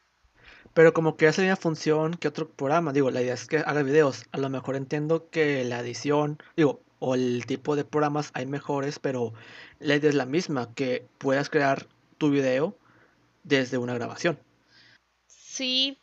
Pero 0.74 0.92
como 0.92 1.16
que 1.16 1.28
hace 1.28 1.42
misma 1.42 1.56
función 1.56 2.14
que 2.14 2.26
otro 2.26 2.48
programa. 2.48 2.92
Digo, 2.92 3.12
la 3.12 3.22
idea 3.22 3.34
es 3.34 3.46
que 3.46 3.58
haga 3.58 3.84
videos. 3.84 4.24
A 4.32 4.38
lo 4.38 4.50
mejor 4.50 4.74
entiendo 4.74 5.30
que 5.30 5.62
la 5.62 5.78
edición, 5.78 6.42
digo, 6.56 6.80
o 6.98 7.14
el 7.14 7.46
tipo 7.46 7.76
de 7.76 7.84
programas 7.84 8.32
hay 8.34 8.46
mejores, 8.46 8.98
pero 8.98 9.32
la 9.78 9.94
idea 9.94 10.10
es 10.10 10.16
la 10.16 10.26
misma, 10.26 10.74
que 10.74 11.06
puedas 11.18 11.48
crear 11.48 11.86
tu 12.18 12.30
video 12.30 12.76
desde 13.44 13.78
una 13.78 13.94
grabación. 13.94 14.40
Sí, 15.28 15.99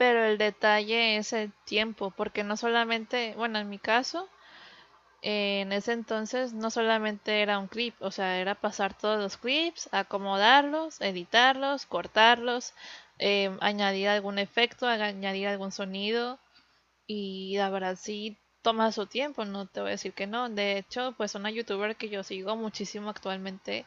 pero 0.00 0.24
el 0.24 0.38
detalle 0.38 1.18
es 1.18 1.34
el 1.34 1.52
tiempo, 1.66 2.10
porque 2.10 2.42
no 2.42 2.56
solamente, 2.56 3.34
bueno, 3.36 3.58
en 3.58 3.68
mi 3.68 3.78
caso, 3.78 4.30
eh, 5.20 5.60
en 5.60 5.72
ese 5.72 5.92
entonces 5.92 6.54
no 6.54 6.70
solamente 6.70 7.42
era 7.42 7.58
un 7.58 7.68
clip, 7.68 7.94
o 8.00 8.10
sea, 8.10 8.38
era 8.40 8.54
pasar 8.54 8.96
todos 8.96 9.20
los 9.20 9.36
clips, 9.36 9.90
acomodarlos, 9.92 11.02
editarlos, 11.02 11.84
cortarlos, 11.84 12.72
eh, 13.18 13.54
añadir 13.60 14.08
algún 14.08 14.38
efecto, 14.38 14.86
añadir 14.86 15.48
algún 15.48 15.70
sonido 15.70 16.38
y 17.06 17.56
la 17.58 17.70
verdad 17.70 17.98
sí 18.00 18.38
toma 18.62 18.92
su 18.92 19.06
tiempo, 19.06 19.44
no 19.44 19.66
te 19.66 19.80
voy 19.80 19.90
a 19.90 19.92
decir 19.92 20.14
que 20.14 20.26
no. 20.26 20.48
De 20.48 20.78
hecho, 20.78 21.14
pues 21.18 21.34
una 21.34 21.50
youtuber 21.50 21.96
que 21.96 22.08
yo 22.08 22.22
sigo 22.22 22.56
muchísimo 22.56 23.10
actualmente 23.10 23.84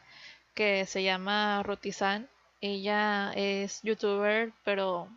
que 0.54 0.86
se 0.86 1.02
llama 1.02 1.62
Rotizan, 1.64 2.28
ella 2.60 3.32
es 3.34 3.82
youtuber 3.82 4.52
pero 4.64 5.08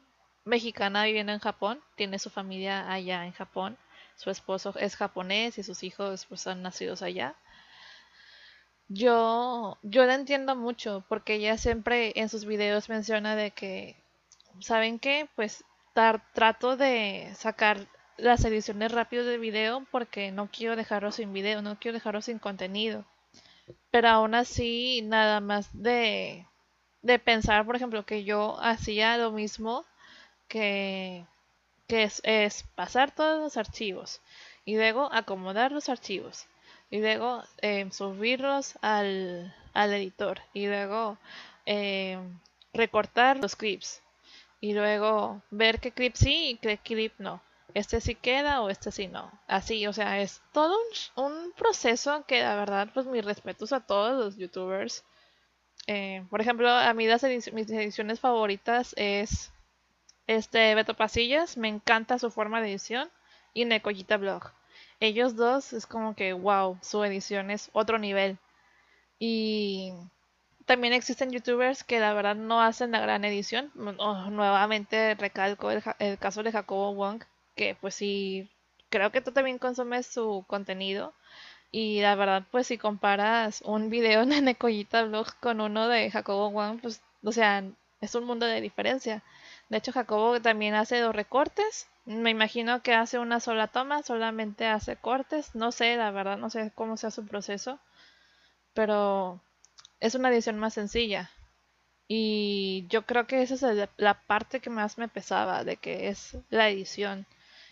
mexicana 0.48 1.04
viviendo 1.06 1.34
en 1.34 1.39
Japón, 1.39 1.82
tiene 1.95 2.20
su 2.20 2.30
familia 2.32 2.91
allá 2.91 3.26
en 3.26 3.34
Japón, 3.34 3.78
su 4.16 4.32
esposo 4.32 4.74
es 4.80 4.95
japonés 4.98 5.58
y 5.60 5.64
sus 5.64 5.84
hijos 5.84 6.26
pues 6.28 6.48
han 6.48 6.64
nacido 6.64 6.95
allá. 7.02 7.36
Yo, 8.89 9.78
yo 9.84 10.06
la 10.06 10.16
entiendo 10.16 10.56
mucho 10.56 11.04
porque 11.10 11.36
ella 11.36 11.58
siempre 11.58 12.14
en 12.16 12.30
sus 12.30 12.45
videos 12.45 12.89
menciona 12.89 13.36
de 13.36 13.52
que, 13.52 13.95
¿saben 14.62 15.00
qué? 15.00 15.30
Pues 15.36 15.64
tar- 15.93 16.24
trato 16.34 16.78
de 16.78 17.32
sacar 17.36 17.88
las 18.18 18.45
ediciones 18.45 18.91
rápido 18.93 19.26
de 19.26 19.38
video 19.39 19.86
porque 19.91 20.32
no 20.32 20.50
quiero 20.52 20.76
dejarlo 20.76 21.12
sin 21.12 21.34
video, 21.34 21.62
no 21.62 21.80
quiero 21.80 21.95
dejarlo 21.95 22.22
sin 22.22 22.39
contenido. 22.39 23.06
Pero 23.91 24.10
aún 24.10 24.36
así, 24.36 25.02
nada 25.04 25.41
más 25.41 25.70
de, 25.74 26.45
de 27.04 27.20
pensar, 27.20 27.66
por 27.66 27.76
ejemplo, 27.78 28.06
que 28.06 28.24
yo 28.26 28.60
hacía 28.62 29.18
lo 29.18 29.32
mismo 29.32 29.86
que, 30.48 31.26
es, 31.88 32.64
pasar 32.76 33.14
todos 33.14 33.41
los 33.41 33.58
archivos 33.58 34.22
y 34.66 34.76
luego 34.76 35.10
acomodar 35.14 35.72
los 35.72 35.89
archivos 35.89 36.48
y 36.89 37.00
luego 37.00 37.43
eh, 37.62 37.88
subirlos 37.91 38.78
al, 38.82 39.54
al 39.74 39.93
editor 39.93 40.41
y 40.54 40.68
luego 40.68 41.18
eh, 41.66 42.18
recortar 42.74 43.38
los 43.39 43.56
clips 43.56 44.02
y 44.62 44.74
luego 44.74 45.41
ver 45.52 45.80
qué 45.80 45.91
clip 45.91 46.16
sí 46.16 46.52
y 46.52 46.58
qué 46.58 46.78
clip 46.78 47.14
no. 47.20 47.41
Este 47.74 48.02
sí 48.02 48.16
queda 48.16 48.62
o 48.62 48.70
este 48.70 48.91
sí 48.91 49.08
no. 49.08 49.32
Así, 49.48 49.86
o 49.88 49.93
sea, 49.93 50.20
es 50.20 50.41
todo 50.52 50.76
un, 51.16 51.26
un 51.26 51.52
proceso 51.52 52.26
que 52.26 52.41
la 52.41 52.56
verdad, 52.56 52.89
pues 52.93 53.06
mis 53.06 53.24
respetos 53.24 53.72
a 53.74 53.82
todos 53.82 54.14
los 54.18 54.38
youtubers. 54.38 55.04
Eh, 55.86 56.26
por 56.30 56.41
ejemplo, 56.41 56.70
a 56.70 56.93
mí 56.93 57.08
las 57.08 57.24
mis 57.24 57.48
ediciones 57.48 58.20
favoritas 58.20 58.93
es 58.98 59.52
este 60.28 60.76
Beto 60.76 60.94
Pasillas, 60.94 61.58
me 61.58 61.70
encanta 61.70 62.20
su 62.20 62.30
forma 62.32 62.62
de 62.62 62.70
edición 62.70 63.10
y 63.54 63.66
Nekoyita 63.66 64.18
Blog. 64.18 64.52
Ellos 65.00 65.36
dos 65.36 65.74
es 65.74 65.88
como 65.88 66.16
que 66.16 66.34
wow, 66.34 66.78
su 66.82 67.04
edición 67.04 67.52
es 67.52 67.70
otro 67.74 67.98
nivel. 67.98 68.38
Y 69.20 69.94
también 70.66 70.94
existen 70.94 71.32
youtubers 71.32 71.84
que 71.84 72.00
la 72.00 72.14
verdad 72.14 72.36
no 72.36 72.62
hacen 72.62 72.92
la 72.92 73.00
gran 73.00 73.26
edición. 73.26 73.72
Oh, 73.98 74.30
nuevamente 74.30 75.16
recalco 75.16 75.72
el, 75.72 75.82
caso 76.20 76.44
de 76.44 76.52
Jacobo 76.52 76.94
Wong, 76.94 77.24
que 77.56 77.76
pues 77.80 77.96
sí, 77.96 78.50
creo 78.90 79.12
que 79.12 79.22
tú 79.22 79.32
también 79.32 79.60
consumes 79.60 80.08
su 80.08 80.44
contenido. 80.48 81.14
Y 81.72 82.02
la 82.02 82.16
verdad, 82.16 82.44
pues 82.52 82.68
si 82.68 82.78
comparas 82.78 83.62
un 83.62 83.90
video 83.90 84.26
de 84.26 84.42
Nekoyita 84.42 85.04
Blog 85.06 85.36
con 85.40 85.62
uno 85.62 85.88
de 85.88 86.12
Jacobo 86.12 86.52
Wong, 86.52 86.80
pues, 86.82 87.02
o 87.24 87.32
sea, 87.32 87.64
es 88.02 88.16
un 88.16 88.26
mundo 88.26 88.46
de 88.46 88.62
diferencia. 88.62 89.24
De 89.70 89.78
hecho, 89.78 89.91
Jacobo 89.91 90.41
también 90.41 90.76
hace 90.76 90.99
dos 90.99 91.15
recortes. 91.15 91.88
Me 92.05 92.30
imagino 92.30 92.82
que 92.82 92.93
hace 92.93 93.20
una 93.20 93.39
sola 93.39 93.68
toma, 93.68 94.03
solamente 94.03 94.65
hace 94.68 94.95
cortes. 94.95 95.55
No 95.55 95.72
sé, 95.72 95.97
la 95.97 96.11
verdad, 96.11 96.38
no 96.38 96.49
sé 96.49 96.72
cómo 96.74 96.97
sea 96.97 97.11
su 97.11 97.26
proceso, 97.26 97.80
pero 98.74 99.41
es 99.99 100.15
una 100.15 100.30
edición 100.30 100.57
más 100.59 100.74
sencilla. 100.74 101.32
Y 102.07 102.86
yo 102.89 103.05
creo 103.05 103.28
que 103.28 103.41
esa 103.41 103.55
es 103.74 103.89
la 103.97 104.13
parte 104.26 104.61
que 104.61 104.70
más 104.70 104.97
me 104.97 105.09
pesaba, 105.09 105.63
de 105.63 105.78
que 105.78 106.09
es 106.09 106.38
la 106.49 106.70
edición. 106.70 107.26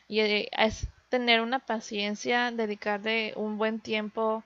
Y 0.07 0.19
eh, 0.21 0.49
es 0.51 0.87
tener 1.09 1.41
una 1.41 1.59
paciencia, 1.59 2.51
dedicarle 2.51 3.33
un 3.37 3.57
buen 3.57 3.79
tiempo 3.79 4.43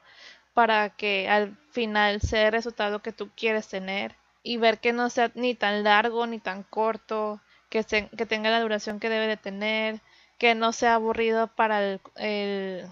para 0.53 0.89
que 0.91 1.29
al 1.29 1.57
final 1.71 2.21
sea 2.21 2.47
el 2.47 2.53
resultado 2.53 3.01
que 3.01 3.13
tú 3.13 3.29
quieres 3.35 3.67
tener 3.69 4.15
y 4.49 4.57
ver 4.57 4.79
que 4.79 4.93
no 4.93 5.11
sea 5.11 5.31
ni 5.35 5.53
tan 5.53 5.83
largo 5.83 6.25
ni 6.25 6.39
tan 6.39 6.63
corto, 6.63 7.39
que, 7.69 7.83
tenga 7.83 8.49
la 8.49 8.61
duración 8.61 8.99
que 8.99 9.07
debe 9.07 9.27
de 9.27 9.37
tener, 9.37 10.01
que 10.39 10.55
no 10.55 10.73
sea 10.73 10.95
aburrido 10.95 11.49
para 11.49 11.99
el, 12.15 12.89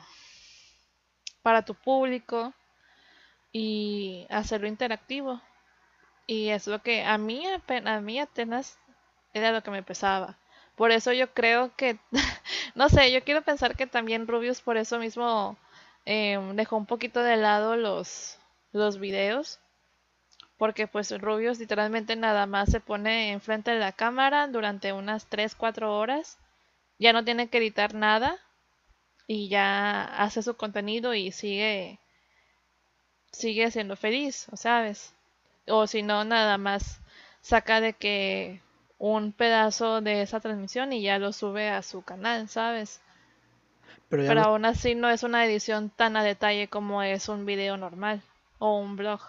para 1.42 1.66
tu 1.66 1.74
público 1.74 2.54
y 3.52 4.28
hacerlo 4.30 4.68
interactivo. 4.68 5.42
Y 6.28 6.50
es 6.50 6.68
lo 6.68 6.84
que 6.84 7.04
a 7.04 7.18
mí, 7.18 7.44
a 7.48 8.02
mí 8.02 8.20
apenas 8.20 8.78
era 9.34 9.52
lo 9.52 9.64
que 9.64 9.72
me 9.72 9.82
pesaba. 9.82 10.38
Por 10.76 10.92
eso 10.92 11.12
yo 11.12 11.34
creo 11.34 11.76
que, 11.76 11.98
no 12.76 12.88
sé, 12.88 13.12
yo 13.12 13.24
quiero 13.24 13.42
pensar 13.42 13.76
que 13.76 13.88
también 13.88 14.28
Rubius 14.28 14.62
por 14.62 14.78
eso 14.78 15.00
mismo 15.00 15.58
em, 16.06 16.56
dejó 16.56 16.78
un 16.78 16.86
poquito 16.86 17.24
de 17.24 17.36
lado 17.36 17.76
los, 17.78 18.38
los 18.74 19.00
videos, 19.00 19.60
porque 20.58 20.88
pues 20.88 21.12
Rubius 21.22 21.60
literalmente 21.60 22.16
nada 22.16 22.46
más 22.46 22.70
se 22.70 22.80
pone 22.80 23.32
enfrente 23.32 23.72
de 23.72 23.80
la 23.80 23.92
cámara 23.92 24.48
durante 24.48 24.94
unas 24.94 25.28
3, 25.28 25.56
4 25.56 25.98
horas, 25.98 26.38
ya 27.00 27.14
no 27.14 27.24
tiene 27.24 27.50
que 27.50 27.60
editar 27.60 27.94
nada 27.94 28.38
y 29.28 29.50
ya 29.50 30.04
hace 30.04 30.42
su 30.42 30.56
contenido 30.56 31.14
y 31.14 31.32
sigue 31.32 32.00
sigue 33.32 33.70
siendo 33.72 33.96
feliz, 33.96 34.48
¿sabes? 34.54 35.14
O 35.68 35.86
si 35.86 36.02
no, 36.02 36.24
nada 36.24 36.58
más 36.58 37.02
saca 37.42 37.82
de 37.82 37.94
que 37.94 38.62
un 38.98 39.32
pedazo 39.32 40.02
de 40.02 40.22
esa 40.22 40.40
transmisión 40.40 40.92
y 40.92 41.02
ya 41.02 41.20
lo 41.20 41.34
sube 41.34 41.70
a 41.70 41.84
su 41.84 42.02
canal, 42.02 42.50
¿sabes? 42.50 43.02
Pero, 44.10 44.42
aún 44.42 44.66
así 44.66 44.96
no 44.96 45.10
es 45.10 45.24
una 45.24 45.46
edición 45.46 45.90
tan 45.90 46.16
a 46.16 46.24
detalle 46.24 46.68
como 46.70 47.04
es 47.04 47.28
un 47.28 47.46
video 47.46 47.78
normal 47.78 48.22
o 48.58 48.80
un 48.80 48.96
blog. 48.96 49.20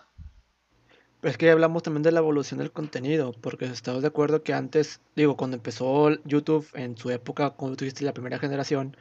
Es 1.22 1.36
que 1.36 1.50
hablamos 1.50 1.82
también 1.82 2.02
de 2.04 2.12
la 2.12 2.20
evolución 2.20 2.58
del 2.58 2.70
contenido, 2.70 3.32
porque 3.40 3.64
estamos 3.66 4.02
de 4.02 4.08
acuerdo 4.08 4.42
que 4.44 4.54
antes, 4.54 5.00
digo, 5.16 5.36
cuando 5.36 5.56
empezó 5.56 6.10
YouTube 6.24 6.68
en 6.74 6.96
su 6.96 7.10
época, 7.10 7.50
cuando 7.50 7.76
tuviste 7.76 8.04
la 8.04 8.12
primera 8.12 8.38
generación, 8.38 8.96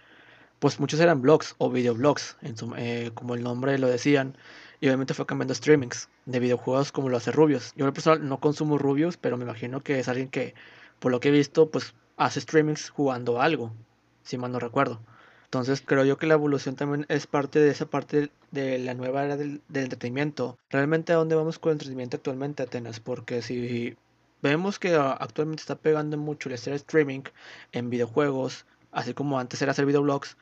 pues 0.59 0.80
muchos 0.80 0.99
eran 0.99 1.22
blogs 1.22 1.55
o 1.59 1.70
videoblogs, 1.70 2.38
en 2.41 2.57
su, 2.57 2.74
eh, 2.78 3.11
como 3.13 3.36
el 3.36 3.43
nombre 3.43 3.78
lo 3.78 3.88
decían, 3.88 4.36
y 4.82 4.88
obviamente 4.88 5.13
fue 5.13 5.28
cambiando 5.28 5.53
streamings 5.53 6.09
de 6.26 6.39
videojuegos 6.39 6.91
como 6.91 7.09
lo 7.09 7.18
hace 7.18 7.32
Rubius. 7.32 7.74
Yo 7.76 7.91
personal 7.93 8.28
no 8.28 8.39
consumo 8.39 8.80
Rubius, 8.80 9.18
pero 9.18 9.38
me 9.38 9.43
imagino 9.43 9.82
que 9.82 9.99
es 9.99 10.07
alguien 10.07 10.30
que, 10.30 10.55
por 10.99 11.11
lo 11.11 11.20
que 11.20 11.30
he 11.30 11.32
visto, 11.32 11.70
pues 11.70 11.93
hace 12.18 12.41
streamings 12.41 12.89
jugando 12.89 13.41
algo, 13.41 13.74
si 14.24 14.38
mal 14.39 14.51
no 14.51 14.59
recuerdo. 14.59 15.01
Entonces 15.48 15.82
creo 15.82 16.04
yo 16.04 16.18
que 16.18 16.28
la 16.28 16.34
evolución 16.34 16.76
también 16.76 17.06
es 17.08 17.26
parte 17.26 17.60
de 17.60 17.70
esa 17.70 17.86
parte 17.86 18.32
de 18.52 18.80
la 18.80 18.93
nueva 18.93 19.24
era 19.24 19.38
del, 19.38 19.62
entretenimiento. 19.74 20.58
Realmente 20.70 21.14
a 21.14 21.16
dónde 21.16 21.36
vamos 21.36 21.58
con 21.58 21.70
el 21.70 21.76
entretenimiento 21.76 22.18
actualmente, 22.18 22.64
Atenas, 22.64 23.00
porque 23.00 23.41
si 23.41 23.95
vemos 24.41 24.78
que 24.78 24.93
actualmente 24.95 25.62
está 25.62 25.76
pegando 25.76 26.18
mucho 26.18 26.50
el 26.50 26.56
hacer 26.56 26.74
streaming 26.74 27.22
en 27.72 27.89
videojuegos, 27.89 28.66
así 28.91 29.14
como 29.14 29.39
antes 29.39 29.62
era 29.62 29.72
hacer 29.72 29.86
videoblogs, 29.86 30.36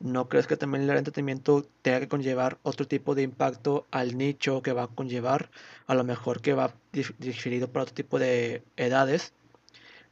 ¿no 0.00 0.28
crees 0.28 0.46
que 0.46 0.58
también 0.58 0.84
el 0.84 0.98
entretenimiento 0.98 1.66
tenga 1.80 2.00
que 2.00 2.08
conllevar 2.08 2.58
otro 2.62 2.86
tipo 2.86 3.14
de 3.14 3.22
impacto 3.22 3.86
al 3.90 4.18
nicho 4.18 4.60
que 4.60 4.74
va 4.74 4.82
a 4.82 4.88
conllevar? 4.88 5.50
A 5.86 5.94
lo 5.94 6.04
mejor 6.04 6.42
que 6.42 6.52
va 6.52 6.74
dirigido 6.92 7.72
para 7.72 7.84
otro 7.84 7.94
tipo 7.94 8.18
de 8.18 8.62
edades 8.76 9.32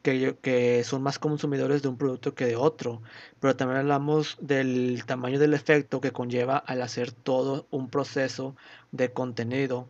que, 0.02 0.36
que 0.42 0.84
son 0.84 1.02
más 1.02 1.18
consumidores 1.18 1.82
de 1.82 1.88
un 1.88 1.96
producto 1.96 2.34
que 2.34 2.46
de 2.46 2.56
otro, 2.56 3.02
pero 3.40 3.56
también 3.56 3.80
hablamos 3.80 4.36
del 4.40 5.04
tamaño 5.06 5.38
del 5.38 5.54
efecto 5.54 6.00
que 6.00 6.12
conlleva 6.12 6.56
al 6.58 6.82
hacer 6.82 7.12
todo 7.12 7.66
un 7.70 7.88
proceso 7.88 8.56
de 8.92 9.12
contenido, 9.12 9.88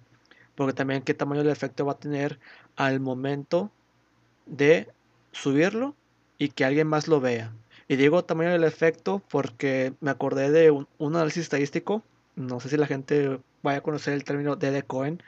porque 0.54 0.74
también 0.74 1.02
qué 1.02 1.14
tamaño 1.14 1.42
del 1.42 1.52
efecto 1.52 1.86
va 1.86 1.92
a 1.92 1.98
tener 1.98 2.38
al 2.76 3.00
momento 3.00 3.70
de 4.46 4.88
subirlo 5.32 5.94
y 6.38 6.48
que 6.48 6.64
alguien 6.64 6.86
más 6.88 7.08
lo 7.08 7.20
vea. 7.20 7.52
Y 7.88 7.96
digo 7.96 8.24
tamaño 8.24 8.52
del 8.52 8.64
efecto 8.64 9.22
porque 9.30 9.94
me 10.00 10.11
acordé 10.11 10.50
de 10.50 10.70
un, 10.70 10.88
un 10.98 11.16
análisis 11.16 11.44
estadístico, 11.44 12.02
no 12.36 12.61
sé 12.61 12.68
si 12.68 12.76
la 12.76 12.86
gente 12.86 13.40
vaya 13.62 13.78
a 13.78 13.82
conocer 13.82 14.14
el 14.14 14.24
término 14.24 14.56
de 14.56 14.82
Cohen, 14.82 15.22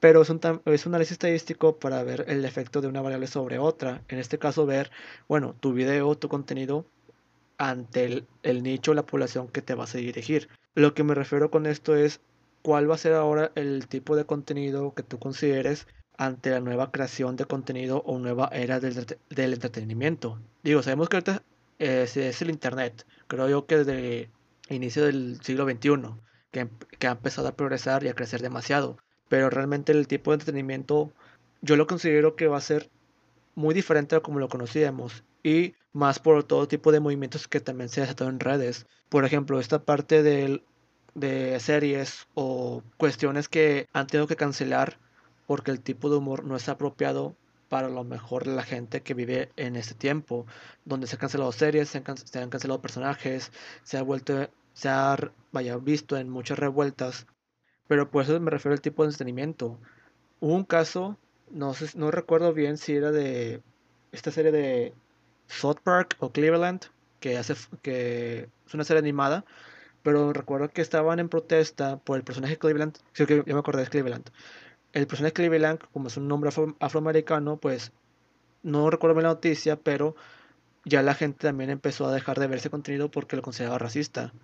pero 0.00 0.22
es 0.22 0.30
un, 0.30 0.40
es 0.64 0.86
un 0.86 0.94
análisis 0.94 1.12
estadístico 1.12 1.78
para 1.78 2.02
ver 2.02 2.24
el 2.28 2.44
efecto 2.44 2.80
de 2.80 2.88
una 2.88 3.02
variable 3.02 3.26
sobre 3.26 3.58
otra. 3.58 4.02
En 4.08 4.18
este 4.18 4.38
caso, 4.38 4.66
ver, 4.66 4.90
bueno, 5.28 5.54
tu 5.60 5.72
video, 5.72 6.16
tu 6.16 6.28
contenido 6.28 6.86
ante 7.58 8.04
el, 8.04 8.26
el 8.42 8.62
nicho, 8.62 8.94
la 8.94 9.06
población 9.06 9.48
que 9.48 9.62
te 9.62 9.74
vas 9.74 9.94
a 9.94 9.98
dirigir. 9.98 10.48
Lo 10.74 10.94
que 10.94 11.04
me 11.04 11.14
refiero 11.14 11.50
con 11.50 11.66
esto 11.66 11.96
es 11.96 12.20
cuál 12.62 12.90
va 12.90 12.96
a 12.96 12.98
ser 12.98 13.14
ahora 13.14 13.52
el 13.54 13.86
tipo 13.88 14.16
de 14.16 14.24
contenido 14.26 14.92
que 14.94 15.02
tú 15.02 15.18
consideres 15.18 15.86
ante 16.18 16.50
la 16.50 16.60
nueva 16.60 16.90
creación 16.90 17.36
de 17.36 17.44
contenido 17.44 18.02
o 18.06 18.18
nueva 18.18 18.48
era 18.52 18.80
del, 18.80 19.06
del 19.30 19.52
entretenimiento. 19.52 20.40
Digo, 20.62 20.82
sabemos 20.82 21.08
que 21.08 21.16
ahorita 21.16 21.42
eh, 21.78 22.06
es 22.14 22.42
el 22.42 22.50
Internet. 22.50 23.06
Creo 23.26 23.48
yo 23.48 23.66
que 23.66 23.78
desde 23.78 24.30
el 24.68 24.76
inicio 24.76 25.04
del 25.04 25.38
siglo 25.42 25.64
XXI 25.64 26.14
que, 26.98 27.06
ha 27.06 27.12
empezado 27.12 27.48
a 27.48 27.56
progresar 27.56 28.04
y 28.04 28.08
a 28.08 28.14
crecer 28.14 28.42
demasiado. 28.42 28.96
Pero 29.28 29.50
realmente 29.50 29.92
el 29.92 30.06
tipo 30.06 30.30
de 30.30 30.36
entretenimiento 30.36 31.12
yo 31.60 31.76
lo 31.76 31.86
considero 31.86 32.36
que 32.36 32.46
va 32.46 32.58
a 32.58 32.60
ser 32.60 32.90
muy 33.54 33.74
diferente 33.74 34.16
a 34.16 34.20
como 34.20 34.38
lo 34.38 34.48
conocíamos 34.48 35.24
y 35.42 35.74
más 35.92 36.18
por 36.18 36.44
todo 36.44 36.68
tipo 36.68 36.92
de 36.92 37.00
movimientos 37.00 37.48
que 37.48 37.60
también 37.60 37.88
se 37.88 38.00
ha 38.00 38.04
desatado 38.04 38.30
en 38.30 38.40
redes. 38.40 38.86
Por 39.08 39.24
ejemplo, 39.24 39.60
esta 39.60 39.80
parte 39.84 40.22
de, 40.22 40.62
series 41.60 42.26
o 42.34 42.82
cuestiones 42.98 43.48
que 43.48 43.88
han 43.92 44.06
tenido 44.06 44.26
que 44.26 44.36
cancelar 44.36 44.98
porque 45.46 45.70
el 45.70 45.80
tipo 45.80 46.10
de 46.10 46.16
humor 46.16 46.44
no 46.44 46.56
es 46.56 46.68
apropiado 46.68 47.34
para 47.68 47.88
lo 47.88 48.04
mejor 48.04 48.46
la 48.46 48.62
gente 48.62 49.02
que 49.02 49.14
vive 49.14 49.50
en 49.56 49.76
este 49.76 49.94
tiempo, 49.94 50.46
donde 50.84 51.06
se 51.06 51.16
han 51.16 51.20
cancelado 51.20 51.50
series, 51.52 51.88
se 51.88 51.98
han, 51.98 52.16
se 52.16 52.38
han 52.38 52.50
cancelado 52.50 52.80
personajes, 52.80 53.50
se 53.82 53.98
ha 53.98 54.02
vuelto 54.02 54.48
se 54.76 54.90
ha 54.90 55.16
vaya, 55.52 55.78
visto 55.78 56.18
en 56.18 56.28
muchas 56.28 56.58
revueltas, 56.58 57.26
pero 57.88 58.10
por 58.10 58.24
eso 58.24 58.38
me 58.40 58.50
refiero 58.50 58.74
al 58.74 58.82
tipo 58.82 59.02
de 59.02 59.08
entretenimiento. 59.08 59.78
Hubo 60.40 60.54
un 60.54 60.64
caso, 60.64 61.16
no, 61.50 61.72
no 61.94 62.10
recuerdo 62.10 62.52
bien 62.52 62.76
si 62.76 62.94
era 62.94 63.10
de 63.10 63.62
esta 64.12 64.30
serie 64.30 64.52
de 64.52 64.92
South 65.46 65.78
Park 65.82 66.16
o 66.20 66.30
Cleveland, 66.30 66.82
que, 67.20 67.38
hace, 67.38 67.54
que 67.80 68.50
es 68.66 68.74
una 68.74 68.84
serie 68.84 68.98
animada, 68.98 69.46
pero 70.02 70.34
recuerdo 70.34 70.68
que 70.68 70.82
estaban 70.82 71.20
en 71.20 71.30
protesta 71.30 71.96
por 71.96 72.18
el 72.18 72.22
personaje 72.22 72.58
Cleveland, 72.58 72.98
sí, 73.14 73.24
yo 73.26 73.44
me 73.46 73.58
acordé 73.58 73.82
de 73.82 73.88
Cleveland. 73.88 74.28
El 74.92 75.06
personaje 75.06 75.32
Cleveland, 75.32 75.80
como 75.94 76.08
es 76.08 76.18
un 76.18 76.28
nombre 76.28 76.50
afroamericano, 76.80 77.56
pues 77.56 77.92
no 78.62 78.90
recuerdo 78.90 79.14
bien 79.14 79.24
la 79.24 79.30
noticia, 79.30 79.76
pero 79.76 80.16
ya 80.84 81.00
la 81.02 81.14
gente 81.14 81.46
también 81.46 81.70
empezó 81.70 82.06
a 82.06 82.12
dejar 82.12 82.38
de 82.38 82.46
ver 82.46 82.58
ese 82.58 82.68
contenido 82.68 83.10
porque 83.10 83.36
lo 83.36 83.42
consideraba 83.42 83.78
racista. 83.78 84.34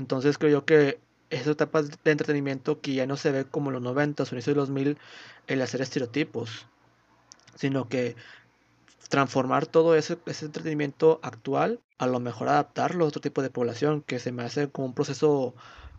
Entonces 0.00 0.38
creo 0.38 0.50
yo 0.50 0.64
que 0.64 0.98
esa 1.28 1.50
etapa 1.50 1.82
de 1.82 2.10
entretenimiento 2.10 2.80
que 2.80 2.94
ya 2.94 3.06
no 3.06 3.16
se 3.18 3.30
ve 3.30 3.44
como 3.44 3.70
los 3.70 3.82
90 3.82 4.22
o 4.22 4.26
inicios 4.32 4.54
de 4.54 4.60
los 4.60 4.68
2000 4.68 4.98
el 5.46 5.62
hacer 5.62 5.82
estereotipos, 5.82 6.66
sino 7.54 7.88
que 7.88 8.16
transformar 9.10 9.66
todo 9.66 9.94
ese, 9.96 10.18
ese 10.24 10.46
entretenimiento 10.46 11.20
actual, 11.22 11.80
a 11.98 12.06
lo 12.06 12.18
mejor 12.18 12.48
adaptarlo 12.48 13.04
a 13.04 13.08
otro 13.08 13.20
tipo 13.20 13.42
de 13.42 13.50
población, 13.50 14.00
que 14.02 14.18
se 14.18 14.32
me 14.32 14.42
hace 14.42 14.70
como 14.70 14.86
un 14.86 14.94
proceso, 14.94 15.54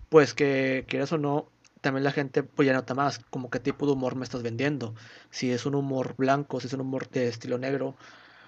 pues 0.09 0.33
que 0.33 0.85
quieras 0.87 1.11
o 1.11 1.19
no, 1.19 1.47
también 1.81 2.03
la 2.03 2.11
gente 2.11 2.41
pues 2.41 2.65
ya 2.65 2.73
nota 2.73 2.95
más 2.95 3.19
como 3.29 3.51
qué 3.51 3.59
tipo 3.59 3.85
de 3.85 3.91
humor 3.91 4.15
me 4.15 4.23
estás 4.23 4.41
vendiendo, 4.41 4.95
si 5.29 5.51
es 5.51 5.67
un 5.67 5.75
humor 5.75 6.15
blanco, 6.17 6.59
si 6.59 6.67
es 6.67 6.73
un 6.73 6.81
humor 6.81 7.07
de 7.09 7.27
estilo 7.27 7.59
negro, 7.59 7.95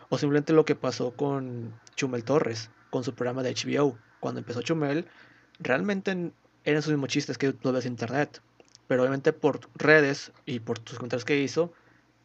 o 0.10 0.18
simplemente 0.18 0.52
lo 0.54 0.66
que 0.66 0.76
pasó 0.76 1.12
con 1.12 1.80
Chumel 1.96 2.24
Torres, 2.24 2.72
con 2.90 3.04
su 3.04 3.14
programa 3.14 3.44
de 3.44 3.54
HBO. 3.54 3.98
Cuando 4.20 4.40
empezó 4.40 4.62
Chumel, 4.62 5.08
realmente 5.60 6.32
eran 6.66 6.82
sus 6.82 6.92
mismos 6.92 7.10
chistes 7.10 7.38
que 7.38 7.54
lo 7.62 7.72
ves 7.72 7.86
en 7.86 7.94
internet. 7.94 8.42
Pero 8.88 9.04
obviamente 9.04 9.34
por 9.34 9.62
redes 9.76 10.32
y 10.46 10.60
por 10.60 10.80
tus 10.80 10.98
comentarios 10.98 11.26
que 11.26 11.40
hizo, 11.40 11.74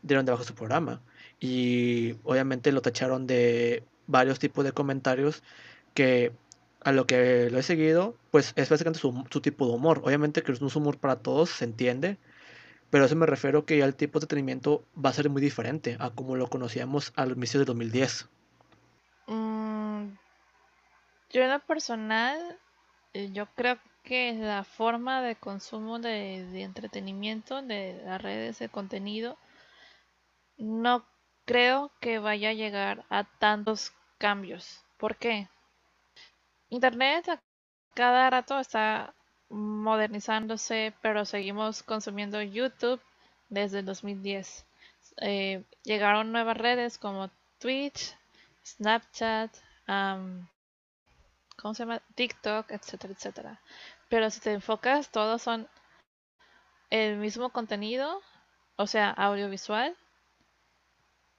dieron 0.03 0.27
debajo 0.27 0.45
su 0.45 0.55
programa. 0.55 1.01
Y 1.41 2.17
obviamente 2.25 2.73
lo 2.73 2.83
tacharon 2.83 3.27
de 3.27 3.85
varios 4.07 4.39
tipos 4.39 4.65
de 4.65 4.73
comentarios 4.73 5.43
que 5.95 6.33
a 6.85 6.93
lo 6.93 7.07
que 7.07 7.51
lo 7.51 7.59
he 7.59 7.63
seguido, 7.63 8.17
pues 8.31 8.53
es 8.57 8.69
básicamente 8.69 9.01
su, 9.01 9.25
su 9.31 9.41
tipo 9.41 9.67
de 9.67 9.73
humor. 9.73 10.01
Obviamente 10.05 10.43
que 10.43 10.53
no 10.53 10.67
es 10.67 10.77
un 10.77 10.83
humor 10.83 10.99
para 10.99 11.17
todos, 11.17 11.51
se 11.51 11.65
entiende. 11.65 12.19
Pero 12.91 13.05
eso 13.05 13.17
me 13.17 13.27
refiero 13.27 13.67
que 13.67 13.79
ya 13.79 13.85
el 13.85 13.95
tipo 13.95 14.19
de 14.19 14.25
entretenimiento 14.25 14.85
va 15.05 15.11
a 15.11 15.13
ser 15.13 15.29
muy 15.29 15.43
diferente 15.43 15.97
a 16.01 16.11
como 16.11 16.37
lo 16.37 16.49
conocíamos 16.49 17.13
al 17.17 17.33
inicio 17.33 17.61
de 17.61 17.67
2010. 17.67 18.29
Mm, 19.27 20.07
yo 21.31 21.43
en 21.43 21.51
lo 21.51 21.61
personal 21.61 22.59
yo 23.33 23.47
creo 23.55 23.79
que 24.03 24.33
la 24.35 24.65
forma 24.65 25.21
de 25.23 25.37
consumo 25.37 25.99
de, 25.99 26.63
entretenimiento 26.63 27.63
de 27.63 28.01
las 28.05 28.21
redes 28.23 28.59
de 28.59 28.69
contenido 28.69 29.37
no 30.57 31.05
creo 31.45 31.93
que 32.01 32.19
vaya 32.19 32.51
a 32.51 32.55
llegar 32.55 33.05
a 33.11 33.25
tantos 33.25 33.93
cambios. 34.19 34.83
¿Por 34.97 35.17
qué? 35.17 35.49
Internet 36.71 37.29
a 37.29 37.41
cada 37.95 38.31
rato 38.31 38.59
está 38.59 39.15
modernizándose, 39.49 40.95
pero 41.03 41.25
seguimos 41.25 41.83
consumiendo 41.83 42.43
YouTube 42.43 43.01
desde 43.49 43.81
el 43.81 43.87
2010. 43.87 44.67
Eh, 45.21 45.65
llegaron 45.85 46.33
nuevas 46.33 46.57
redes 46.57 46.99
como 46.99 47.31
Twitch, 47.59 48.15
Snapchat, 48.65 49.55
¿cómo 51.61 51.75
se 51.75 51.85
llama? 51.85 52.03
TikTok, 52.15 52.71
etcétera, 52.71 53.15
etcétera. 53.15 53.61
Pero 54.09 54.31
si 54.31 54.41
te 54.41 54.53
enfocas, 54.53 55.11
todos 55.11 55.43
son 55.43 55.69
el 56.91 57.17
mismo 57.19 57.51
contenido, 57.51 58.21
o 58.77 58.87
sea, 58.87 59.11
audiovisual, 59.11 59.97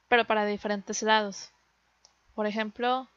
pero 0.08 0.26
para 0.26 0.46
diferentes 0.46 1.02
lados. 1.04 1.52
Por 2.36 2.48
ejemplo, 2.48 3.10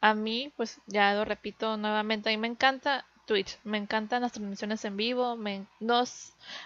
a 0.00 0.14
mí, 0.14 0.52
pues 0.56 0.80
ya 0.86 1.14
lo 1.14 1.24
repito 1.24 1.76
nuevamente, 1.76 2.28
a 2.28 2.32
mí 2.32 2.38
me 2.38 2.48
encanta 2.48 3.06
Twitch. 3.28 3.58
Me 3.62 3.78
encantan 3.78 4.22
las 4.22 4.32
transmisiones 4.32 4.84
en 4.84 4.96
vivo. 4.96 5.36
Me, 5.36 5.66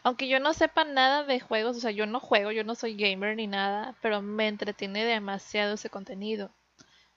aunque 0.04 0.28
yo 0.28 0.38
no 0.40 0.54
sepa 0.54 0.84
nada 0.84 1.24
de 1.24 1.40
juegos, 1.40 1.76
o 1.76 1.80
sea, 1.80 1.90
yo 1.90 2.06
no 2.06 2.20
juego, 2.20 2.52
yo 2.52 2.64
no 2.64 2.74
soy 2.76 2.94
gamer 2.96 3.36
ni 3.36 3.48
nada, 3.48 3.96
pero 4.00 4.22
me 4.22 4.48
entretiene 4.48 5.04
demasiado 5.04 5.74
ese 5.74 5.90
contenido. 5.90 6.50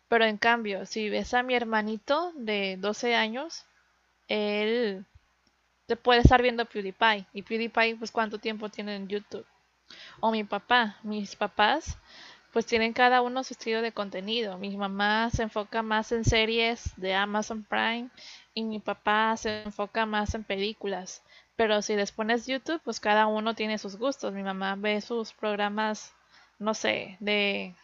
Pero 0.07 0.25
en 0.25 0.37
cambio, 0.37 0.85
si 0.85 1.09
ves 1.09 1.33
a 1.33 1.43
mi 1.43 1.55
hermanito 1.55 2.31
de 2.35 2.77
12 2.79 3.15
años, 3.15 3.65
él 4.27 5.05
te 5.87 5.95
puede 5.95 6.21
estar 6.21 6.41
viendo 6.41 6.65
PewDiePie. 6.65 7.27
Y 7.33 7.41
PewDiePie, 7.41 7.95
pues, 7.97 8.11
¿cuánto 8.11 8.39
tiempo 8.39 8.69
tiene 8.69 8.95
en 8.95 9.07
YouTube? 9.07 9.45
O 10.19 10.31
mi 10.31 10.43
papá, 10.43 10.97
mis 11.03 11.35
papás, 11.35 11.97
pues 12.51 12.65
tienen 12.65 12.93
cada 12.93 13.21
uno 13.21 13.43
su 13.43 13.53
estilo 13.53 13.81
de 13.81 13.91
contenido. 13.91 14.57
Mi 14.57 14.75
mamá 14.77 15.29
se 15.29 15.43
enfoca 15.43 15.81
más 15.83 16.11
en 16.11 16.23
series 16.23 16.93
de 16.95 17.13
Amazon 17.13 17.63
Prime 17.63 18.09
y 18.53 18.63
mi 18.63 18.79
papá 18.79 19.35
se 19.37 19.63
enfoca 19.63 20.05
más 20.05 20.33
en 20.35 20.43
películas. 20.43 21.21
Pero 21.55 21.81
si 21.81 21.95
les 21.95 22.11
pones 22.11 22.47
YouTube, 22.47 22.81
pues 22.83 22.99
cada 22.99 23.27
uno 23.27 23.55
tiene 23.55 23.77
sus 23.77 23.97
gustos. 23.97 24.33
Mi 24.33 24.41
mamá 24.41 24.75
ve 24.75 25.01
sus 25.01 25.33
programas, 25.33 26.13
no 26.57 26.73
sé, 26.73 27.17
de 27.19 27.75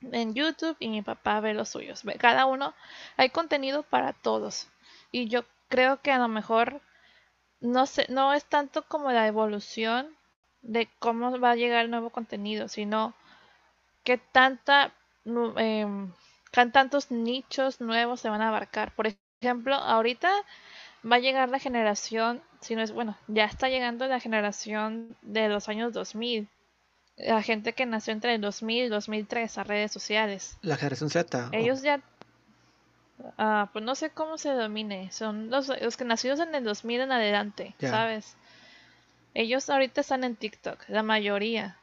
en 0.00 0.34
YouTube 0.34 0.76
y 0.78 0.88
mi 0.88 1.02
papá 1.02 1.40
ve 1.40 1.54
los 1.54 1.68
suyos. 1.68 2.02
Cada 2.18 2.46
uno 2.46 2.74
hay 3.16 3.30
contenido 3.30 3.82
para 3.82 4.12
todos. 4.12 4.68
Y 5.12 5.28
yo 5.28 5.44
creo 5.68 6.00
que 6.00 6.12
a 6.12 6.18
lo 6.18 6.28
mejor 6.28 6.80
no 7.60 7.86
sé, 7.86 8.06
no 8.08 8.32
es 8.34 8.44
tanto 8.44 8.82
como 8.82 9.10
la 9.10 9.26
evolución 9.26 10.16
de 10.62 10.88
cómo 10.98 11.38
va 11.38 11.52
a 11.52 11.56
llegar 11.56 11.84
el 11.84 11.90
nuevo 11.90 12.10
contenido, 12.10 12.68
sino 12.68 13.14
que 14.04 14.18
tanta 14.18 14.92
eh, 15.56 15.86
tantos 16.50 17.10
nichos 17.10 17.80
nuevos 17.80 18.20
se 18.20 18.30
van 18.30 18.42
a 18.42 18.48
abarcar. 18.48 18.94
Por 18.94 19.08
ejemplo, 19.42 19.74
ahorita 19.74 20.30
va 21.10 21.16
a 21.16 21.20
llegar 21.20 21.48
la 21.48 21.58
generación, 21.58 22.42
si 22.60 22.74
no 22.74 22.82
es 22.82 22.92
bueno, 22.92 23.16
ya 23.26 23.44
está 23.44 23.68
llegando 23.68 24.06
la 24.06 24.20
generación 24.20 25.16
de 25.22 25.48
los 25.48 25.68
años 25.68 25.92
2000. 25.92 26.48
La 27.18 27.42
gente 27.42 27.72
que 27.72 27.84
nació 27.84 28.12
entre 28.12 28.34
el 28.34 28.40
2000 28.40 28.84
y 28.84 28.88
2003 28.88 29.58
a 29.58 29.64
redes 29.64 29.92
sociales. 29.92 30.56
La 30.62 30.76
generación 30.76 31.10
Z. 31.10 31.50
Ellos 31.52 31.82
ya 31.82 32.00
Ah, 33.36 33.68
pues 33.72 33.84
no 33.84 33.94
sé 33.94 34.10
cómo 34.10 34.38
se 34.38 34.50
domine. 34.50 35.10
Son 35.10 35.50
los, 35.50 35.68
los 35.68 35.96
que 35.96 36.04
nacidos 36.04 36.40
en 36.40 36.54
el 36.54 36.64
2000 36.64 37.00
en 37.02 37.12
adelante, 37.12 37.74
¿sabes? 37.80 38.36
Ellos 39.34 39.68
ahorita 39.70 40.00
están 40.00 40.24
en 40.24 40.36
TikTok, 40.36 40.88
la 40.88 41.02
mayoría. 41.02 41.76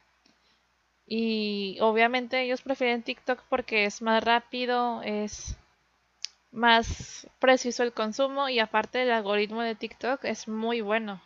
Y 1.06 1.78
obviamente 1.80 2.42
ellos 2.42 2.62
prefieren 2.62 3.02
TikTok 3.02 3.42
porque 3.48 3.84
es 3.84 4.02
más 4.02 4.24
rápido, 4.24 5.02
es 5.02 5.56
más 6.50 7.28
preciso 7.38 7.82
el 7.82 7.92
consumo 7.92 8.48
y 8.48 8.58
aparte 8.58 9.02
el 9.02 9.12
algoritmo 9.12 9.62
de 9.62 9.74
TikTok 9.74 10.24
es 10.24 10.48
muy 10.48 10.80
bueno. 10.80 11.20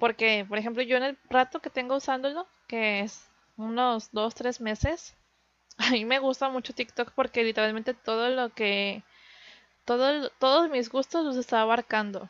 Porque, 0.00 0.44
por 0.48 0.58
ejemplo, 0.58 0.82
yo 0.82 0.96
en 0.96 1.04
el 1.04 1.18
rato 1.30 1.60
que 1.60 1.70
tengo 1.70 1.96
usándolo, 1.96 2.48
que 2.66 3.00
es 3.00 3.30
unos 3.56 4.12
2-3 4.12 4.60
meses, 4.60 5.16
a 5.78 5.90
mí 5.92 6.04
me 6.04 6.18
gusta 6.18 6.48
mucho 6.50 6.74
TikTok 6.74 7.12
porque 7.14 7.44
literalmente 7.44 7.94
todo 7.94 8.30
lo 8.30 8.50
que 8.50 9.04
todos 9.84 10.70
mis 10.70 10.90
gustos 10.90 11.24
los 11.24 11.36
estaba 11.36 11.62
abarcando. 11.62 12.28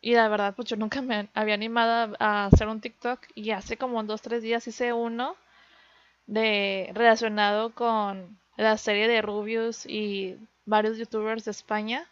Y 0.00 0.14
la 0.14 0.28
verdad, 0.28 0.54
pues 0.56 0.68
yo 0.68 0.76
nunca 0.76 1.02
me 1.02 1.28
había 1.34 1.54
animado 1.54 2.16
a 2.18 2.46
hacer 2.46 2.68
un 2.68 2.80
TikTok 2.80 3.20
y 3.34 3.50
hace 3.50 3.76
como 3.76 4.02
dos, 4.04 4.22
tres 4.22 4.42
días 4.42 4.66
hice 4.66 4.92
uno 4.92 5.36
de 6.26 6.90
relacionado 6.94 7.74
con 7.74 8.38
la 8.56 8.76
serie 8.78 9.08
de 9.08 9.22
Rubius 9.22 9.86
y 9.86 10.38
varios 10.64 10.98
youtubers 10.98 11.44
de 11.44 11.50
España 11.52 12.08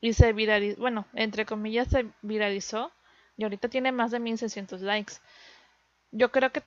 y 0.00 0.14
se 0.14 0.32
viralizó, 0.32 0.80
bueno, 0.80 1.06
entre 1.14 1.46
comillas 1.46 1.88
se 1.88 2.06
viralizó 2.22 2.92
y 3.36 3.44
ahorita 3.44 3.68
tiene 3.68 3.92
más 3.92 4.10
de 4.10 4.20
1600 4.20 4.80
likes. 4.82 5.14
Yo 6.12 6.30
creo 6.32 6.50
que 6.52 6.62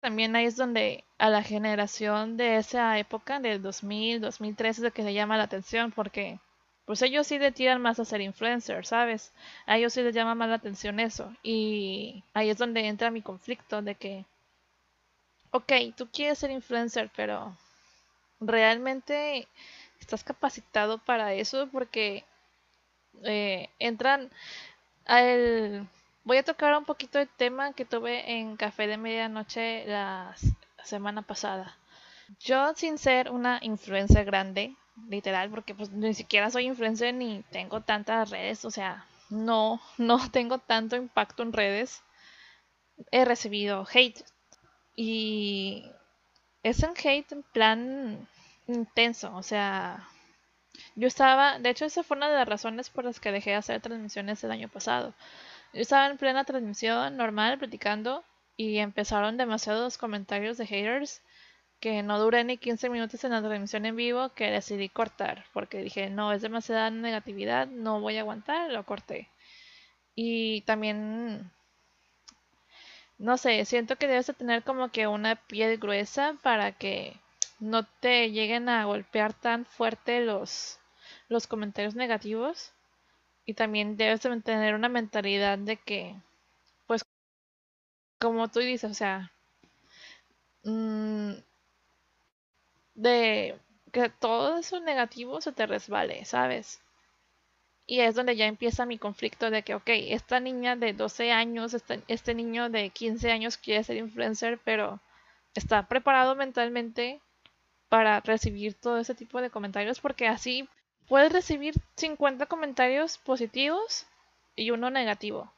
también 0.00 0.36
ahí 0.36 0.46
es 0.46 0.56
donde 0.56 1.04
a 1.18 1.28
la 1.28 1.42
generación 1.42 2.36
de 2.36 2.56
esa 2.56 2.98
época, 2.98 3.40
del 3.40 3.62
2000, 3.62 4.20
2003, 4.20 4.78
es 4.78 4.84
lo 4.84 4.92
que 4.92 5.02
le 5.02 5.14
llama 5.14 5.36
la 5.36 5.44
atención, 5.44 5.90
porque 5.92 6.38
pues 6.84 7.02
ellos 7.02 7.26
sí 7.26 7.38
le 7.38 7.52
tiran 7.52 7.82
más 7.82 7.98
a 8.00 8.04
ser 8.04 8.20
influencer, 8.20 8.86
¿sabes? 8.86 9.32
A 9.66 9.76
ellos 9.76 9.92
sí 9.92 10.02
les 10.02 10.14
llama 10.14 10.34
más 10.34 10.48
la 10.48 10.54
atención 10.54 11.00
eso. 11.00 11.34
Y 11.42 12.24
ahí 12.32 12.48
es 12.50 12.58
donde 12.58 12.86
entra 12.86 13.10
mi 13.10 13.22
conflicto 13.22 13.82
de 13.82 13.94
que, 13.96 14.24
ok, 15.50 15.72
tú 15.96 16.08
quieres 16.10 16.38
ser 16.38 16.50
influencer, 16.50 17.10
pero 17.14 17.56
realmente 18.40 19.48
estás 20.00 20.24
capacitado 20.24 20.98
para 20.98 21.34
eso 21.34 21.68
porque 21.70 22.24
eh, 23.24 23.68
entran 23.78 24.30
Voy 25.08 26.36
a 26.36 26.42
tocar 26.42 26.76
un 26.76 26.84
poquito 26.84 27.18
el 27.18 27.28
tema 27.28 27.72
que 27.72 27.86
tuve 27.86 28.32
en 28.38 28.56
Café 28.58 28.86
de 28.86 28.98
Medianoche 28.98 29.86
la 29.86 30.36
semana 30.84 31.22
pasada. 31.22 31.78
Yo, 32.40 32.74
sin 32.74 32.98
ser 32.98 33.30
una 33.30 33.58
influencer 33.62 34.26
grande, 34.26 34.76
literal, 35.08 35.48
porque 35.48 35.74
pues 35.74 35.90
ni 35.90 36.12
siquiera 36.12 36.50
soy 36.50 36.66
influencer 36.66 37.14
ni 37.14 37.42
tengo 37.50 37.80
tantas 37.80 38.28
redes, 38.28 38.66
o 38.66 38.70
sea, 38.70 39.06
no, 39.30 39.80
no 39.98 40.30
tengo 40.30 40.58
tanto 40.58 40.96
impacto 40.96 41.42
en 41.42 41.54
redes, 41.54 42.02
he 43.10 43.24
recibido 43.24 43.86
hate. 43.90 44.22
Y 44.94 45.90
es 46.62 46.82
un 46.82 46.92
hate 47.02 47.32
en 47.32 47.42
plan 47.44 48.28
intenso, 48.66 49.34
o 49.34 49.42
sea, 49.42 50.06
yo 50.94 51.08
estaba, 51.08 51.58
de 51.58 51.70
hecho 51.70 51.84
esa 51.84 52.02
fue 52.02 52.16
una 52.16 52.28
de 52.28 52.36
las 52.36 52.48
razones 52.48 52.90
por 52.90 53.04
las 53.04 53.20
que 53.20 53.32
dejé 53.32 53.50
de 53.50 53.56
hacer 53.56 53.80
transmisiones 53.80 54.42
el 54.44 54.50
año 54.50 54.68
pasado, 54.68 55.14
yo 55.72 55.82
estaba 55.82 56.06
en 56.06 56.18
plena 56.18 56.44
transmisión 56.44 57.16
normal, 57.16 57.58
platicando, 57.58 58.24
y 58.56 58.78
empezaron 58.78 59.36
demasiados 59.36 59.98
comentarios 59.98 60.58
de 60.58 60.66
haters 60.66 61.22
que 61.80 62.02
no 62.02 62.18
duré 62.18 62.44
ni 62.44 62.58
15 62.58 62.90
minutos 62.90 63.22
en 63.24 63.30
la 63.30 63.40
transmisión 63.40 63.86
en 63.86 63.96
vivo 63.96 64.30
que 64.34 64.50
decidí 64.50 64.88
cortar 64.88 65.44
porque 65.52 65.78
dije 65.82 66.10
no 66.10 66.32
es 66.32 66.42
demasiada 66.42 66.90
negatividad 66.90 67.68
no 67.68 68.00
voy 68.00 68.16
a 68.16 68.20
aguantar 68.20 68.70
lo 68.72 68.84
corté. 68.84 69.30
Y 70.14 70.62
también 70.62 71.52
no 73.18 73.36
sé 73.36 73.64
siento 73.64 73.96
que 73.96 74.08
debes 74.08 74.26
de 74.26 74.34
tener 74.34 74.64
como 74.64 74.90
que 74.90 75.06
una 75.06 75.36
piel 75.36 75.78
gruesa 75.78 76.34
para 76.42 76.72
que 76.72 77.20
no 77.60 77.84
te 77.86 78.30
lleguen 78.30 78.68
a 78.68 78.84
golpear 78.84 79.34
tan 79.34 79.64
fuerte 79.64 80.20
los 80.24 80.78
los 81.28 81.46
comentarios 81.46 81.94
negativos 81.94 82.72
y 83.46 83.54
también 83.54 83.96
debes 83.96 84.22
de 84.22 84.40
tener 84.42 84.74
una 84.74 84.88
mentalidad 84.88 85.58
de 85.58 85.76
que, 85.78 86.14
pues, 86.86 87.02
como 88.20 88.46
tú 88.48 88.60
dices, 88.60 88.90
o 88.92 88.94
sea, 88.94 89.32
mm, 90.64 91.42
de 92.94 93.58
que 93.92 94.10
todo 94.10 94.58
eso 94.58 94.78
negativo 94.80 95.40
se 95.40 95.52
te 95.52 95.66
resbale, 95.66 96.26
¿sabes? 96.26 96.82
Y 97.88 98.02
es 98.02 98.14
donde 98.14 98.36
ya 98.36 98.46
empieza 98.46 98.86
mi 98.86 98.98
conflicto 98.98 99.50
de 99.50 99.64
que, 99.64 99.74
ok, 99.74 99.88
esta 99.88 100.38
niña 100.38 100.76
de 100.76 100.92
12 100.92 101.32
años, 101.32 101.74
este, 101.74 102.04
este 102.06 102.32
niño 102.32 102.70
de 102.70 102.90
15 102.90 103.32
años 103.32 103.56
quiere 103.56 103.82
ser 103.82 103.96
influencer, 103.96 104.60
pero 104.64 105.00
está 105.54 105.88
preparado 105.88 106.36
mentalmente 106.36 107.20
para 107.88 108.20
recibir 108.20 108.74
todo 108.74 108.98
ese 108.98 109.14
tipo 109.14 109.40
de 109.40 109.50
comentarios 109.50 110.00
porque 110.00 110.26
así 110.28 110.68
Puedes 111.08 111.32
recibir 111.32 111.74
50 111.96 112.44
comentarios 112.46 113.16
positivos 113.16 114.06
y 114.54 114.70
uno 114.72 114.90
negativo. 114.90 115.50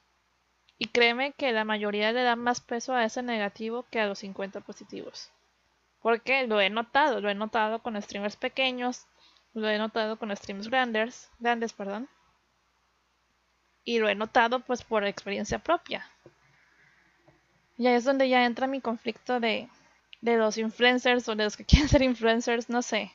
Y 0.78 0.87
créeme 0.87 1.33
que 1.33 1.51
la 1.51 1.64
mayoría 1.64 2.12
le 2.12 2.22
da 2.22 2.37
más 2.37 2.61
peso 2.61 2.95
a 2.95 3.05
ese 3.05 3.22
negativo 3.22 3.85
que 3.91 3.99
a 3.99 4.07
los 4.07 4.20
50 4.20 4.61
positivos. 4.61 5.33
Porque 6.03 6.47
lo 6.47 6.61
he 6.61 6.70
notado, 6.70 7.20
lo 7.20 7.28
he 7.28 7.35
notado 7.35 7.81
con 7.81 8.01
streamers 8.01 8.37
pequeños, 8.37 9.07
lo 9.53 9.68
he 9.68 9.76
notado 9.76 10.16
con 10.18 10.35
streamers 10.35 10.68
grandes, 10.68 11.28
grandes, 11.41 11.72
perdón. 11.72 12.09
Y 13.85 13.99
lo 13.99 14.09
he 14.09 14.14
notado 14.14 14.61
pues 14.61 14.85
por 14.85 15.05
experiencia 15.05 15.59
propia. 15.59 16.09
Y 17.76 17.89
ahí 17.89 17.95
es 17.95 18.05
donde 18.05 18.28
ya 18.28 18.45
entra 18.45 18.68
mi 18.68 18.81
conflicto 18.81 19.41
de, 19.41 19.68
de 20.21 20.37
los 20.37 20.59
influencers 20.59 21.29
o 21.29 21.35
de 21.35 21.45
los 21.45 21.57
que 21.57 21.64
quieren 21.66 21.89
ser 21.89 22.03
influencers, 22.03 22.68
no 22.68 22.83
sé. 22.83 23.12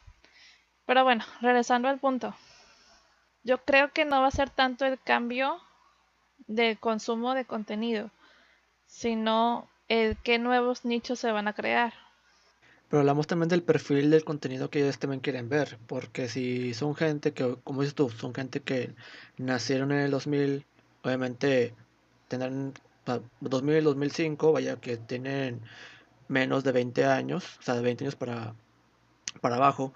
Pero 0.85 1.03
bueno, 1.03 1.23
regresando 1.41 1.87
al 1.87 1.99
punto. 1.99 2.35
Yo 3.43 3.63
creo 3.63 3.91
que 3.91 4.05
no 4.05 4.21
va 4.21 4.27
a 4.27 4.31
ser 4.31 4.49
tanto 4.49 4.85
el 4.85 4.99
cambio 4.99 5.59
de 6.47 6.77
consumo 6.77 7.33
de 7.33 7.45
contenido, 7.45 8.11
sino 8.87 9.69
el 9.87 10.17
qué 10.17 10.39
nuevos 10.39 10.85
nichos 10.85 11.19
se 11.19 11.31
van 11.31 11.47
a 11.47 11.53
crear. 11.53 11.93
Pero 12.89 12.99
hablamos 12.99 13.27
también 13.27 13.49
del 13.49 13.63
perfil 13.63 14.11
del 14.11 14.23
contenido 14.23 14.69
que 14.69 14.79
ellos 14.79 14.99
también 14.99 15.19
quieren 15.19 15.49
ver, 15.49 15.77
porque 15.87 16.27
si 16.27 16.73
son 16.73 16.95
gente 16.95 17.33
que, 17.33 17.57
como 17.63 17.81
dices 17.81 17.95
tú, 17.95 18.09
son 18.09 18.33
gente 18.33 18.61
que 18.61 18.93
nacieron 19.37 19.91
en 19.91 19.99
el 19.99 20.11
2000, 20.11 20.65
obviamente 21.03 21.73
tendrán 22.27 22.73
2000, 23.41 23.83
2005, 23.83 24.51
vaya 24.51 24.75
que 24.77 24.97
tienen 24.97 25.61
menos 26.27 26.63
de 26.63 26.71
20 26.71 27.05
años, 27.05 27.57
o 27.59 27.61
sea, 27.61 27.75
de 27.75 27.81
20 27.81 28.05
años 28.05 28.15
para, 28.15 28.55
para 29.41 29.55
abajo, 29.55 29.93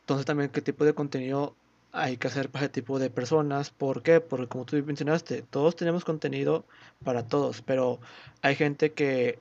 entonces 0.00 0.26
también 0.26 0.50
qué 0.50 0.62
tipo 0.62 0.84
de 0.84 0.94
contenido 0.94 1.54
hay 1.92 2.16
que 2.16 2.28
hacer 2.28 2.50
para 2.50 2.66
ese 2.66 2.72
tipo 2.72 2.98
de 2.98 3.10
personas. 3.10 3.70
¿Por 3.70 4.02
qué? 4.02 4.20
Porque 4.20 4.46
como 4.46 4.64
tú 4.64 4.76
mencionaste, 4.84 5.42
todos 5.42 5.76
tenemos 5.76 6.04
contenido 6.04 6.64
para 7.04 7.26
todos, 7.26 7.62
pero 7.62 8.00
hay 8.42 8.54
gente 8.54 8.92
que 8.92 9.38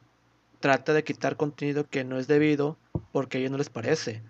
trata 0.59 0.93
de 0.93 1.03
quitar 1.03 1.37
contenido 1.37 1.87
que 1.87 2.03
no 2.03 2.17
es 2.17 2.27
debido 2.27 2.77
porque 3.11 3.37
a 3.37 3.39
ellos 3.39 3.51
no 3.51 3.57
les 3.57 3.69
parece. 3.69 4.23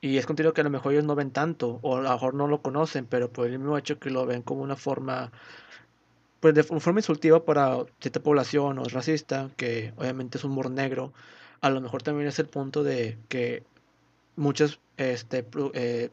Y 0.00 0.18
es 0.18 0.26
contenido 0.26 0.54
que 0.54 0.60
a 0.60 0.64
lo 0.64 0.70
mejor 0.70 0.92
ellos 0.92 1.04
no 1.04 1.14
ven 1.14 1.30
tanto, 1.30 1.78
o 1.82 1.96
a 1.96 2.02
lo 2.02 2.10
mejor 2.10 2.34
no 2.34 2.48
lo 2.48 2.62
conocen, 2.62 3.06
pero 3.06 3.32
por 3.32 3.46
el 3.46 3.58
mismo 3.58 3.76
hecho 3.78 3.98
que 3.98 4.10
lo 4.10 4.26
ven 4.26 4.42
como 4.42 4.62
una 4.62 4.76
forma, 4.76 5.32
pues 6.46 6.54
de 6.54 6.62
forma 6.62 7.00
insultiva 7.00 7.44
para 7.44 7.86
cierta 8.00 8.20
población 8.20 8.78
o 8.78 8.84
racista, 8.84 9.50
que 9.56 9.92
obviamente 9.96 10.38
es 10.38 10.44
un 10.44 10.52
humor 10.52 10.70
negro, 10.70 11.12
a 11.60 11.70
lo 11.70 11.80
mejor 11.80 12.04
también 12.04 12.28
es 12.28 12.38
el 12.38 12.46
punto 12.46 12.84
de 12.84 13.18
que 13.28 13.64
muchos 14.36 14.78
este, 14.96 15.44
eh, 15.74 16.10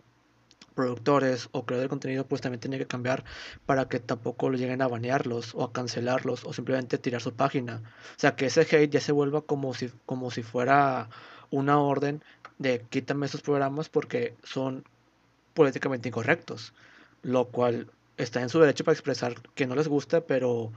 productores 0.74 1.50
o 1.52 1.68
creadores 1.68 1.86
de 1.86 1.90
contenido 1.90 2.26
pues 2.26 2.42
también 2.42 2.62
tienen 2.62 2.80
que 2.80 2.88
cambiar 2.88 3.26
para 3.68 3.88
que 3.88 4.00
tampoco 4.00 4.50
lleguen 4.50 4.82
a 4.82 4.88
banearlos 4.88 5.54
o 5.54 5.64
a 5.66 5.72
cancelarlos 5.72 6.46
o 6.46 6.52
simplemente 6.54 6.98
tirar 6.98 7.22
su 7.22 7.36
página. 7.36 7.84
O 8.16 8.20
sea, 8.20 8.36
que 8.36 8.48
ese 8.48 8.62
hate 8.62 8.90
ya 8.90 9.02
se 9.02 9.12
vuelva 9.12 9.42
como 9.42 9.76
si, 9.76 9.92
como 10.08 10.32
si 10.32 10.42
fuera 10.42 11.10
una 11.52 11.80
orden 11.80 12.24
de 12.58 12.82
quítame 12.90 13.28
esos 13.28 13.44
programas 13.44 13.88
porque 13.88 14.36
son 14.42 14.84
políticamente 15.54 16.10
incorrectos, 16.10 16.74
lo 17.22 17.50
cual 17.50 17.92
está 18.18 18.42
en 18.42 18.50
su 18.50 18.60
derecho 18.60 18.84
para 18.84 18.94
expresar 18.94 19.36
que 19.56 19.68
no 19.68 19.76
les 19.76 19.88
gusta, 19.88 20.22
pero 20.22 20.72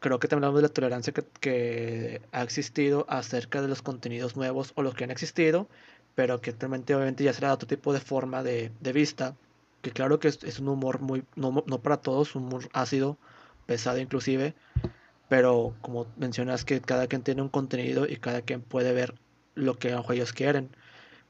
creo 0.00 0.18
que 0.18 0.28
también 0.28 0.44
hablamos 0.44 0.62
de 0.62 0.68
la 0.68 0.74
tolerancia 0.74 1.12
que, 1.12 1.24
que, 1.40 2.22
ha 2.32 2.42
existido 2.42 3.06
acerca 3.08 3.62
de 3.62 3.68
los 3.68 3.82
contenidos 3.82 4.36
nuevos 4.36 4.72
o 4.74 4.82
los 4.82 4.94
que 4.94 5.04
han 5.04 5.10
existido 5.10 5.68
pero 6.16 6.40
que 6.40 6.50
actualmente 6.50 6.94
obviamente 6.94 7.22
ya 7.22 7.32
será 7.32 7.52
otro 7.52 7.68
tipo 7.68 7.92
de 7.92 8.00
forma 8.00 8.42
de, 8.42 8.72
de 8.80 8.92
vista, 8.92 9.36
que 9.82 9.92
claro 9.92 10.18
que 10.18 10.28
es, 10.28 10.42
es 10.42 10.58
un 10.58 10.68
humor 10.68 11.00
muy, 11.00 11.22
no, 11.36 11.62
no, 11.66 11.78
para 11.78 11.98
todos, 11.98 12.34
un 12.34 12.44
humor 12.44 12.68
ácido, 12.72 13.18
pesado 13.66 13.98
inclusive, 13.98 14.54
pero 15.28 15.74
como 15.82 16.06
mencionas 16.16 16.64
que 16.64 16.80
cada 16.80 17.06
quien 17.06 17.22
tiene 17.22 17.42
un 17.42 17.50
contenido 17.50 18.06
y 18.08 18.16
cada 18.16 18.40
quien 18.40 18.62
puede 18.62 18.92
ver 18.94 19.14
lo 19.54 19.78
que 19.78 19.94
ellos 20.08 20.32
quieren, 20.32 20.70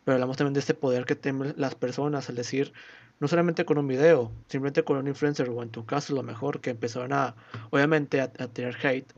pero 0.05 0.15
hablamos 0.15 0.37
también 0.37 0.55
de 0.55 0.61
este 0.61 0.75
poder 0.75 1.05
que 1.05 1.17
tienen 1.17 1.55
las 1.57 1.75
personas, 1.75 2.29
al 2.29 2.37
decir, 2.37 2.73
no 3.21 3.29
solamente 3.29 3.65
con 3.65 3.79
un 3.79 3.89
video, 3.89 4.31
simplemente 4.49 4.85
con 4.85 4.99
un 4.99 5.09
influencer, 5.09 5.49
o 5.51 5.63
en 5.63 5.71
tu 5.71 5.87
caso 5.87 6.15
lo 6.15 6.23
mejor, 6.23 6.61
que 6.61 6.71
empezaron 6.71 7.13
a, 7.13 7.35
obviamente, 7.71 8.21
a, 8.21 8.25
a 8.25 8.49
tener 8.49 8.77
hate, 8.85 9.13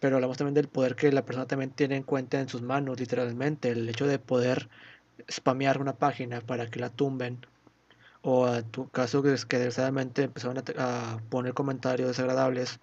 pero 0.00 0.16
hablamos 0.16 0.36
también 0.36 0.54
del 0.54 0.68
poder 0.68 0.96
que 0.96 1.10
la 1.12 1.24
persona 1.24 1.46
también 1.46 1.70
tiene 1.70 1.96
en 1.96 2.02
cuenta 2.02 2.40
en 2.40 2.48
sus 2.48 2.62
manos, 2.62 3.00
literalmente, 3.00 3.70
el 3.70 3.88
hecho 3.88 4.06
de 4.06 4.18
poder 4.18 4.68
spamear 5.30 5.80
una 5.80 5.94
página 5.94 6.40
para 6.40 6.70
que 6.70 6.80
la 6.80 6.90
tumben 6.90 7.46
o 8.22 8.48
en 8.48 8.64
tu 8.70 8.88
caso 8.88 9.22
que 9.22 9.34
que 9.48 9.58
desgraciadamente 9.58 10.22
empezaron 10.22 10.62
a, 10.78 11.18
poner 11.28 11.54
comentarios 11.54 12.08
desagradables 12.08 12.80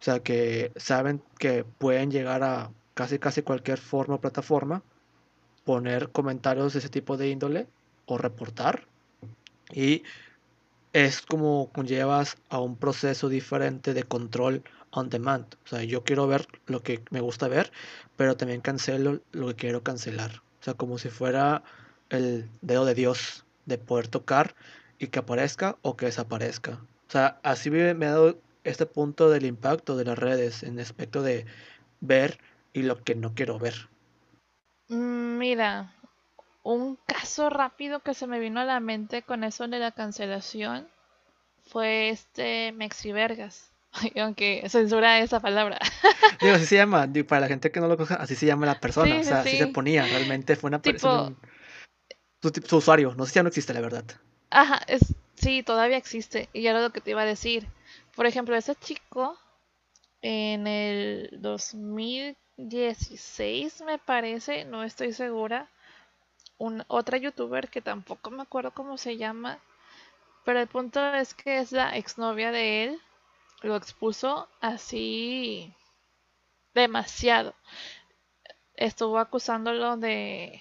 o 0.00 0.04
sea 0.04 0.20
que 0.20 0.72
saben 0.76 1.22
que 1.38 1.64
pueden 1.64 2.10
llegar 2.10 2.42
a 2.42 2.70
casi 2.94 3.18
casi 3.18 3.42
cualquier 3.42 3.78
forma 3.78 4.16
o 4.16 4.20
plataforma 4.20 4.82
poner 5.64 6.10
comentarios 6.10 6.72
de 6.72 6.80
ese 6.80 6.88
tipo 6.88 7.16
de 7.16 7.28
índole 7.28 7.68
o 8.06 8.18
reportar 8.18 8.86
y 9.72 10.02
es 10.92 11.22
como 11.22 11.70
conllevas 11.72 12.36
a 12.48 12.60
un 12.60 12.76
proceso 12.76 13.28
diferente 13.28 13.94
de 13.94 14.04
control 14.04 14.62
on 14.90 15.08
demand. 15.08 15.46
O 15.64 15.68
sea, 15.68 15.82
yo 15.82 16.04
quiero 16.04 16.26
ver 16.26 16.46
lo 16.66 16.82
que 16.82 17.02
me 17.10 17.20
gusta 17.20 17.48
ver, 17.48 17.72
pero 18.16 18.36
también 18.36 18.60
cancelo 18.60 19.20
lo 19.32 19.48
que 19.48 19.54
quiero 19.54 19.82
cancelar. 19.82 20.42
O 20.60 20.64
sea, 20.64 20.74
como 20.74 20.98
si 20.98 21.08
fuera 21.08 21.62
el 22.10 22.48
dedo 22.60 22.84
de 22.84 22.94
Dios 22.94 23.44
de 23.66 23.78
poder 23.78 24.08
tocar 24.08 24.54
y 24.98 25.08
que 25.08 25.18
aparezca 25.18 25.76
o 25.82 25.96
que 25.96 26.06
desaparezca. 26.06 26.80
O 27.08 27.10
sea, 27.10 27.40
así 27.42 27.70
me, 27.70 27.90
ha 27.90 28.10
dado 28.10 28.38
este 28.64 28.86
punto 28.86 29.30
del 29.30 29.46
impacto 29.46 29.96
de 29.96 30.04
las 30.04 30.18
redes 30.18 30.62
en 30.62 30.78
aspecto 30.78 31.22
de 31.22 31.46
ver 32.00 32.38
y 32.72 32.82
lo 32.82 33.02
que 33.02 33.14
no 33.14 33.34
quiero 33.34 33.58
ver. 33.58 33.88
Mm, 34.88 35.38
mira, 35.38 35.94
un 36.62 36.96
caso 37.06 37.50
rápido 37.50 38.00
que 38.00 38.14
se 38.14 38.26
me 38.26 38.38
vino 38.38 38.60
a 38.60 38.64
la 38.64 38.80
mente 38.80 39.22
con 39.22 39.44
eso 39.44 39.68
de 39.68 39.78
la 39.78 39.92
cancelación 39.92 40.88
fue 41.64 42.10
este 42.10 42.72
Mexi 42.72 43.12
Vergas. 43.12 43.70
Aunque 44.20 44.64
censura 44.68 45.20
esa 45.20 45.40
palabra. 45.40 45.78
Digo, 46.40 46.54
así 46.54 46.66
se 46.66 46.76
llama. 46.76 47.08
para 47.26 47.40
la 47.42 47.48
gente 47.48 47.70
que 47.70 47.80
no 47.80 47.88
lo 47.88 47.96
coja, 47.96 48.16
así 48.16 48.34
se 48.34 48.46
llama 48.46 48.66
la 48.66 48.80
persona. 48.80 49.18
o 49.18 49.24
sea, 49.24 49.40
así 49.40 49.58
se 49.58 49.68
ponía. 49.68 50.04
Realmente 50.04 50.56
fue 50.56 50.68
una 50.68 50.80
persona. 50.80 51.34
Su, 52.40 52.76
usuario. 52.76 53.14
No 53.16 53.24
sé 53.24 53.32
si 53.32 53.36
ya 53.36 53.42
no 53.42 53.48
existe, 53.48 53.74
la 53.74 53.80
verdad. 53.80 54.04
Ajá, 54.50 54.82
es, 54.86 55.14
sí, 55.34 55.62
todavía 55.62 55.96
existe. 55.96 56.48
Y 56.52 56.66
era 56.66 56.80
lo 56.80 56.90
que 56.90 57.00
te 57.00 57.12
iba 57.12 57.22
a 57.22 57.26
decir. 57.26 57.68
Por 58.16 58.26
ejemplo, 58.26 58.56
ese 58.56 58.74
chico 58.74 59.38
en 60.20 60.66
el 60.66 61.30
2016, 61.40 63.82
me 63.86 63.98
parece, 63.98 64.64
no 64.64 64.82
estoy 64.84 65.12
segura. 65.12 65.70
Un, 66.66 66.84
otra 66.88 67.18
youtuber 67.18 67.68
que 67.68 67.82
tampoco 67.82 68.30
me 68.30 68.42
acuerdo 68.42 68.70
cómo 68.72 68.96
se 68.96 69.16
llama. 69.16 69.58
Pero 70.44 70.60
el 70.60 70.68
punto 70.68 71.04
es 71.14 71.34
que 71.34 71.58
es 71.60 71.72
la 71.72 71.96
exnovia 71.96 72.52
de 72.52 72.84
él 72.84 73.00
lo 73.62 73.76
expuso 73.76 74.48
así 74.60 75.74
demasiado. 76.74 77.54
Estuvo 78.76 79.18
acusándolo 79.18 79.96
de, 79.96 80.60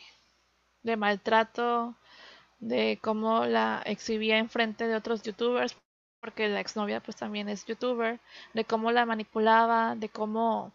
de 0.84 0.97
maltrato, 0.97 1.95
de 2.60 2.99
cómo 3.04 3.45
la 3.45 3.82
exhibía 3.86 4.38
en 4.39 4.49
frente 4.49 4.88
de 4.88 4.95
otros 4.95 5.24
youtubers, 5.24 5.78
porque 6.22 6.49
la 6.49 6.62
exnovia 6.62 7.02
pues 7.02 7.18
también 7.18 7.49
es 7.49 7.66
youtuber, 7.66 8.20
de 8.54 8.66
cómo 8.66 8.91
la 8.91 9.06
manipulaba, 9.08 9.95
de 9.95 10.10
cómo, 10.10 10.74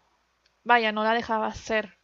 vaya, 0.65 0.91
no 0.93 1.03
la 1.03 1.13
dejaba 1.15 1.47
hacer. 1.47 1.96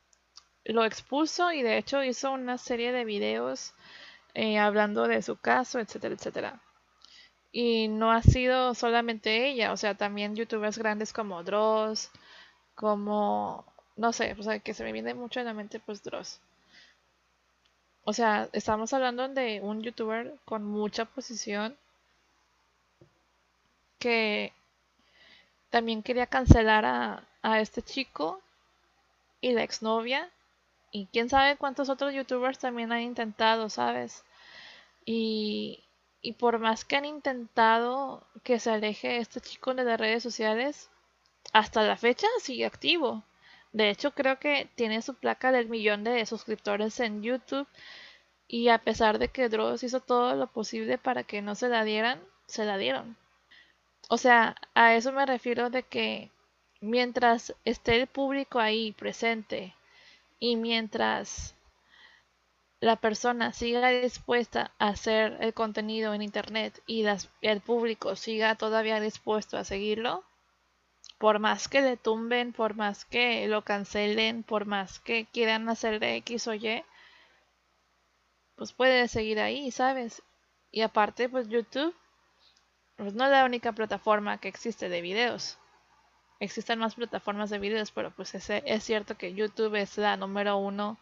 Lo 0.66 0.84
expuso 0.84 1.52
y 1.54 1.62
de 1.62 1.78
hecho 1.78 2.04
hizo 2.04 2.32
una 2.32 2.58
serie 2.58 2.92
de 2.92 3.06
videos 3.06 3.74
eh, 4.34 4.60
hablando 4.60 5.08
de 5.08 5.22
su 5.22 5.38
caso, 5.38 5.80
etcétera, 5.80 6.16
etcétera. 6.16 6.62
Y 7.52 7.88
no 7.90 8.12
ha 8.12 8.22
sido 8.24 8.76
solamente 8.76 9.48
ella, 9.50 9.72
o 9.74 9.78
sea, 9.78 9.96
también 9.96 10.36
youtubers 10.36 10.78
grandes 10.80 11.14
como 11.14 11.44
Dross, 11.44 12.12
como, 12.76 13.66
no 13.98 14.14
sé, 14.14 14.36
o 14.40 14.44
sea, 14.44 14.60
que 14.60 14.74
se 14.76 14.84
me 14.86 14.94
viene 14.94 15.14
mucho 15.16 15.40
en 15.42 15.48
la 15.48 15.54
mente 15.56 15.80
pues 15.80 16.04
Dross. 16.04 16.42
O 18.06 18.14
sea, 18.14 18.50
estamos 18.54 18.94
hablando 18.94 19.28
de 19.28 19.60
un 19.62 19.82
youtuber 19.82 20.36
con 20.46 20.64
mucha 20.64 21.06
posición 21.06 21.76
que 24.00 24.54
también 25.70 26.04
quería 26.04 26.28
cancelar 26.28 26.86
a, 26.86 27.28
a 27.42 27.60
este 27.60 27.82
chico 27.82 28.42
y 29.42 29.52
la 29.54 29.64
exnovia. 29.64 30.32
Y 30.96 31.08
quién 31.08 31.28
sabe 31.28 31.58
cuántos 31.58 31.90
otros 31.90 32.14
youtubers 32.14 32.60
también 32.60 32.92
han 32.92 33.02
intentado, 33.02 33.68
¿sabes? 33.70 34.24
Y, 35.06 35.84
y 36.22 36.34
por 36.34 36.60
más 36.60 36.86
que 36.86 36.96
han 36.96 37.06
intentado 37.06 38.28
que 38.44 38.60
se 38.60 38.70
aleje 38.70 39.18
este 39.18 39.42
chico 39.42 39.74
de 39.74 39.84
las 39.86 40.00
redes 40.00 40.22
sociales, 40.22 40.92
hasta 41.52 41.82
la 41.82 41.98
fecha 41.98 42.28
sigue 42.40 42.66
activo. 42.66 43.24
De 43.72 43.90
hecho, 43.90 44.12
creo 44.12 44.38
que 44.40 44.70
tiene 44.76 45.02
su 45.02 45.16
placa 45.16 45.52
del 45.52 45.68
millón 45.68 46.04
de 46.04 46.26
suscriptores 46.28 47.00
en 47.00 47.24
YouTube. 47.24 47.68
Y 48.48 48.70
a 48.70 48.78
pesar 48.78 49.18
de 49.18 49.30
que 49.30 49.50
Dross 49.50 49.82
hizo 49.84 50.00
todo 50.00 50.36
lo 50.36 50.48
posible 50.48 51.00
para 51.00 51.24
que 51.24 51.42
no 51.42 51.56
se 51.56 51.70
la 51.70 51.84
dieran, 51.84 52.22
se 52.46 52.66
la 52.66 52.78
dieron. 52.78 53.18
O 54.10 54.18
sea, 54.20 54.56
a 54.76 54.94
eso 54.96 55.12
me 55.12 55.26
refiero 55.26 55.72
de 55.72 55.82
que 55.82 56.30
mientras 56.82 57.56
esté 57.66 58.00
el 58.00 58.08
público 58.08 58.60
ahí 58.60 58.92
presente 58.92 59.74
y 60.44 60.58
mientras 60.58 61.56
la 62.82 62.98
persona 62.98 63.54
siga 63.54 63.92
dispuesta 63.92 64.74
a 64.78 64.90
hacer 64.90 65.38
el 65.40 65.54
contenido 65.54 66.14
en 66.14 66.22
internet 66.22 66.84
y 66.86 67.06
el 67.42 67.62
público 67.62 68.18
siga 68.18 68.56
todavía 68.56 69.00
dispuesto 69.00 69.58
a 69.58 69.64
seguirlo, 69.64 70.26
por 71.18 71.40
más 71.40 71.70
que 71.70 71.80
le 71.80 71.96
tumben, 71.96 72.52
por 72.52 72.76
más 72.76 73.06
que 73.06 73.48
lo 73.48 73.62
cancelen, 73.62 74.44
por 74.44 74.66
más 74.66 75.00
que 75.00 75.28
quieran 75.32 75.70
hacer 75.70 76.02
de 76.02 76.18
X 76.18 76.50
o 76.50 76.54
Y, 76.56 76.84
pues 78.58 78.74
puede 78.74 79.08
seguir 79.08 79.40
ahí, 79.40 79.72
¿sabes? 79.72 80.24
Y 80.72 80.82
aparte, 80.82 81.30
pues 81.30 81.48
YouTube 81.48 81.96
pues 82.98 83.14
no 83.14 83.24
es 83.24 83.32
la 83.32 83.46
única 83.46 83.72
plataforma 83.72 84.40
que 84.40 84.50
existe 84.50 84.90
de 84.90 85.00
videos. 85.00 85.58
Existen 86.40 86.80
más 86.80 86.96
plataformas 86.96 87.50
de 87.50 87.60
videos, 87.60 87.92
pero 87.92 88.12
pues 88.12 88.36
es, 88.36 88.50
es 88.50 88.84
cierto 88.84 89.16
que 89.18 89.34
YouTube 89.34 89.76
es 89.76 89.98
la 89.98 90.18
número 90.18 90.58
uno 90.58 90.98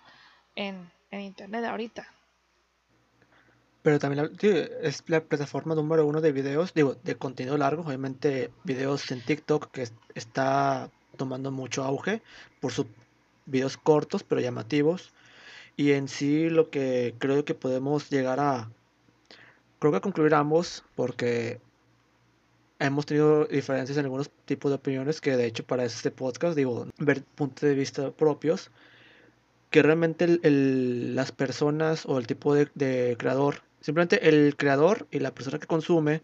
en 0.55 0.89
en 1.11 1.21
internet 1.21 1.63
ahorita. 1.65 2.07
Pero 3.83 3.99
también 3.99 4.31
es 4.41 5.03
la 5.07 5.21
plataforma 5.21 5.75
número 5.75 6.05
uno 6.05 6.21
de 6.21 6.31
videos, 6.31 6.73
digo, 6.73 6.95
de 7.03 7.15
contenido 7.15 7.57
largo, 7.57 7.83
obviamente 7.83 8.51
videos 8.63 9.11
en 9.11 9.21
TikTok 9.21 9.71
que 9.71 9.87
está 10.13 10.89
tomando 11.17 11.51
mucho 11.51 11.83
auge 11.83 12.21
por 12.59 12.71
sus 12.71 12.85
videos 13.45 13.77
cortos 13.77 14.23
pero 14.23 14.39
llamativos. 14.39 15.11
Y 15.75 15.93
en 15.93 16.07
sí 16.07 16.49
lo 16.49 16.69
que 16.69 17.15
creo 17.17 17.43
que 17.43 17.55
podemos 17.55 18.09
llegar 18.09 18.39
a, 18.39 18.69
creo 19.79 19.91
que 19.91 20.01
concluir 20.01 20.35
ambos 20.35 20.83
porque 20.95 21.59
hemos 22.81 23.05
tenido 23.05 23.45
diferencias 23.45 23.97
en 23.97 24.05
algunos 24.05 24.31
tipos 24.45 24.71
de 24.71 24.75
opiniones 24.75 25.21
que 25.21 25.37
de 25.37 25.45
hecho 25.45 25.63
para 25.63 25.85
este 25.85 26.09
podcast 26.09 26.55
digo 26.57 26.87
ver 26.97 27.23
puntos 27.23 27.61
de 27.61 27.75
vista 27.75 28.09
propios 28.11 28.71
que 29.69 29.83
realmente 29.83 30.39
las 30.41 31.31
personas 31.31 32.05
o 32.07 32.17
el 32.17 32.25
tipo 32.25 32.55
de, 32.55 33.15
creador 33.19 33.61
simplemente 33.81 34.27
el 34.27 34.55
creador 34.57 35.07
y 35.11 35.19
la 35.19 35.33
persona 35.33 35.59
que 35.59 35.67
consume 35.67 36.23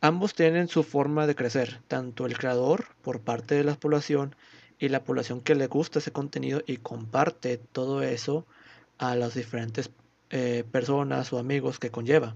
ambos 0.00 0.34
tienen 0.34 0.68
su 0.68 0.84
forma 0.84 1.26
de 1.26 1.34
crecer 1.34 1.80
tanto 1.88 2.24
el 2.26 2.38
creador 2.38 2.86
por 3.02 3.20
parte 3.20 3.56
de 3.56 3.64
la 3.64 3.74
población 3.74 4.36
y 4.78 4.90
la 4.90 5.02
población 5.02 5.40
que 5.40 5.56
le 5.56 5.66
gusta 5.66 5.98
ese 5.98 6.12
contenido 6.12 6.62
y 6.66 6.76
comparte 6.76 7.58
todo 7.58 8.02
eso 8.02 8.46
a 8.98 9.16
las 9.16 9.34
diferentes 9.34 9.90
eh, 10.30 10.64
personas 10.70 11.32
o 11.32 11.38
amigos 11.38 11.78
que 11.78 11.90
conlleva. 11.90 12.34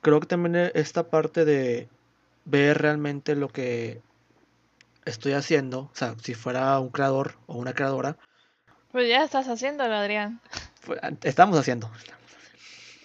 Creo 0.00 0.20
que 0.20 0.26
también 0.26 0.70
esta 0.74 1.08
parte 1.10 1.44
de 1.44 1.88
ver 2.44 2.78
realmente 2.78 3.34
lo 3.36 3.48
que 3.48 4.00
estoy 5.04 5.32
haciendo, 5.32 5.90
o 5.92 5.94
sea, 5.94 6.14
si 6.22 6.34
fuera 6.34 6.78
un 6.78 6.90
creador 6.90 7.36
o 7.46 7.56
una 7.56 7.72
creadora. 7.72 8.16
Pues 8.92 9.08
ya 9.08 9.24
estás 9.24 9.48
haciéndolo, 9.48 9.94
Adrián. 9.94 10.40
Estamos 11.22 11.58
haciendo. 11.58 11.90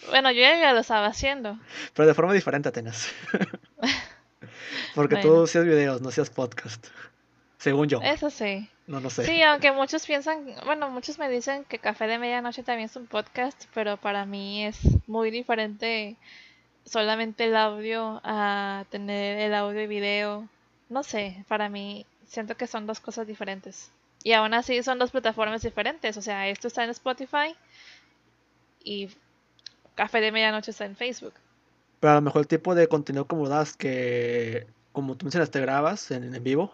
Bueno, 0.10 0.32
yo 0.32 0.42
ya 0.42 0.74
lo 0.74 0.80
estaba 0.80 1.08
haciendo. 1.08 1.60
Pero 1.94 2.08
de 2.08 2.14
forma 2.14 2.34
diferente, 2.34 2.70
Atenas. 2.70 3.10
Porque 4.96 5.18
tú 5.18 5.44
hacías 5.44 5.66
videos, 5.66 6.02
no 6.02 6.10
hacías 6.10 6.30
podcast. 6.30 6.88
Según 7.58 7.88
yo. 7.88 8.00
Eso 8.02 8.30
sí. 8.30 8.70
No, 8.88 9.00
no 9.00 9.10
sé. 9.10 9.26
Sí, 9.26 9.42
aunque 9.42 9.72
muchos 9.72 10.06
piensan, 10.06 10.46
bueno, 10.66 10.90
muchos 10.90 11.18
me 11.18 11.28
dicen 11.30 11.64
que 11.66 11.80
Café 11.80 12.06
de 12.06 12.20
Medianoche 12.20 12.64
también 12.64 12.88
es 12.88 12.96
un 12.96 13.08
podcast, 13.08 13.66
pero 13.74 13.98
para 13.98 14.26
mí 14.26 14.66
es 14.66 14.80
muy 15.08 15.32
diferente 15.32 16.16
solamente 16.86 17.46
el 17.46 17.56
audio 17.56 18.22
a 18.24 18.86
tener 18.90 19.40
el 19.40 19.54
audio 19.54 19.82
y 19.82 19.88
video. 19.88 20.48
No 20.90 21.04
sé, 21.04 21.44
para 21.48 21.70
mí 21.70 22.06
siento 22.28 22.56
que 22.56 22.68
son 22.68 22.88
dos 22.88 23.00
cosas 23.00 23.28
diferentes. 23.28 23.92
Y 24.24 24.34
aún 24.34 24.54
así 24.54 24.82
son 24.84 25.00
dos 25.00 25.12
plataformas 25.12 25.62
diferentes. 25.62 26.18
O 26.18 26.22
sea, 26.22 26.48
esto 26.48 26.68
está 26.68 26.84
en 26.84 26.92
Spotify 26.92 27.56
y 28.84 29.10
Café 29.96 30.22
de 30.22 30.32
Medianoche 30.32 30.72
está 30.72 30.86
en 30.86 30.96
Facebook. 30.96 31.34
Pero 32.00 32.12
a 32.12 32.16
lo 32.16 32.22
mejor 32.22 32.42
el 32.42 32.48
tipo 32.48 32.76
de 32.76 32.88
contenido 32.88 33.26
como 33.26 33.48
das, 33.50 33.76
que 33.76 34.68
como 34.92 35.16
tú 35.16 35.26
mencionas, 35.26 35.52
te 35.52 35.60
grabas 35.60 36.12
en, 36.12 36.34
en 36.34 36.44
vivo 36.44 36.74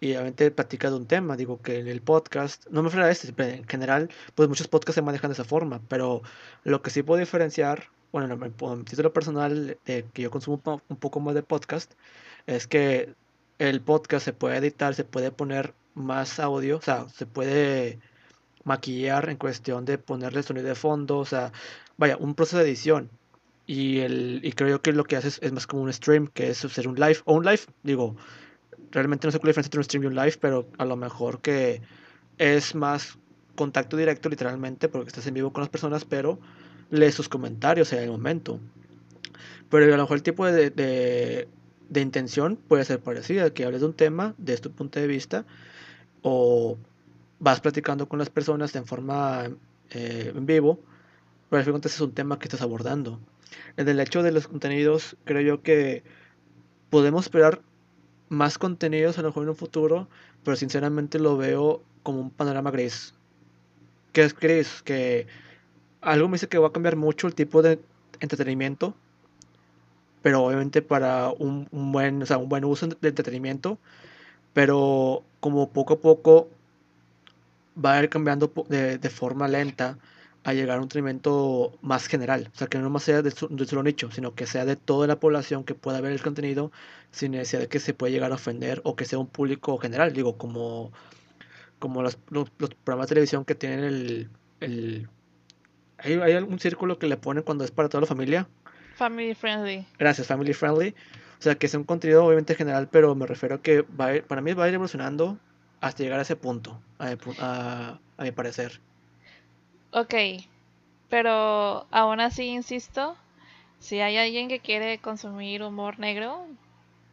y 0.00 0.12
obviamente 0.12 0.50
platicas 0.50 0.90
de 0.90 0.96
un 0.96 1.06
tema. 1.06 1.36
Digo 1.36 1.60
que 1.60 1.78
en 1.80 1.88
el 1.88 2.00
podcast, 2.00 2.66
no 2.68 2.82
me 2.82 2.88
refiero 2.88 3.06
a 3.06 3.10
este, 3.10 3.32
en 3.54 3.66
general, 3.66 4.10
pues 4.34 4.48
muchos 4.48 4.68
podcasts 4.68 4.94
se 4.94 5.02
manejan 5.02 5.30
de 5.30 5.34
esa 5.34 5.44
forma. 5.44 5.80
Pero 5.88 6.22
lo 6.64 6.82
que 6.82 6.90
sí 6.90 7.02
puedo 7.02 7.20
diferenciar 7.20 7.88
bueno, 8.12 8.32
en 8.32 8.40
mi 8.78 8.84
título 8.84 9.12
personal 9.12 9.78
de 9.84 10.04
que 10.12 10.22
yo 10.22 10.30
consumo 10.30 10.82
un 10.88 10.96
poco 10.96 11.20
más 11.20 11.34
de 11.34 11.42
podcast, 11.42 11.92
es 12.46 12.66
que 12.66 13.14
el 13.58 13.80
podcast 13.80 14.24
se 14.24 14.32
puede 14.32 14.56
editar, 14.56 14.94
se 14.94 15.04
puede 15.04 15.30
poner 15.30 15.74
más 15.94 16.38
audio, 16.40 16.78
o 16.78 16.82
sea, 16.82 17.08
se 17.08 17.26
puede 17.26 17.98
maquillar 18.64 19.28
en 19.30 19.36
cuestión 19.36 19.84
de 19.84 19.98
ponerle 19.98 20.42
sonido 20.42 20.68
de 20.68 20.74
fondo, 20.74 21.18
o 21.18 21.24
sea, 21.24 21.52
vaya, 21.96 22.16
un 22.18 22.34
proceso 22.34 22.58
de 22.58 22.64
edición. 22.64 23.10
Y, 23.66 23.98
el, 24.00 24.40
y 24.42 24.52
creo 24.52 24.80
que 24.80 24.92
lo 24.92 25.04
que 25.04 25.16
haces 25.16 25.38
es 25.42 25.52
más 25.52 25.66
como 25.66 25.82
un 25.82 25.92
stream, 25.92 26.28
que 26.28 26.50
es 26.50 26.64
hacer 26.64 26.88
un 26.88 26.94
live, 26.94 27.18
o 27.24 27.34
un 27.34 27.44
live, 27.44 27.60
digo, 27.82 28.16
realmente 28.90 29.26
no 29.26 29.32
sé 29.32 29.38
cuál 29.38 29.50
es 29.50 29.56
la 29.56 29.60
diferencia 29.62 29.68
entre 29.68 29.80
un 29.80 29.84
stream 29.84 30.04
y 30.04 30.06
un 30.06 30.14
live, 30.14 30.38
pero 30.40 30.68
a 30.78 30.84
lo 30.84 30.96
mejor 30.96 31.40
que 31.40 31.82
es 32.38 32.74
más 32.74 33.18
contacto 33.56 33.96
directo 33.96 34.28
literalmente, 34.28 34.88
porque 34.88 35.08
estás 35.08 35.26
en 35.26 35.34
vivo 35.34 35.52
con 35.52 35.62
las 35.62 35.68
personas, 35.68 36.04
pero 36.04 36.38
lee 36.90 37.12
sus 37.12 37.28
comentarios 37.28 37.92
en 37.92 38.02
el 38.02 38.10
momento. 38.10 38.60
Pero 39.70 39.84
a 39.84 39.96
lo 39.96 40.02
mejor 40.02 40.16
el 40.16 40.22
tipo 40.22 40.46
de, 40.46 40.70
de, 40.70 42.00
intención 42.00 42.56
puede 42.56 42.84
ser 42.84 43.00
parecida, 43.00 43.50
que 43.50 43.64
hables 43.64 43.80
de 43.80 43.86
un 43.86 43.94
tema 43.94 44.34
desde 44.38 44.62
tu 44.62 44.72
punto 44.72 44.98
de 44.98 45.06
vista 45.06 45.44
o 46.22 46.78
vas 47.38 47.60
platicando 47.60 48.08
con 48.08 48.18
las 48.18 48.30
personas 48.30 48.74
en 48.76 48.86
forma 48.86 49.50
eh, 49.90 50.32
en 50.34 50.46
vivo, 50.46 50.80
pero 51.50 51.60
al 51.60 51.64
final 51.64 51.80
es 51.84 52.00
un 52.00 52.12
tema 52.12 52.38
que 52.38 52.46
estás 52.46 52.62
abordando. 52.62 53.20
En 53.76 53.88
el 53.88 54.00
hecho 54.00 54.22
de 54.22 54.32
los 54.32 54.48
contenidos, 54.48 55.16
creo 55.24 55.40
yo 55.40 55.62
que 55.62 56.02
podemos 56.90 57.26
esperar 57.26 57.60
más 58.28 58.58
contenidos 58.58 59.18
a 59.18 59.22
lo 59.22 59.28
mejor 59.28 59.44
en 59.44 59.50
un 59.50 59.56
futuro, 59.56 60.08
pero 60.44 60.56
sinceramente 60.56 61.18
lo 61.18 61.36
veo 61.36 61.82
como 62.02 62.20
un 62.20 62.30
panorama 62.30 62.70
gris. 62.70 63.14
¿Qué 64.12 64.22
es 64.22 64.34
gris? 64.34 64.82
Que 64.82 65.26
algo 66.12 66.28
me 66.28 66.34
dice 66.34 66.48
que 66.48 66.58
va 66.58 66.68
a 66.68 66.72
cambiar 66.72 66.96
mucho 66.96 67.26
el 67.26 67.34
tipo 67.34 67.62
de 67.62 67.80
entretenimiento, 68.20 68.94
pero 70.22 70.44
obviamente 70.44 70.82
para 70.82 71.30
un, 71.30 71.68
buen, 71.70 72.22
o 72.22 72.26
sea, 72.26 72.38
un 72.38 72.48
buen 72.48 72.64
uso 72.64 72.86
de 72.86 73.08
entretenimiento, 73.08 73.78
pero 74.52 75.22
como 75.40 75.70
poco 75.70 75.94
a 75.94 76.00
poco 76.00 76.48
va 77.82 77.94
a 77.94 78.02
ir 78.02 78.08
cambiando 78.08 78.52
de, 78.68 79.10
forma 79.10 79.48
lenta 79.48 79.98
a 80.44 80.54
llegar 80.54 80.76
a 80.76 80.80
un 80.80 80.84
entretenimiento 80.84 81.76
más 81.82 82.06
general, 82.06 82.50
o 82.54 82.58
sea, 82.58 82.68
que 82.68 82.78
no 82.78 82.90
más 82.90 83.02
sea 83.04 83.22
de, 83.22 83.30
de 83.30 83.66
solo 83.66 83.82
nicho, 83.82 84.10
sino 84.10 84.34
que 84.34 84.46
sea 84.46 84.64
de 84.64 84.76
toda 84.76 85.06
la 85.06 85.20
población 85.20 85.64
que 85.64 85.74
pueda 85.74 86.00
ver 86.00 86.12
el 86.12 86.22
contenido 86.22 86.72
sin 87.10 87.32
necesidad 87.32 87.62
de 87.62 87.68
que 87.68 87.80
se 87.80 87.94
pueda 87.94 88.12
llegar 88.12 88.32
a 88.32 88.36
ofender 88.36 88.80
o 88.84 88.96
que 88.96 89.04
sea 89.04 89.18
un 89.18 89.26
público 89.28 89.78
general, 89.78 90.12
digo, 90.12 90.38
como, 90.38 90.92
como 91.78 92.02
los, 92.02 92.18
los, 92.30 92.50
programas 92.50 93.08
de 93.08 93.14
televisión 93.14 93.44
que 93.44 93.54
tienen 93.54 94.30
el 94.60 95.08
¿Hay, 95.98 96.14
¿Hay 96.14 96.32
algún 96.32 96.58
círculo 96.58 96.98
que 96.98 97.06
le 97.06 97.16
ponen 97.16 97.42
cuando 97.42 97.64
es 97.64 97.70
para 97.70 97.88
toda 97.88 98.02
la 98.02 98.06
familia? 98.06 98.48
Family 98.96 99.34
friendly. 99.34 99.86
Gracias, 99.98 100.26
family 100.26 100.52
friendly. 100.54 100.94
O 101.38 101.42
sea, 101.42 101.54
que 101.54 101.66
es 101.66 101.74
un 101.74 101.84
contenido 101.84 102.24
obviamente 102.24 102.54
general, 102.54 102.88
pero 102.90 103.14
me 103.14 103.26
refiero 103.26 103.56
a 103.56 103.62
que 103.62 103.82
va 103.82 104.10
para 104.26 104.40
mí 104.40 104.52
va 104.54 104.64
a 104.64 104.68
ir 104.68 104.74
evolucionando 104.74 105.38
hasta 105.80 106.02
llegar 106.02 106.18
a 106.18 106.22
ese 106.22 106.34
punto, 106.34 106.80
a, 106.98 107.98
a 108.16 108.22
mi 108.22 108.32
parecer. 108.32 108.80
Ok, 109.92 110.14
pero 111.08 111.86
aún 111.90 112.20
así 112.20 112.46
insisto, 112.46 113.16
si 113.78 114.00
hay 114.00 114.16
alguien 114.16 114.48
que 114.48 114.60
quiere 114.60 114.98
consumir 114.98 115.62
humor 115.62 115.98
negro 115.98 116.46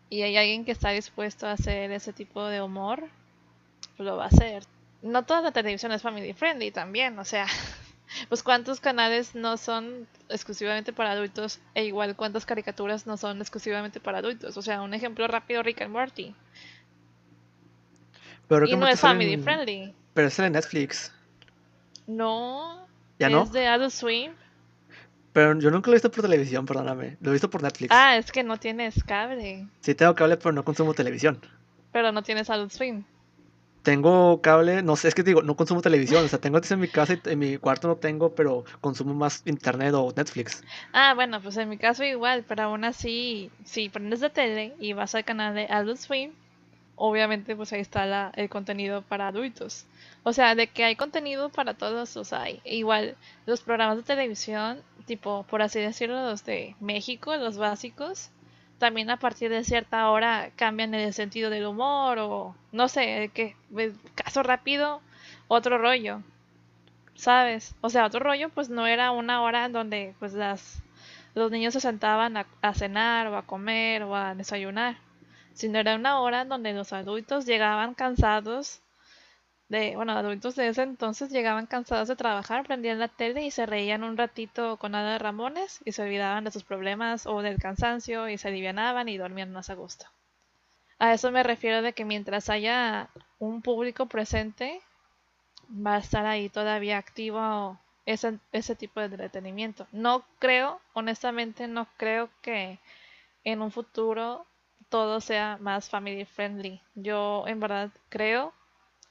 y 0.10 0.24
hay 0.24 0.36
alguien 0.38 0.66
que 0.66 0.72
está 0.72 0.90
dispuesto 0.90 1.48
a 1.48 1.54
hacer 1.54 1.92
ese 1.92 2.14
tipo 2.14 2.46
de 2.46 2.62
humor, 2.62 3.04
lo 3.98 4.18
va 4.18 4.26
a 4.26 4.28
hacer. 4.28 4.64
No 5.02 5.24
toda 5.24 5.42
la 5.42 5.52
televisión 5.52 5.92
es 5.92 6.02
family 6.02 6.34
friendly 6.34 6.72
también, 6.72 7.18
o 7.20 7.26
sea, 7.26 7.46
pues 8.30 8.44
cuántos 8.44 8.80
canales 8.80 9.36
no 9.36 9.58
son 9.58 10.08
exclusivamente 10.30 10.94
para 10.94 11.12
adultos 11.12 11.60
e 11.74 11.86
igual 11.86 12.16
cuántas 12.16 12.46
caricaturas 12.46 13.08
no 13.08 13.18
son 13.18 13.40
exclusivamente 13.40 14.00
para 14.00 14.20
adultos. 14.20 14.58
O 14.58 14.62
sea, 14.62 14.82
un 14.82 14.94
ejemplo 14.94 15.28
rápido, 15.28 15.64
Rick 15.64 15.82
and 15.82 15.92
Morty. 15.92 16.36
Pero 18.48 18.68
y 18.68 18.76
no 18.76 18.88
es 18.88 19.00
family 19.00 19.38
friendly. 19.38 19.94
Pero 20.14 20.28
es 20.28 20.38
de 20.38 20.50
Netflix. 20.50 21.12
No. 22.08 22.88
¿Ya 23.20 23.30
no? 23.30 23.44
Es 23.44 23.52
de 23.52 23.68
Adult 23.68 23.92
Swim. 23.92 24.34
Pero 25.34 25.60
yo 25.60 25.70
nunca 25.70 25.88
lo 25.88 25.94
he 25.94 25.98
visto 25.98 26.12
por 26.12 26.22
televisión, 26.22 26.66
perdóname. 26.66 27.18
Lo 27.20 27.32
he 27.32 27.34
visto 27.34 27.50
por 27.50 27.62
Netflix. 27.62 27.92
Ah, 27.92 28.16
es 28.16 28.32
que 28.32 28.44
no 28.44 28.58
tienes 28.58 29.04
cable. 29.04 29.68
Sí 29.82 29.96
tengo 29.96 30.16
cable, 30.16 30.38
pero 30.38 30.54
no 30.54 30.64
consumo 30.64 30.94
televisión. 30.94 31.42
Pero 31.92 32.12
no 32.12 32.24
tienes 32.24 32.50
Adult 32.50 32.72
Swim 32.72 33.04
tengo 33.86 34.42
cable, 34.42 34.82
no 34.82 34.96
sé, 34.96 35.08
es 35.08 35.16
que 35.16 35.22
digo, 35.22 35.44
no 35.44 35.56
consumo 35.56 35.82
televisión, 35.82 36.26
o 36.26 36.28
sea, 36.28 36.40
tengo 36.40 36.60
en 36.68 36.80
mi 36.80 36.88
casa 36.88 37.14
y 37.14 37.22
en 37.30 37.40
mi 37.40 37.58
cuarto 37.58 37.88
no 37.88 37.96
tengo, 37.96 38.34
pero 38.34 38.66
consumo 38.82 39.14
más 39.14 39.44
internet 39.46 39.94
o 39.94 40.12
Netflix. 40.14 40.64
Ah, 40.92 41.14
bueno, 41.14 41.40
pues 41.40 41.56
en 41.58 41.70
mi 41.70 41.78
caso 41.78 42.04
igual, 42.04 42.44
pero 42.48 42.64
aún 42.64 42.84
así, 42.84 43.52
si 43.64 43.90
prendes 43.90 44.22
la 44.22 44.30
tele 44.30 44.74
y 44.80 44.94
vas 44.94 45.14
al 45.14 45.24
canal 45.24 45.54
de 45.54 45.68
Adult 45.70 46.00
Swim, 46.00 46.32
obviamente 46.96 47.56
pues 47.56 47.74
ahí 47.74 47.82
está 47.82 48.08
la, 48.08 48.32
el 48.36 48.50
contenido 48.50 49.04
para 49.04 49.28
adultos. 49.28 49.86
O 50.24 50.34
sea, 50.34 50.56
de 50.56 50.66
que 50.66 50.84
hay 50.84 50.96
contenido 50.96 51.50
para 51.50 51.76
todos, 51.76 52.18
sea, 52.18 52.42
hay. 52.42 52.62
igual 52.66 53.16
los 53.46 53.62
programas 53.62 53.98
de 53.98 54.04
televisión, 54.04 54.82
tipo, 55.06 55.44
por 55.44 55.62
así 55.62 55.80
decirlo, 55.80 56.28
los 56.28 56.44
de 56.44 56.76
México, 56.80 57.36
los 57.38 57.58
básicos, 57.60 58.32
también 58.80 59.10
a 59.10 59.18
partir 59.18 59.50
de 59.52 59.64
cierta 59.64 60.10
hora 60.10 60.52
cambian 60.56 60.94
el 60.94 61.14
sentido 61.14 61.50
del 61.50 61.66
humor 61.66 62.20
o 62.20 62.56
no 62.72 62.88
sé, 62.88 63.32
que 63.34 63.56
caso 64.16 64.44
rápido, 64.44 65.02
otro 65.48 65.78
rollo. 65.78 66.22
¿Sabes? 67.16 67.76
O 67.82 67.90
sea, 67.90 68.06
otro 68.06 68.20
rollo 68.22 68.50
pues 68.50 68.70
no 68.70 68.88
era 68.88 69.12
una 69.12 69.42
hora 69.42 69.70
donde 69.70 70.16
pues 70.20 70.34
las 70.34 70.82
los 71.34 71.52
niños 71.52 71.74
se 71.74 71.82
sentaban 71.82 72.38
a, 72.38 72.48
a 72.62 72.74
cenar 72.74 73.28
o 73.28 73.38
a 73.38 73.46
comer 73.46 74.04
o 74.04 74.16
a 74.16 74.36
desayunar, 74.36 74.98
sino 75.54 75.80
era 75.80 75.96
una 75.96 76.22
hora 76.22 76.46
donde 76.46 76.74
los 76.74 76.94
adultos 76.94 77.46
llegaban 77.46 77.94
cansados 77.96 78.82
de, 79.68 79.96
bueno, 79.96 80.14
adultos 80.14 80.56
de 80.56 80.68
ese 80.68 80.84
entonces 80.84 81.32
llegaban 81.32 81.66
cansados 81.66 82.08
de 82.08 82.16
trabajar, 82.16 82.66
prendían 82.66 83.00
la 83.00 83.08
tele 83.08 83.44
y 83.44 83.52
se 83.52 83.66
reían 83.66 84.04
un 84.04 84.18
ratito 84.18 84.78
con 84.78 84.94
Ada 84.96 85.18
Ramones 85.18 85.80
y 85.86 85.92
se 85.92 86.04
olvidaban 86.04 86.44
de 86.44 86.52
sus 86.52 86.64
problemas 86.64 87.26
o 87.26 87.42
del 87.42 87.60
cansancio 87.60 88.30
y 88.30 88.38
se 88.38 88.48
alivianaban 88.50 89.10
y 89.10 89.18
dormían 89.18 89.52
más 89.52 89.70
a 89.70 89.76
gusto. 89.76 90.06
A 91.00 91.14
eso 91.14 91.32
me 91.32 91.44
refiero 91.44 91.82
de 91.82 91.94
que 91.94 92.06
mientras 92.06 92.50
haya 92.50 93.10
un 93.40 93.62
público 93.62 94.06
presente, 94.06 94.82
va 95.70 95.96
a 95.96 96.00
estar 96.00 96.26
ahí 96.26 96.50
todavía 96.50 96.98
activo 96.98 97.80
ese, 98.06 98.40
ese 98.52 98.76
tipo 98.76 99.00
de 99.00 99.08
entretenimiento. 99.08 99.88
No 99.92 100.24
creo, 100.40 100.80
honestamente, 100.94 101.68
no 101.68 101.88
creo 101.98 102.30
que 102.42 102.80
en 103.44 103.62
un 103.62 103.72
futuro 103.72 104.46
todo 104.90 105.22
sea 105.22 105.58
más 105.60 105.90
family 105.90 106.26
friendly. 106.26 106.82
Yo 106.94 107.46
en 107.48 107.60
verdad 107.60 107.92
creo 108.10 108.54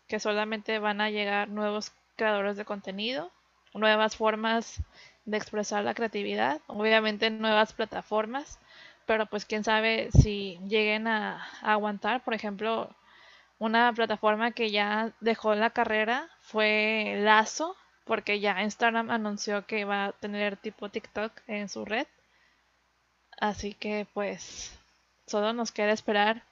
que 0.09 0.21
solamente 0.21 0.79
van 0.79 1.01
a 1.01 1.11
llegar 1.11 1.49
nuevos 1.49 1.93
creadores 2.17 2.57
de 2.57 2.65
contenido, 2.65 3.33
nuevas 3.75 4.17
formas 4.17 4.83
de 5.25 5.37
expresar 5.37 5.85
la 5.85 5.95
creatividad, 5.95 6.61
obviamente 6.67 7.31
nuevas 7.31 7.73
plataformas, 7.73 8.59
pero 9.07 9.27
pues 9.27 9.45
quién 9.45 9.65
sabe 9.65 10.11
si 10.13 10.59
lleguen 10.67 11.07
a, 11.07 11.47
aguantar, 11.63 12.23
por 12.25 12.35
ejemplo, 12.35 12.95
una 13.59 13.93
plataforma 13.93 14.53
que 14.53 14.71
ya 14.71 15.13
dejó 15.21 15.55
la 15.55 15.71
carrera 15.71 16.29
fue 16.41 17.17
Lazo, 17.21 17.77
porque 18.05 18.41
ya 18.41 18.63
Instagram 18.63 19.11
anunció 19.11 19.67
que 19.67 19.85
va 19.85 20.07
a 20.07 20.13
tener 20.13 20.57
tipo 20.57 20.91
TikTok 20.91 21.33
en 21.47 21.69
su 21.69 21.85
red. 21.85 22.07
Así 23.39 23.75
que 23.75 24.07
pues 24.13 24.79
solo 25.27 25.53
nos 25.53 25.73
queda 25.73 25.93
esperar 25.93 26.43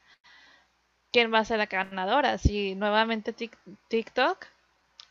quién 1.13 1.33
va 1.33 1.41
a 1.41 1.45
ser 1.45 1.59
la 1.59 1.67
ganadora, 1.67 2.39
si 2.39 2.75
nuevamente 2.75 3.35
TikTok 3.89 4.47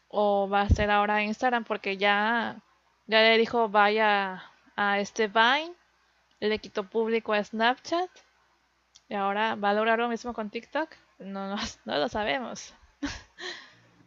o 0.09 0.49
va 0.49 0.61
a 0.61 0.69
ser 0.69 0.91
ahora 0.91 1.23
Instagram 1.23 1.63
porque 1.63 1.97
ya 1.97 2.61
ya 3.07 3.21
le 3.21 3.37
dijo 3.37 3.69
vaya 3.69 4.43
a 4.75 4.99
este 4.99 5.27
Vine, 5.27 5.73
le 6.39 6.59
quitó 6.59 6.89
público 6.89 7.33
a 7.33 7.43
Snapchat 7.43 8.09
y 9.09 9.13
ahora 9.13 9.55
va 9.55 9.71
a 9.71 9.73
lograr 9.73 9.99
lo 9.99 10.07
mismo 10.07 10.33
con 10.33 10.49
TikTok. 10.49 10.89
No, 11.19 11.55
no, 11.55 11.57
lo 11.85 12.07
sabemos. 12.07 12.73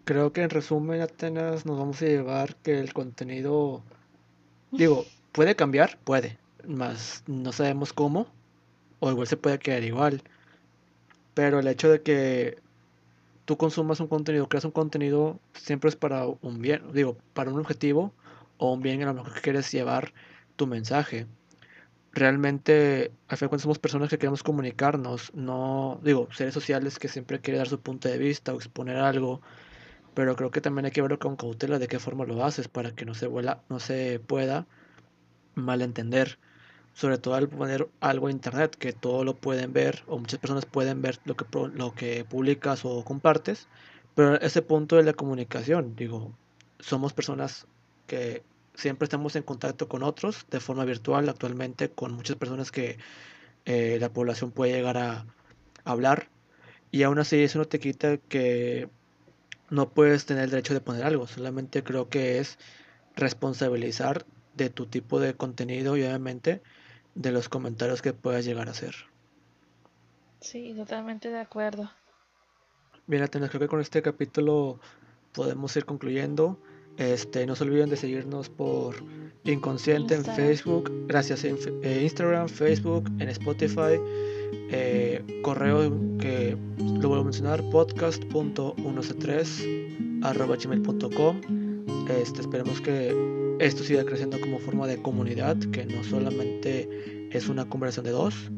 Creo 0.05 0.33
que 0.33 0.43
en 0.43 0.51
resumen, 0.51 1.01
Atenas, 1.01 1.65
nos 1.65 1.79
vamos 1.79 2.01
a 2.03 2.07
llevar 2.07 2.57
que 2.57 2.79
el 2.79 2.93
contenido, 2.93 3.83
digo, 4.71 5.05
puede 5.33 5.57
cambiar, 5.57 5.99
puede, 6.05 6.39
más 6.67 7.23
no 7.27 7.53
sabemos 7.53 7.93
cómo, 7.93 8.27
o 9.01 9.11
igual 9.11 9.27
se 9.27 9.37
puede 9.37 9.59
quedar 9.59 9.83
igual. 9.83 10.23
Pero 11.35 11.59
el 11.59 11.67
hecho 11.69 11.91
de 11.91 12.03
que 12.03 12.59
tú 13.45 13.57
consumas 13.57 14.01
un 14.01 14.09
contenido, 14.09 14.49
creas 14.49 14.65
un 14.65 14.71
contenido, 14.71 15.39
siempre 15.55 15.89
es 15.89 15.97
para 15.97 16.27
un 16.27 16.61
bien, 16.61 16.83
digo, 16.93 17.17
para 17.35 17.51
un 17.51 17.61
objetivo 17.61 18.13
o 18.59 18.73
un 18.73 18.83
bien 18.83 19.03
a 19.03 19.07
lo 19.07 19.15
mejor 19.15 19.35
que 19.35 19.41
quieres 19.41 19.71
llevar 19.73 20.13
tu 20.57 20.67
mensaje. 20.67 21.27
Realmente, 22.13 23.11
a 23.29 23.37
fin 23.37 23.49
somos 23.59 23.79
personas 23.81 24.09
que 24.09 24.19
queremos 24.19 24.45
comunicarnos, 24.45 25.35
no, 25.35 26.01
digo, 26.05 26.29
seres 26.33 26.55
sociales 26.55 26.99
que 26.99 27.09
siempre 27.09 27.41
quieren 27.41 27.59
dar 27.59 27.69
su 27.69 27.81
punto 27.81 28.09
de 28.09 28.19
vista 28.19 28.55
o 28.55 28.57
exponer 28.57 28.99
algo, 28.99 29.41
pero 30.15 30.37
creo 30.37 30.51
que 30.53 30.61
también 30.61 30.87
hay 30.87 30.93
que 30.93 31.03
verlo 31.03 31.19
con 31.19 31.37
cautela 31.37 31.79
de 31.81 31.89
qué 31.89 31.99
forma 31.99 32.25
lo 32.25 32.45
haces 32.45 32.69
para 32.69 32.93
que 32.95 33.05
no 33.05 33.15
se, 33.15 33.27
vuela, 33.27 33.63
no 33.69 33.81
se 33.81 34.21
pueda 34.21 34.67
malentender. 35.57 36.39
Sobre 36.95 37.19
todo 37.19 37.35
al 37.35 37.49
poner 37.49 37.89
algo 38.01 38.29
en 38.29 38.37
internet, 38.37 38.77
que 38.77 38.93
todo 38.93 39.25
lo 39.25 39.35
pueden 39.35 39.73
ver, 39.73 40.05
o 40.07 40.19
muchas 40.19 40.39
personas 40.39 40.65
pueden 40.65 41.03
ver 41.03 41.19
lo 41.25 41.37
que, 41.37 41.45
lo 41.75 41.95
que 41.95 42.25
publicas 42.25 42.85
o 42.85 43.05
compartes, 43.05 43.69
pero 44.15 44.41
ese 44.41 44.63
punto 44.63 44.97
de 44.97 45.03
la 45.03 45.13
comunicación, 45.13 45.97
digo, 45.97 46.33
somos 46.79 47.13
personas 47.13 47.67
que 48.07 48.43
siempre 48.75 49.05
estamos 49.05 49.37
en 49.37 49.43
contacto 49.43 49.89
con 49.89 50.03
otros 50.03 50.47
de 50.51 50.61
forma 50.61 50.85
virtual. 50.85 51.29
Actualmente, 51.29 51.91
con 51.91 52.13
muchas 52.13 52.37
personas 52.37 52.71
que 52.71 52.99
eh, 53.65 53.99
la 54.01 54.13
población 54.13 54.51
puede 54.53 54.73
llegar 54.73 54.99
a 54.99 55.27
hablar, 55.85 56.29
y 56.91 57.03
aún 57.03 57.19
así 57.19 57.43
eso 57.43 57.59
no 57.59 57.65
te 57.65 57.81
quita 57.81 58.19
que 58.19 58.89
no 59.69 59.91
puedes 59.91 60.27
tener 60.27 60.45
el 60.45 60.51
derecho 60.51 60.75
de 60.75 60.81
poner 60.81 61.05
algo, 61.05 61.27
solamente 61.27 61.83
creo 61.83 62.09
que 62.09 62.39
es 62.39 62.59
responsabilizar 63.17 64.25
de 64.57 64.71
tu 64.71 64.87
tipo 64.87 65.19
de 65.19 65.35
contenido 65.35 65.97
y 65.97 66.05
obviamente 66.05 66.63
de 67.15 67.33
los 67.33 67.49
comentarios 67.49 68.03
que 68.03 68.13
puedas 68.13 68.45
llegar 68.45 68.69
a 68.69 68.73
hacer. 68.73 68.95
Sí, 70.41 70.75
totalmente 70.77 71.31
de 71.31 71.39
acuerdo. 71.39 71.91
Bien, 73.07 73.23
Atenas, 73.23 73.51
creo 73.51 73.61
que 73.61 73.69
con 73.69 73.81
este 73.81 74.03
capítulo 74.03 74.81
podemos 75.33 75.77
ir 75.77 75.85
concluyendo. 75.85 76.59
Este, 76.97 77.47
no 77.47 77.57
se 77.57 77.65
olviden 77.65 77.91
de 77.91 77.97
seguirnos 77.97 78.49
por 78.49 78.95
Inconsciente 79.45 80.15
en 80.15 80.25
Facebook, 80.25 80.91
gracias 81.07 81.45
en 81.45 81.59
eh, 81.83 82.01
Instagram, 82.03 82.49
Facebook, 82.49 83.11
en 83.19 83.29
Spotify, 83.29 84.01
eh, 84.71 85.23
correo 85.43 85.93
que 86.19 86.57
lo 86.79 87.09
vuelvo 87.09 87.21
a 87.21 87.25
mencionar, 87.25 87.63
podcast.1c3 87.71 90.23
arroba 90.23 90.57
gmail.com. 90.57 91.41
Este, 92.09 92.41
esperemos 92.41 92.81
que 92.81 93.13
esto 93.59 93.85
siga 93.85 94.05
creciendo 94.05 94.41
como 94.41 94.59
forma 94.59 94.87
de 94.87 95.01
comunidad, 95.01 95.57
que 95.73 95.87
no 95.87 96.03
solamente 96.05 97.29
es 97.31 97.49
una 97.49 97.69
conversación 97.69 98.05
de 98.05 98.13
dos. 98.13 98.51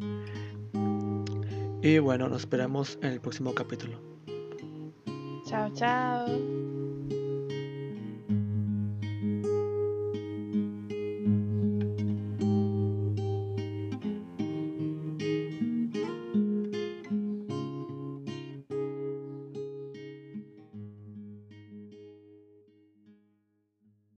Y 1.83 1.99
bueno, 1.99 2.29
nos 2.29 2.41
esperamos 2.41 2.99
en 3.03 3.13
el 3.13 3.21
próximo 3.21 3.55
capítulo. 3.55 3.99
Chao, 5.47 5.71
chao. 5.75 6.66